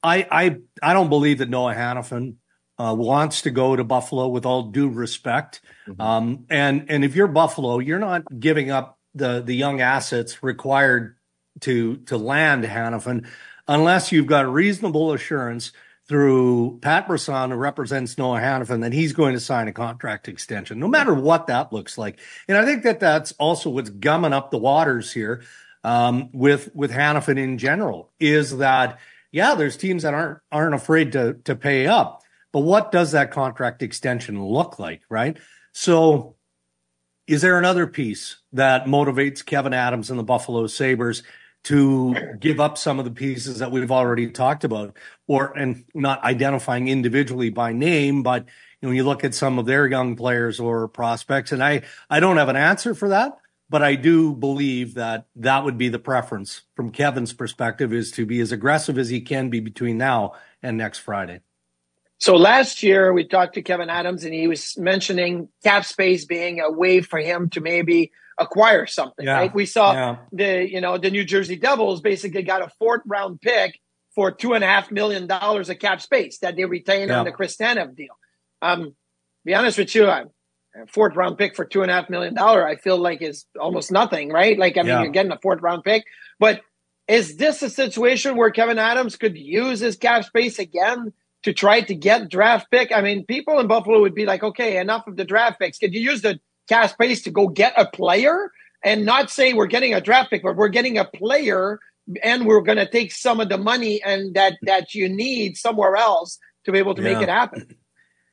I, 0.03 0.26
I, 0.30 0.57
I 0.82 0.93
don't 0.93 1.09
believe 1.09 1.38
that 1.38 1.49
Noah 1.49 1.74
Hanifin 1.74 2.36
uh, 2.78 2.95
wants 2.95 3.43
to 3.43 3.51
go 3.51 3.76
to 3.76 3.84
Buffalo 3.84 4.28
with 4.28 4.47
all 4.47 4.64
due 4.64 4.88
respect. 4.88 5.61
Mm-hmm. 5.86 6.01
Um, 6.01 6.47
and 6.51 6.86
and 6.88 7.05
if 7.05 7.14
you're 7.14 7.28
Buffalo, 7.28 7.78
you're 7.78 7.99
not 7.99 8.22
giving 8.38 8.70
up 8.70 8.99
the 9.14 9.43
the 9.43 9.55
young 9.55 9.80
assets 9.80 10.43
required 10.43 11.16
to 11.61 11.99
to 11.99 12.16
land 12.16 12.64
Hanifin 12.64 13.26
unless 13.68 14.11
you've 14.11 14.26
got 14.26 14.51
reasonable 14.53 15.12
assurance 15.12 15.72
through 16.09 16.78
Pat 16.82 17.07
Brisson, 17.07 17.50
who 17.50 17.57
represents 17.57 18.18
Noah 18.18 18.40
Hanifin, 18.40 18.80
that 18.80 18.92
he's 18.92 19.12
going 19.12 19.34
to 19.34 19.40
sign 19.40 19.68
a 19.68 19.72
contract 19.72 20.28
extension, 20.28 20.78
no 20.78 20.88
matter 20.88 21.14
what 21.14 21.46
that 21.46 21.72
looks 21.72 21.96
like. 21.96 22.18
And 22.48 22.59
I 22.59 22.64
think 22.64 22.82
that 22.82 23.00
that's 23.00 23.32
also 23.32 23.70
what's 23.70 23.90
gumming 23.90 24.32
up 24.32 24.50
the 24.50 24.59
waters 24.59 25.12
here 25.12 25.42
um, 25.84 26.30
with 26.32 26.74
with 26.74 26.90
Hanifin 26.90 27.38
in 27.38 27.59
general 27.59 28.12
is 28.20 28.59
that 28.59 28.98
yeah, 29.30 29.55
there's 29.55 29.76
teams 29.76 30.03
that 30.03 30.14
aren't 30.14 30.38
aren't 30.50 30.74
afraid 30.74 31.12
to 31.12 31.34
to 31.44 31.57
pay 31.57 31.86
up, 31.86 32.22
but 32.53 32.61
what 32.61 32.92
does 32.92 33.12
that 33.12 33.30
contract 33.30 33.82
extension 33.82 34.42
look 34.44 34.78
like, 34.78 35.03
right? 35.09 35.38
So. 35.72 36.36
Is 37.28 37.40
there 37.40 37.57
another 37.57 37.86
piece 37.86 38.38
that 38.53 38.86
motivates 38.86 39.44
Kevyn 39.44 39.72
Adams 39.72 40.11
and 40.11 40.18
the 40.18 40.24
Buffalo 40.24 40.66
Sabres 40.66 41.22
to 41.64 42.14
give 42.40 42.60
up 42.60 42.76
some 42.76 42.98
of 42.98 43.04
the 43.04 43.10
pieces 43.10 43.58
that 43.60 43.70
we've 43.70 43.92
already 43.92 44.30
talked 44.30 44.64
about 44.64 44.96
or 45.26 45.56
and 45.56 45.84
not 45.94 46.22
identifying 46.24 46.88
individually 46.88 47.50
by 47.50 47.72
name 47.72 48.22
but 48.22 48.46
you 48.80 48.88
know 48.88 48.94
you 48.94 49.04
look 49.04 49.24
at 49.24 49.34
some 49.34 49.58
of 49.58 49.66
their 49.66 49.86
young 49.86 50.16
players 50.16 50.58
or 50.58 50.88
prospects 50.88 51.52
and 51.52 51.62
i 51.62 51.82
i 52.10 52.20
don't 52.20 52.36
have 52.36 52.48
an 52.48 52.56
answer 52.56 52.94
for 52.94 53.08
that 53.10 53.38
but 53.70 53.82
i 53.82 53.94
do 53.94 54.34
believe 54.34 54.94
that 54.94 55.26
that 55.36 55.64
would 55.64 55.78
be 55.78 55.88
the 55.88 55.98
preference 55.98 56.62
from 56.74 56.90
Kevyn's 56.90 57.32
perspective 57.32 57.92
is 57.92 58.10
to 58.12 58.26
be 58.26 58.40
as 58.40 58.52
aggressive 58.52 58.98
as 58.98 59.08
he 59.08 59.20
can 59.20 59.48
be 59.48 59.60
between 59.60 59.98
now 59.98 60.32
and 60.62 60.76
next 60.76 60.98
friday 60.98 61.40
so 62.22 62.36
last 62.36 62.84
year 62.84 63.12
we 63.12 63.24
talked 63.24 63.54
to 63.54 63.62
Kevyn 63.62 63.88
adams 63.88 64.22
and 64.22 64.32
he 64.32 64.46
was 64.46 64.78
mentioning 64.78 65.48
cap 65.64 65.84
space 65.84 66.24
being 66.24 66.60
a 66.60 66.70
way 66.70 67.00
for 67.00 67.18
him 67.18 67.50
to 67.50 67.60
maybe 67.60 68.12
acquire 68.38 68.86
something, 68.86 69.26
yeah. 69.26 69.32
right? 69.32 69.52
We 69.52 69.66
saw 69.66 69.92
yeah. 69.92 70.16
the, 70.30 70.70
you 70.70 70.80
know, 70.80 70.98
the 70.98 71.10
New 71.10 71.24
Jersey 71.24 71.56
Devils 71.56 72.00
basically 72.00 72.44
got 72.44 72.62
a 72.62 72.70
fourth 72.78 73.02
round 73.06 73.40
pick 73.40 73.80
for 74.14 74.30
two 74.30 74.52
and 74.52 74.62
a 74.62 74.68
half 74.68 74.92
million 74.92 75.26
dollars 75.26 75.68
of 75.68 75.80
cap 75.80 76.00
space 76.00 76.38
that 76.38 76.54
they 76.54 76.64
retained 76.64 77.10
yeah. 77.10 77.18
on 77.18 77.24
the 77.24 77.32
Chris 77.32 77.56
Tanev 77.56 77.96
deal. 77.96 78.16
Um, 78.62 78.94
be 79.44 79.56
honest 79.56 79.78
with 79.78 79.92
you, 79.92 80.06
a 80.06 80.26
fourth 80.92 81.16
round 81.16 81.38
pick 81.38 81.56
for 81.56 81.64
two 81.64 81.82
and 81.82 81.90
a 81.90 81.94
half 81.94 82.08
million 82.08 82.34
dollar, 82.34 82.64
I 82.64 82.76
feel 82.76 82.98
like 82.98 83.20
is 83.20 83.46
almost 83.60 83.90
nothing, 83.90 84.28
right? 84.28 84.56
Like, 84.56 84.78
I 84.78 84.82
mean, 84.82 85.02
you're 85.02 85.08
getting 85.08 85.32
a 85.32 85.40
fourth 85.42 85.60
round 85.60 85.82
pick, 85.82 86.04
but 86.38 86.60
is 87.08 87.36
this 87.36 87.62
a 87.62 87.68
situation 87.68 88.36
where 88.36 88.52
Kevyn 88.52 88.78
Adams 88.78 89.16
could 89.16 89.36
use 89.36 89.80
his 89.80 89.96
cap 89.96 90.24
space 90.24 90.60
again 90.60 91.12
to 91.43 91.53
try 91.53 91.80
to 91.80 91.95
get 91.95 92.28
draft 92.28 92.70
pick? 92.70 92.93
I 92.93 93.01
mean, 93.01 93.24
people 93.24 93.59
in 93.59 93.66
Buffalo 93.66 94.01
would 94.01 94.14
be 94.14 94.26
like, 94.26 94.43
okay, 94.43 94.78
enough 94.78 95.07
of 95.07 95.16
the 95.16 95.24
draft 95.24 95.59
picks. 95.61 95.78
Could 95.78 95.95
you 95.95 96.01
use 96.01 96.22
the 96.22 96.40
cap 96.68 96.90
space 96.90 97.22
to 97.22 97.30
go 97.30 97.49
get 97.49 97.74
a 97.76 97.86
player 97.86 98.51
and 98.84 99.05
not 99.05 99.30
say 99.30 99.53
we're 99.53 99.66
getting 99.66 99.95
a 99.95 100.01
draft 100.01 100.30
pick, 100.30 100.43
but 100.43 100.57
we're 100.57 100.68
getting 100.68 100.99
a 100.99 101.05
player 101.05 101.80
and 102.22 102.47
we're 102.47 102.62
going 102.62 102.78
to 102.78 102.88
take 102.88 103.12
some 103.12 103.40
of 103.40 103.49
the 103.49 103.59
money 103.59 104.03
and 104.03 104.34
that 104.34 104.55
that 104.62 104.95
you 104.95 105.09
need 105.09 105.57
somewhere 105.57 105.97
else 105.97 106.38
to 106.64 106.72
be 106.72 106.78
able 106.78 106.95
to 106.95 107.03
yeah. 107.03 107.12
make 107.12 107.22
it 107.22 107.28
happen. 107.28 107.76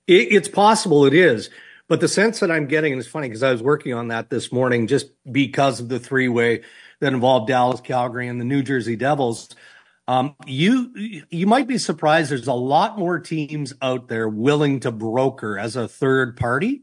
It, 0.08 0.34
it's 0.34 0.48
possible 0.48 1.06
it 1.06 1.14
is. 1.14 1.52
But 1.88 2.02
the 2.02 2.08
sense 2.08 2.40
that 2.40 2.50
I'm 2.50 2.66
getting, 2.66 2.94
and 2.94 3.00
it's 3.00 3.08
funny 3.08 3.28
because 3.28 3.44
I 3.44 3.52
was 3.52 3.62
working 3.62 3.94
on 3.94 4.08
that 4.08 4.32
this 4.32 4.52
morning 4.52 4.88
just 4.88 5.12
because 5.32 5.80
of 5.80 5.88
the 5.88 6.00
three 6.00 6.28
way 6.28 6.64
that 7.00 7.14
involved 7.14 7.48
Dallas, 7.48 7.80
Calgary, 7.80 8.28
and 8.28 8.42
the 8.42 8.46
New 8.46 8.64
Jersey 8.64 8.96
Devils. 8.96 9.50
Um, 10.10 10.36
you 10.48 10.92
you 11.30 11.46
might 11.46 11.68
be 11.68 11.78
surprised. 11.78 12.32
There's 12.32 12.48
a 12.48 12.54
lot 12.54 12.98
more 12.98 13.20
teams 13.20 13.76
out 13.80 14.08
there 14.08 14.28
willing 14.28 14.80
to 14.80 14.92
broker 14.92 15.60
as 15.60 15.76
a 15.76 15.88
third 15.88 16.36
party 16.36 16.82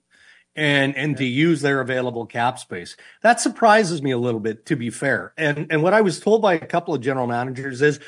and 0.55 0.97
and 0.97 1.17
to 1.17 1.25
use 1.25 1.61
their 1.61 1.81
available 1.81 2.25
cap 2.25 2.57
space. 2.61 2.97
That 3.23 3.41
surprises 3.41 4.01
me 4.01 4.13
a 4.13 4.19
little 4.19 4.39
bit, 4.39 4.65
to 4.67 4.77
be 4.77 4.91
fair. 4.91 5.33
And 5.37 5.67
and 5.71 5.83
what 5.83 5.93
I 5.93 6.03
was 6.03 6.21
told 6.21 6.41
by 6.41 6.55
a 6.55 6.67
couple 6.67 6.95
of 6.95 7.01
general 7.01 7.27
managers 7.27 7.83
is 7.83 7.99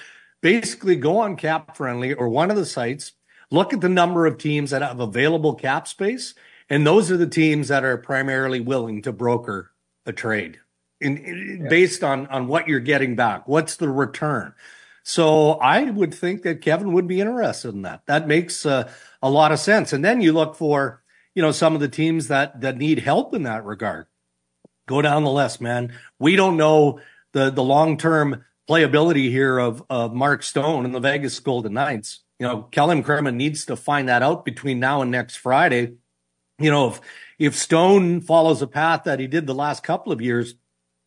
basically 0.41 0.95
go 0.95 1.19
on 1.19 1.35
cap 1.35 1.77
friendly 1.77 2.15
or 2.15 2.29
one 2.29 2.53
of 2.53 2.57
the 2.57 2.65
sites, 2.65 3.15
look 3.51 3.73
at 3.73 3.81
the 3.81 3.89
number 3.89 4.25
of 4.25 4.39
teams 4.39 4.71
that 4.71 4.83
have 4.83 5.01
available 5.01 5.57
cap 5.57 5.89
space 5.89 6.35
and 6.71 6.87
those 6.87 7.11
are 7.11 7.17
the 7.17 7.27
teams 7.27 7.67
that 7.69 7.83
are 7.83 7.99
primarily 7.99 8.61
willing 8.61 9.03
to 9.03 9.11
broker 9.11 9.73
a 10.07 10.13
trade 10.13 10.61
in, 11.01 11.17
in 11.19 11.61
yeah. 11.63 11.69
based 11.69 12.05
on, 12.05 12.29
on 12.29 12.47
what 12.47 12.69
you're 12.69 12.79
getting 12.79 13.17
back. 13.17 13.49
What's 13.49 13.75
the 13.75 13.89
return? 13.89 14.55
So 15.09 15.53
I 15.53 15.85
would 15.85 16.13
think 16.13 16.43
that 16.43 16.61
Kevyn 16.61 16.93
would 16.93 17.09
be 17.09 17.23
interested 17.23 17.75
in 17.75 17.81
that. 17.81 18.03
That 18.05 18.29
makes 18.29 18.67
uh, 18.67 18.93
a 19.23 19.31
lot 19.31 19.53
of 19.53 19.59
sense. 19.59 19.95
And 19.95 20.05
then 20.05 20.21
you 20.21 20.35
look 20.35 20.55
for, 20.55 21.03
you 21.35 21.41
know, 21.41 21.51
some 21.51 21.75
of 21.75 21.81
the 21.81 21.89
teams 21.89 22.29
that, 22.29 22.61
that 22.61 22.77
need 22.77 22.99
help 22.99 23.33
in 23.33 23.45
that 23.45 23.65
regard. 23.65 24.05
Go 24.87 25.01
down 25.01 25.25
the 25.25 25.31
list, 25.31 25.63
man. 25.63 25.95
We 26.19 26.37
don't 26.37 26.59
know 26.59 27.01
the, 27.33 27.49
the 27.49 27.63
long-term 27.63 28.45
playability 28.69 29.31
here 29.31 29.59
of, 29.59 29.83
of 29.89 30.13
Mark 30.13 30.43
Stone 30.43 30.85
and 30.85 30.95
the 30.95 31.01
Vegas 31.01 31.41
Golden 31.41 31.73
Knights. 31.73 32.21
You 32.39 32.47
know, 32.47 32.63
Kelly 32.65 33.03
McCrimmon 33.03 33.37
needs 33.37 33.65
to 33.65 33.77
find 33.77 34.11
that 34.11 34.23
out 34.23 34.45
between 34.45 34.79
now 34.79 35.01
and 35.01 35.11
next 35.11 35.37
Friday 35.37 35.95
you 36.59 36.71
know, 36.71 36.89
if, 36.89 37.01
if 37.39 37.57
Stone 37.57 38.21
follows 38.21 38.63
a 38.63 38.67
path 38.67 39.05
that 39.05 39.21
he 39.21 39.27
did 39.27 39.47
the 39.47 39.55
last 39.55 39.83
couple 39.83 40.13
of 40.13 40.21
years 40.21 40.55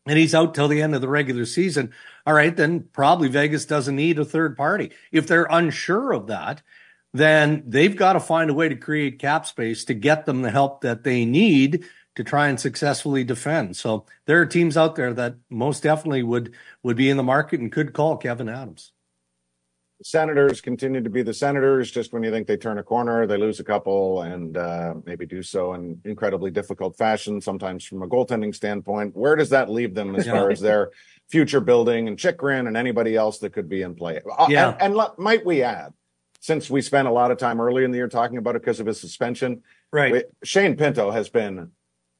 and 0.05 0.17
he's 0.17 0.35
out 0.35 0.53
till 0.55 0.67
the 0.67 0.81
end 0.81 0.95
of 0.95 1.01
the 1.01 1.07
regular 1.07 1.45
season, 1.45 1.91
all 2.25 2.33
right, 2.33 2.55
then 2.55 2.87
probably 2.93 3.27
Vegas 3.27 3.65
doesn't 3.65 3.95
need 3.95 4.19
a 4.19 4.25
third 4.25 4.57
party. 4.57 4.91
If 5.11 5.27
they're 5.27 5.47
unsure 5.49 6.11
of 6.11 6.27
that, 6.27 6.61
then 7.13 7.63
they've 7.67 7.95
got 7.95 8.13
to 8.13 8.19
find 8.19 8.49
a 8.49 8.53
way 8.53 8.69
to 8.69 8.75
create 8.75 9.19
cap 9.19 9.45
space 9.45 9.85
to 9.85 9.93
get 9.93 10.25
them 10.25 10.41
the 10.41 10.51
help 10.51 10.81
that 10.81 11.03
they 11.03 11.25
need 11.25 11.85
to 12.15 12.23
try 12.23 12.47
and 12.47 12.59
successfully 12.59 13.23
defend. 13.23 13.75
So 13.77 14.05
there 14.25 14.41
are 14.41 14.45
teams 14.45 14.77
out 14.77 14.95
there 14.95 15.13
that 15.13 15.35
most 15.49 15.83
definitely 15.83 16.23
would 16.23 16.53
would 16.83 16.97
be 16.97 17.09
in 17.09 17.17
the 17.17 17.23
market 17.23 17.59
and 17.59 17.71
could 17.71 17.93
call 17.93 18.19
Kevyn 18.19 18.51
Adams. 18.51 18.91
Senators 20.03 20.61
continue 20.61 21.01
to 21.01 21.09
be 21.09 21.21
the 21.21 21.33
Senators. 21.33 21.91
Just 21.91 22.13
when 22.13 22.23
you 22.23 22.31
think 22.31 22.47
they 22.47 22.57
turn 22.57 22.77
a 22.77 22.83
corner, 22.83 23.27
they 23.27 23.37
lose 23.37 23.59
a 23.59 23.63
couple 23.63 24.21
and 24.21 24.57
uh, 24.57 24.95
maybe 25.05 25.25
do 25.25 25.43
so 25.43 25.73
in 25.73 26.01
incredibly 26.05 26.51
difficult 26.51 26.97
fashion, 26.97 27.41
sometimes 27.41 27.85
from 27.85 28.01
a 28.01 28.07
goaltending 28.07 28.53
standpoint. 28.53 29.15
Where 29.15 29.35
does 29.35 29.49
that 29.49 29.69
leave 29.69 29.93
them 29.93 30.15
as 30.15 30.27
far 30.27 30.49
as 30.49 30.59
their 30.59 30.91
future 31.29 31.61
building 31.61 32.07
and 32.07 32.17
Chychrun 32.17 32.67
and 32.67 32.75
anybody 32.75 33.15
else 33.15 33.39
that 33.39 33.53
could 33.53 33.69
be 33.69 33.81
in 33.81 33.95
play? 33.95 34.21
Uh, 34.37 34.47
yeah. 34.49 34.75
And, 34.79 34.95
and 34.95 35.09
might 35.17 35.45
we 35.45 35.63
add, 35.63 35.93
since 36.39 36.69
we 36.69 36.81
spent 36.81 37.07
a 37.07 37.11
lot 37.11 37.31
of 37.31 37.37
time 37.37 37.61
early 37.61 37.83
in 37.83 37.91
the 37.91 37.97
year 37.97 38.07
talking 38.07 38.37
about 38.37 38.55
it 38.55 38.61
because 38.61 38.79
of 38.79 38.87
his 38.87 38.99
suspension, 38.99 39.61
right? 39.91 40.11
We, 40.11 40.23
Shane 40.43 40.75
Pinto 40.75 41.11
has 41.11 41.29
been 41.29 41.71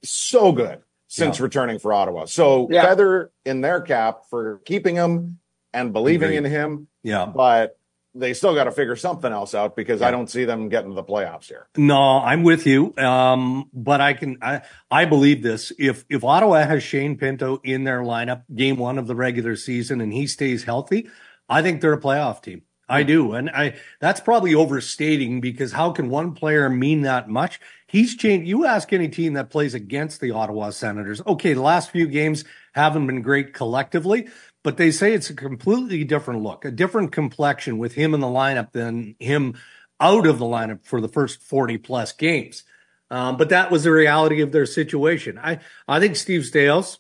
so 0.04 0.52
good 0.52 0.82
since 1.08 1.40
yeah. 1.40 1.44
returning 1.44 1.78
for 1.78 1.92
Ottawa. 1.92 2.26
So 2.26 2.70
yeah. 2.72 2.86
feather 2.86 3.32
in 3.44 3.62
their 3.62 3.82
cap 3.82 4.22
for 4.30 4.62
keeping 4.64 4.96
him 4.96 5.40
and 5.74 5.94
believing 5.94 6.34
in 6.34 6.46
him. 6.46 6.88
Yeah. 7.04 7.26
But 7.26 7.78
they 8.14 8.34
still 8.34 8.54
got 8.54 8.66
to 8.66 8.72
figure 8.72 8.96
something 8.96 9.32
else 9.32 9.56
out 9.56 9.76
because 9.76 10.02
yeah. 10.02 10.08
I 10.08 10.12
don't 10.12 10.30
see 10.30 10.46
them 10.46 10.70
getting 10.70 10.90
to 10.90 10.96
the 10.96 11.04
playoffs 11.04 11.46
here. 11.46 11.68
No, 11.78 12.20
I'm 12.20 12.44
with 12.44 12.68
you. 12.68 12.94
Um, 12.98 13.70
but 13.74 14.02
I 14.02 14.14
can, 14.14 14.38
I, 14.42 14.62
I 14.90 15.06
believe 15.06 15.42
this. 15.42 15.72
If, 15.80 16.04
if 16.10 16.24
Ottawa 16.24 16.64
has 16.64 16.84
Shane 16.84 17.18
Pinto 17.18 17.62
in 17.64 17.86
their 17.86 18.02
lineup 18.02 18.44
game 18.54 18.78
one 18.78 18.98
of 18.98 19.08
the 19.08 19.16
regular 19.16 19.56
season 19.56 20.02
and 20.02 20.12
he 20.12 20.28
stays 20.28 20.64
healthy, 20.64 21.10
I 21.48 21.62
think 21.62 21.80
they're 21.82 21.94
a 21.94 22.02
playoff 22.02 22.42
team. 22.42 22.64
I 22.90 23.04
do. 23.04 23.32
And 23.32 23.50
I, 23.50 23.76
that's 24.02 24.20
probably 24.20 24.54
overstating 24.54 25.40
because 25.40 25.72
how 25.72 25.92
can 25.92 26.10
one 26.10 26.34
player 26.34 26.70
mean 26.70 27.04
that 27.04 27.30
much? 27.30 27.62
He's 27.88 28.18
changed. 28.18 28.50
You 28.50 28.66
ask 28.66 28.92
any 28.92 29.08
team 29.08 29.34
that 29.34 29.50
plays 29.50 29.74
against 29.74 30.20
the 30.20 30.32
Ottawa 30.32 30.72
Senators. 30.72 31.22
Okay. 31.26 31.54
The 31.54 31.62
last 31.62 31.92
few 31.92 32.06
games 32.08 32.44
haven't 32.74 33.08
been 33.08 33.22
great 33.22 33.54
collectively, 33.54 34.28
but 34.64 34.78
they 34.78 34.92
say 34.92 35.14
it's 35.14 35.30
a 35.30 35.36
completely 35.36 36.04
different 36.04 36.42
look, 36.44 36.66
a 36.66 36.72
different 36.72 37.12
complexion 37.12 37.78
with 37.78 37.94
him 37.94 38.14
in 38.14 38.20
the 38.20 38.28
lineup 38.28 38.72
than 38.72 39.16
him 39.20 39.56
out 40.00 40.28
of 40.28 40.40
the 40.40 40.46
lineup 40.46 40.86
for 40.86 41.02
the 41.02 41.08
first 41.08 41.42
40 41.42 41.78
plus 41.78 42.12
games. 42.12 42.64
Um, 43.10 43.38
but 43.38 43.50
that 43.50 43.72
was 43.72 43.84
the 43.84 43.92
reality 43.92 44.42
of 44.42 44.52
their 44.52 44.66
situation. 44.66 45.38
I, 45.38 45.60
I 45.88 46.00
think 46.00 46.16
Steve 46.16 46.42
Staios, 46.42 46.98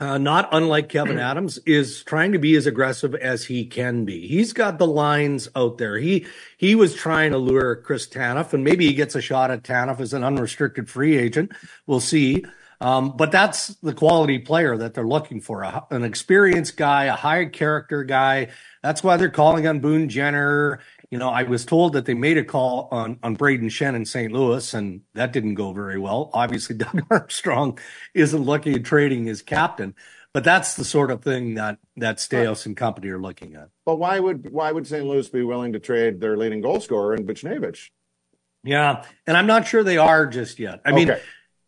uh, 0.00 0.18
not 0.18 0.48
unlike 0.52 0.88
Kevyn 0.88 1.18
Adams, 1.20 1.58
is 1.58 2.02
trying 2.02 2.32
to 2.32 2.38
be 2.38 2.56
as 2.56 2.66
aggressive 2.66 3.14
as 3.14 3.44
he 3.44 3.66
can 3.66 4.04
be. 4.04 4.26
He's 4.26 4.52
got 4.52 4.78
the 4.78 4.86
lines 4.86 5.48
out 5.54 5.76
there. 5.78 5.98
He 5.98 6.26
he 6.56 6.74
was 6.74 6.94
trying 6.94 7.32
to 7.32 7.38
lure 7.38 7.76
Chris 7.76 8.08
Tanev, 8.08 8.54
and 8.54 8.64
maybe 8.64 8.86
he 8.86 8.94
gets 8.94 9.14
a 9.14 9.20
shot 9.20 9.50
at 9.50 9.62
Tanev 9.62 10.00
as 10.00 10.14
an 10.14 10.24
unrestricted 10.24 10.88
free 10.88 11.16
agent. 11.18 11.52
We'll 11.86 12.00
see. 12.00 12.44
Um, 12.80 13.16
but 13.16 13.30
that's 13.30 13.68
the 13.76 13.94
quality 13.94 14.38
player 14.38 14.76
that 14.76 14.94
they're 14.94 15.06
looking 15.06 15.40
for 15.40 15.62
a, 15.62 15.86
an 15.90 16.04
experienced 16.04 16.76
guy, 16.76 17.04
a 17.04 17.12
high 17.12 17.46
character 17.46 18.04
guy. 18.04 18.48
That's 18.82 19.02
why 19.02 19.16
they're 19.16 19.30
calling 19.30 19.66
on 19.66 19.80
Boone 19.80 20.08
Jenner. 20.08 20.80
You 21.10 21.18
know, 21.18 21.30
I 21.30 21.44
was 21.44 21.64
told 21.64 21.92
that 21.92 22.06
they 22.06 22.14
made 22.14 22.38
a 22.38 22.44
call 22.44 22.88
on, 22.90 23.18
on 23.22 23.36
Brayden 23.36 23.66
Schenn 23.66 23.94
in 23.94 24.04
St. 24.04 24.32
Louis, 24.32 24.74
and 24.74 25.02
that 25.14 25.32
didn't 25.32 25.54
go 25.54 25.72
very 25.72 25.98
well. 25.98 26.30
Obviously, 26.32 26.76
Doug 26.76 27.02
Armstrong 27.10 27.78
isn't 28.14 28.42
looking 28.42 28.74
at 28.74 28.84
trading 28.84 29.26
his 29.26 29.40
captain, 29.40 29.94
but 30.32 30.42
that's 30.44 30.74
the 30.74 30.84
sort 30.84 31.10
of 31.10 31.22
thing 31.22 31.54
that 31.54 31.78
that 31.96 32.16
Staios 32.16 32.66
and 32.66 32.76
company 32.76 33.08
are 33.08 33.20
looking 33.20 33.54
at. 33.54 33.68
But 33.86 33.96
why 33.96 34.18
would 34.18 34.50
why 34.50 34.72
would 34.72 34.86
St. 34.86 35.06
Louis 35.06 35.28
be 35.28 35.42
willing 35.42 35.72
to 35.72 35.78
trade 35.78 36.20
their 36.20 36.36
leading 36.36 36.60
goal 36.60 36.80
scorer 36.80 37.14
in 37.14 37.24
Buchnevich? 37.24 37.90
Yeah, 38.64 39.04
and 39.26 39.36
I'm 39.36 39.46
not 39.46 39.66
sure 39.66 39.84
they 39.84 39.98
are 39.98 40.26
just 40.26 40.58
yet. 40.58 40.80
I 40.84 40.92
mean, 40.92 41.14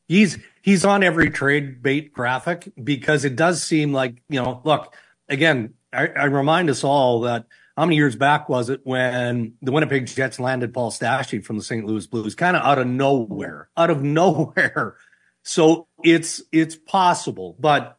he's 0.08 0.38
he's 0.66 0.84
on 0.84 1.04
every 1.04 1.30
trade 1.30 1.80
bait 1.80 2.12
graphic 2.12 2.70
because 2.82 3.24
it 3.24 3.36
does 3.36 3.62
seem 3.62 3.92
like, 3.92 4.20
you 4.28 4.42
know, 4.42 4.60
look, 4.64 4.94
again, 5.28 5.74
I, 5.92 6.08
I 6.08 6.24
remind 6.24 6.68
us 6.68 6.84
all 6.84 7.20
that 7.20 7.46
how 7.76 7.86
many 7.86 7.96
years 7.96 8.16
back 8.16 8.48
was 8.48 8.68
it 8.68 8.80
when 8.84 9.54
the 9.62 9.70
Winnipeg 9.70 10.06
Jets 10.06 10.40
landed 10.40 10.74
Paul 10.74 10.90
Stastny 10.90 11.42
from 11.42 11.56
the 11.56 11.62
St. 11.62 11.86
Louis 11.86 12.06
Blues, 12.06 12.34
kind 12.34 12.56
of 12.56 12.62
out 12.62 12.78
of 12.78 12.86
nowhere, 12.86 13.70
out 13.76 13.90
of 13.90 14.02
nowhere. 14.02 14.96
So 15.44 15.86
it's 16.02 16.42
it's 16.50 16.74
possible, 16.74 17.56
but 17.60 17.96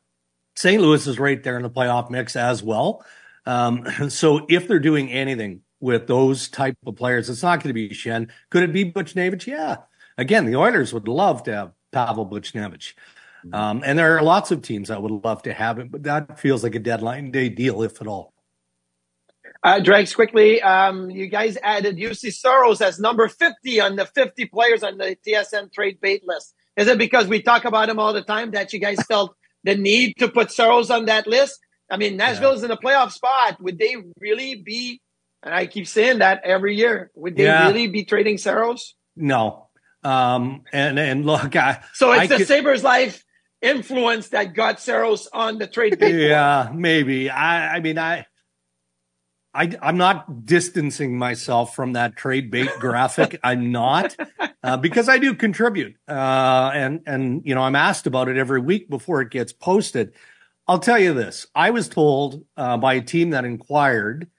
St. 0.57 0.81
Louis 0.81 1.07
is 1.07 1.17
right 1.17 1.41
there 1.41 1.55
in 1.55 1.63
the 1.63 1.69
playoff 1.69 2.09
mix 2.09 2.35
as 2.35 2.61
well. 2.61 3.05
Um, 3.45 3.85
so 4.09 4.45
if 4.49 4.67
they're 4.67 4.79
doing 4.79 5.09
anything 5.09 5.61
with 5.79 6.07
those 6.07 6.49
type 6.49 6.75
of 6.85 6.97
players, 6.97 7.29
it's 7.29 7.43
not 7.43 7.63
going 7.63 7.69
to 7.69 7.73
be 7.73 7.89
Schenn. 7.89 8.29
Could 8.49 8.63
it 8.63 8.73
be 8.73 8.83
Butch 8.83 9.15
Buchnevich? 9.15 9.47
Yeah. 9.47 9.77
Again, 10.17 10.45
the 10.45 10.55
Oilers 10.55 10.93
would 10.93 11.07
love 11.07 11.43
to 11.43 11.55
have 11.55 11.71
Pavel 11.97 12.27
Buchnevich. 12.27 12.93
Mm-hmm. 13.43 13.55
Um, 13.55 13.81
and 13.83 13.97
there 13.97 14.15
are 14.17 14.21
lots 14.21 14.51
of 14.51 14.61
teams 14.61 14.89
that 14.89 15.01
would 15.01 15.23
love 15.23 15.41
to 15.43 15.53
have 15.53 15.79
him, 15.79 15.87
but 15.87 16.03
that 16.03 16.39
feels 16.39 16.63
like 16.63 16.75
a 16.75 16.79
deadline 16.79 17.31
day 17.31 17.49
deal, 17.49 17.81
if 17.81 17.99
at 18.01 18.07
all. 18.07 18.33
Uh, 19.63 19.79
Dregs, 19.79 20.13
quickly, 20.13 20.61
um, 20.61 21.09
you 21.09 21.25
guys 21.25 21.57
added 21.63 21.97
Juuse 21.97 22.31
Saros 22.33 22.81
as 22.81 22.99
number 22.99 23.27
50 23.27 23.81
on 23.81 23.95
the 23.95 24.05
50 24.05 24.45
players 24.45 24.83
on 24.83 24.99
the 24.99 25.17
TSN 25.25 25.73
trade 25.73 25.99
bait 25.99 26.21
list. 26.27 26.53
Is 26.75 26.87
it 26.87 26.99
because 26.99 27.27
we 27.27 27.41
talk 27.41 27.65
about 27.65 27.89
him 27.89 27.97
all 27.97 28.13
the 28.13 28.21
time 28.21 28.51
that 28.51 28.71
you 28.73 28.79
guys 28.79 29.01
felt 29.07 29.35
the 29.63 29.75
need 29.75 30.13
to 30.19 30.27
put 30.27 30.51
Saros 30.51 30.91
on 30.91 31.05
that 31.05 31.25
list? 31.25 31.59
I 31.89 31.97
mean, 31.97 32.15
Nashville's 32.17 32.59
yeah. 32.59 32.65
in 32.65 32.71
a 32.71 32.77
playoff 32.77 33.11
spot. 33.11 33.59
Would 33.59 33.79
they 33.79 33.95
really 34.19 34.53
be, 34.55 35.01
and 35.41 35.55
I 35.55 35.65
keep 35.65 35.87
saying 35.87 36.19
that 36.19 36.41
every 36.43 36.75
year, 36.75 37.09
would 37.15 37.35
they 37.35 37.45
yeah. 37.45 37.65
really 37.67 37.87
be 37.87 38.05
trading 38.05 38.37
Saros? 38.37 38.93
No, 39.15 39.66
um, 40.03 40.63
and 40.71 40.99
and 40.99 41.25
look, 41.25 41.55
I 41.55 41.83
so 41.93 42.11
it's 42.11 42.21
I 42.23 42.27
the 42.27 42.37
could, 42.37 42.47
Sabres 42.47 42.83
Live 42.83 43.23
influence 43.61 44.29
that 44.29 44.53
got 44.53 44.79
Saros 44.79 45.27
on 45.33 45.57
the 45.57 45.67
trade. 45.67 45.97
Yeah, 46.01 46.71
maybe. 46.73 47.29
I 47.29 47.77
I 47.77 47.79
mean 47.79 47.97
I. 47.97 48.25
I, 49.53 49.75
I'm 49.81 49.97
not 49.97 50.45
distancing 50.45 51.17
myself 51.17 51.73
from 51.73 51.93
that 51.93 52.15
trade 52.15 52.51
bait 52.51 52.69
graphic. 52.79 53.39
I'm 53.43 53.71
not, 53.71 54.15
uh, 54.61 54.77
because 54.77 55.09
I 55.09 55.17
do 55.17 55.33
contribute, 55.33 55.95
uh, 56.07 56.69
and 56.75 57.01
and 57.07 57.41
you 57.43 57.55
know 57.55 57.61
I'm 57.61 57.75
asked 57.75 58.05
about 58.05 58.27
it 58.27 58.37
every 58.37 58.61
week 58.61 58.87
before 58.87 59.19
it 59.21 59.31
gets 59.31 59.53
posted. 59.53 60.13
I'll 60.67 60.77
tell 60.77 60.99
you 60.99 61.15
this: 61.15 61.47
I 61.55 61.71
was 61.71 61.89
told 61.89 62.45
uh, 62.55 62.77
by 62.77 62.95
a 62.95 63.01
team 63.01 63.31
that 63.31 63.45
inquired 63.45 64.29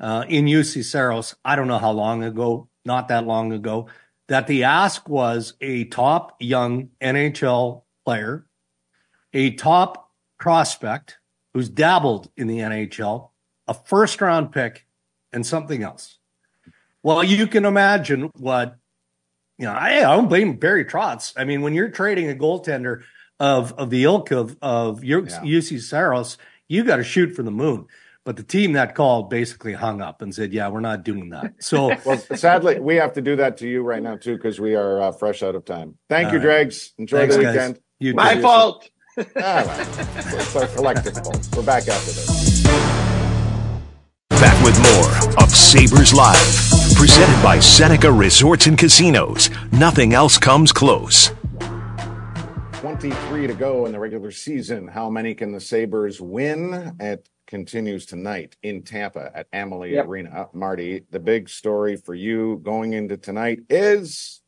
uh, 0.00 0.24
in 0.28 0.44
Juuse 0.44 0.84
Saros. 0.84 1.34
I 1.44 1.56
don't 1.56 1.68
know 1.68 1.78
how 1.78 1.92
long 1.92 2.22
ago, 2.22 2.68
not 2.84 3.08
that 3.08 3.26
long 3.26 3.52
ago, 3.52 3.88
that 4.28 4.46
the 4.46 4.64
ask 4.64 5.08
was 5.08 5.54
a 5.60 5.84
top 5.84 6.36
young 6.38 6.90
NHL 7.00 7.82
player, 8.04 8.46
a 9.32 9.52
top 9.52 10.10
prospect 10.38 11.18
who's 11.54 11.68
dabbled 11.68 12.30
in 12.36 12.46
the 12.46 12.58
NHL, 12.58 13.30
a 13.66 13.74
first 13.74 14.20
round 14.20 14.52
pick, 14.52 14.86
and 15.32 15.44
something 15.44 15.82
else. 15.82 16.18
Well, 17.02 17.24
you 17.24 17.46
can 17.46 17.64
imagine 17.64 18.30
what, 18.36 18.76
you 19.56 19.66
know, 19.66 19.72
I, 19.72 19.98
I 19.98 20.16
don't 20.16 20.28
blame 20.28 20.56
Barry 20.56 20.84
Trotz. 20.84 21.32
I 21.36 21.44
mean, 21.44 21.62
when 21.62 21.74
you're 21.74 21.88
trading 21.88 22.30
a 22.30 22.34
goaltender 22.34 23.02
of, 23.40 23.72
of 23.74 23.90
the 23.90 24.04
ilk 24.04 24.30
of, 24.30 24.56
of 24.60 25.02
yeah. 25.02 25.60
Saros, 25.60 26.38
you 26.68 26.84
got 26.84 26.96
to 26.96 27.04
shoot 27.04 27.34
for 27.34 27.42
the 27.42 27.50
moon. 27.50 27.86
But 28.28 28.36
the 28.36 28.42
team 28.42 28.72
that 28.72 28.94
called 28.94 29.30
basically 29.30 29.72
hung 29.72 30.02
up 30.02 30.20
and 30.20 30.34
said, 30.34 30.52
"Yeah, 30.52 30.68
we're 30.68 30.80
not 30.80 31.02
doing 31.02 31.30
that." 31.30 31.54
So, 31.60 31.96
well, 32.04 32.18
sadly, 32.18 32.78
we 32.78 32.96
have 32.96 33.14
to 33.14 33.22
do 33.22 33.36
that 33.36 33.56
to 33.56 33.66
you 33.66 33.80
right 33.80 34.02
now 34.02 34.16
too 34.16 34.36
because 34.36 34.60
we 34.60 34.74
are 34.74 35.00
uh, 35.00 35.12
fresh 35.12 35.42
out 35.42 35.54
of 35.54 35.64
time. 35.64 35.96
Thank 36.10 36.34
you, 36.34 36.38
Dregs. 36.38 36.92
Enjoy 36.98 37.20
Thanks, 37.20 37.36
the 37.36 37.42
weekend. 37.42 37.80
You 37.98 38.12
My 38.12 38.38
fault. 38.38 38.90
All 39.16 39.24
right, 39.24 39.88
it's 40.18 40.54
our 40.54 40.66
collective 40.66 41.14
fault. 41.14 41.48
We're 41.56 41.62
back 41.62 41.88
after 41.88 42.12
this. 42.12 42.64
Back 44.28 44.62
with 44.62 44.78
more 44.82 45.42
of 45.42 45.48
Sabres 45.48 46.12
Live, 46.12 46.96
presented 46.98 47.42
by 47.42 47.58
Seneca 47.60 48.12
Resorts 48.12 48.66
and 48.66 48.76
Casinos. 48.76 49.48
Nothing 49.72 50.12
else 50.12 50.36
comes 50.36 50.70
close. 50.70 51.30
23 52.74 53.46
to 53.46 53.54
go 53.54 53.86
in 53.86 53.92
the 53.92 53.98
regular 53.98 54.30
season. 54.30 54.86
How 54.86 55.08
many 55.08 55.34
can 55.34 55.52
the 55.52 55.60
Sabres 55.60 56.20
win? 56.20 56.94
It 57.00 57.26
continues 57.48 58.06
tonight 58.06 58.56
in 58.62 58.82
Tampa 58.82 59.32
at 59.34 59.48
Amalie 59.52 59.94
yep. 59.94 60.06
Arena. 60.06 60.46
Marty, 60.52 61.04
the 61.10 61.18
big 61.18 61.48
story 61.48 61.96
for 61.96 62.14
you 62.14 62.60
going 62.62 62.92
into 62.92 63.16
tonight 63.16 63.60
is 63.68 64.40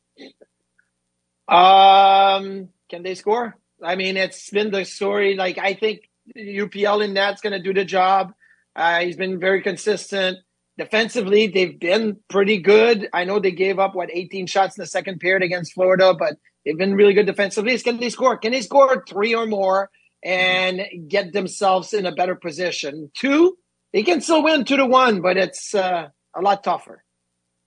um 1.49 2.69
can 2.89 3.03
they 3.03 3.15
score? 3.15 3.57
I 3.83 3.95
mean, 3.95 4.15
it's 4.15 4.49
been 4.49 4.71
the 4.71 4.85
story. 4.85 5.35
Like 5.35 5.57
I 5.57 5.73
think 5.73 6.09
UPL 6.37 7.03
in 7.03 7.13
that's 7.13 7.41
going 7.41 7.53
to 7.53 7.61
do 7.61 7.73
the 7.73 7.83
job. 7.83 8.33
Uh, 8.75 8.99
he's 9.01 9.17
been 9.17 9.39
very 9.39 9.61
consistent. 9.61 10.37
Defensively, 10.77 11.47
they've 11.47 11.77
been 11.77 12.17
pretty 12.29 12.59
good. 12.59 13.09
I 13.11 13.25
know 13.25 13.39
they 13.39 13.51
gave 13.51 13.79
up 13.79 13.95
what 13.95 14.09
18 14.13 14.47
shots 14.47 14.77
in 14.77 14.81
the 14.81 14.87
second 14.87 15.19
period 15.19 15.43
against 15.43 15.73
Florida, 15.73 16.13
but 16.13 16.37
They've 16.65 16.77
been 16.77 16.95
really 16.95 17.13
good 17.13 17.25
defensively. 17.25 17.77
Can 17.79 17.99
they 17.99 18.09
score? 18.09 18.37
Can 18.37 18.51
they 18.51 18.61
score 18.61 19.03
three 19.07 19.33
or 19.33 19.47
more 19.47 19.89
and 20.23 20.81
get 21.07 21.33
themselves 21.33 21.93
in 21.93 22.05
a 22.05 22.13
better 22.13 22.35
position? 22.35 23.11
Two, 23.13 23.57
they 23.93 24.03
can 24.03 24.21
still 24.21 24.43
win 24.43 24.65
two 24.65 24.77
to 24.77 24.85
one, 24.85 25.21
but 25.21 25.37
it's 25.37 25.73
uh, 25.75 26.09
a 26.35 26.41
lot 26.41 26.63
tougher. 26.63 27.03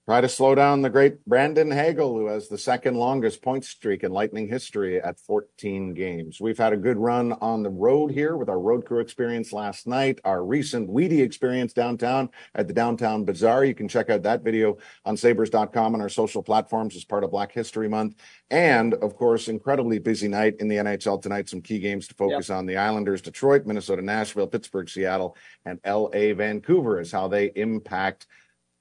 Try 0.07 0.21
to 0.21 0.29
slow 0.29 0.53
down 0.53 0.83
the 0.83 0.91
great 0.91 1.25
Brandon 1.25 1.71
Hagel, 1.71 2.13
who 2.13 2.27
has 2.27 2.47
the 2.47 2.59
second 2.59 2.93
longest 2.93 3.41
point 3.41 3.65
streak 3.65 4.03
in 4.03 4.11
Lightning 4.11 4.47
history 4.47 5.01
at 5.01 5.19
14 5.19 5.95
games. 5.95 6.39
We've 6.39 6.59
had 6.59 6.73
a 6.73 6.77
good 6.77 6.97
run 6.97 7.33
on 7.41 7.63
the 7.63 7.71
road 7.71 8.11
here 8.11 8.37
with 8.37 8.47
our 8.47 8.59
road 8.59 8.85
crew 8.85 8.99
experience 8.99 9.51
last 9.51 9.87
night, 9.87 10.19
our 10.23 10.45
recent 10.45 10.91
Weedy 10.91 11.23
experience 11.23 11.73
downtown 11.73 12.29
at 12.53 12.67
the 12.67 12.73
Downtown 12.73 13.25
Bazaar. 13.25 13.65
You 13.65 13.73
can 13.73 13.87
check 13.87 14.11
out 14.11 14.21
that 14.21 14.43
video 14.43 14.77
on 15.05 15.17
sabres.com 15.17 15.95
and 15.95 16.03
our 16.03 16.09
social 16.09 16.43
platforms 16.43 16.95
as 16.95 17.03
part 17.03 17.23
of 17.23 17.31
Black 17.31 17.51
History 17.51 17.89
Month. 17.89 18.17
And 18.51 18.93
of 18.93 19.15
course, 19.15 19.47
incredibly 19.47 19.97
busy 19.97 20.27
night 20.27 20.57
in 20.59 20.67
the 20.67 20.75
NHL 20.75 21.19
tonight. 21.19 21.49
Some 21.49 21.61
key 21.61 21.79
games 21.79 22.07
to 22.09 22.13
focus 22.13 22.49
yep. 22.49 22.59
on 22.59 22.67
the 22.67 22.77
Islanders, 22.77 23.23
Detroit, 23.23 23.65
Minnesota, 23.65 24.03
Nashville, 24.03 24.45
Pittsburgh, 24.45 24.87
Seattle, 24.87 25.35
and 25.65 25.79
LA, 25.83 26.35
Vancouver 26.35 26.99
is 26.99 27.11
how 27.11 27.27
they 27.27 27.51
impact 27.55 28.27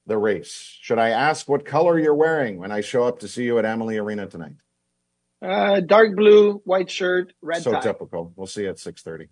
the 0.06 0.18
race. 0.18 0.76
Should 0.80 0.98
I 0.98 1.10
ask 1.10 1.48
what 1.48 1.64
color 1.64 1.98
you're 1.98 2.14
wearing 2.14 2.58
when 2.58 2.72
I 2.72 2.80
show 2.80 3.04
up 3.04 3.20
to 3.20 3.28
see 3.28 3.44
you 3.44 3.58
at 3.58 3.64
Amalie 3.64 3.98
Arena 3.98 4.26
tonight? 4.26 4.56
Uh, 5.42 5.80
dark 5.80 6.16
blue, 6.16 6.54
white 6.64 6.90
shirt, 6.90 7.32
red 7.42 7.62
so 7.62 7.72
tie. 7.72 7.80
typical. 7.80 8.32
We'll 8.36 8.46
see 8.46 8.62
you 8.62 8.70
at 8.70 8.76
6:30. 8.78 9.28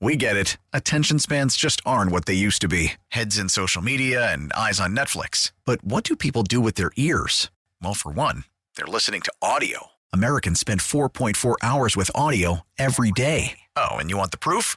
We 0.00 0.16
get 0.16 0.36
it. 0.36 0.58
Attention 0.72 1.18
spans 1.18 1.56
just 1.56 1.80
aren't 1.86 2.12
what 2.12 2.26
they 2.26 2.34
used 2.34 2.60
to 2.60 2.68
be. 2.68 2.92
Heads 3.08 3.38
in 3.38 3.48
social 3.48 3.80
media 3.80 4.30
and 4.32 4.52
eyes 4.52 4.78
on 4.78 4.94
Netflix. 4.94 5.52
But 5.64 5.82
what 5.82 6.04
do 6.04 6.14
people 6.14 6.42
do 6.42 6.60
with 6.60 6.74
their 6.74 6.92
ears? 6.96 7.50
Well, 7.82 7.94
for 7.94 8.12
one, 8.12 8.44
they're 8.76 8.86
listening 8.86 9.22
to 9.22 9.32
audio. 9.40 9.88
Americans 10.12 10.60
spend 10.60 10.80
4.4 10.80 11.54
hours 11.62 11.96
with 11.96 12.10
audio 12.14 12.60
every 12.78 13.12
day. 13.12 13.60
Oh, 13.76 13.92
and 13.96 14.10
you 14.10 14.18
want 14.18 14.30
the 14.30 14.36
proof? 14.38 14.76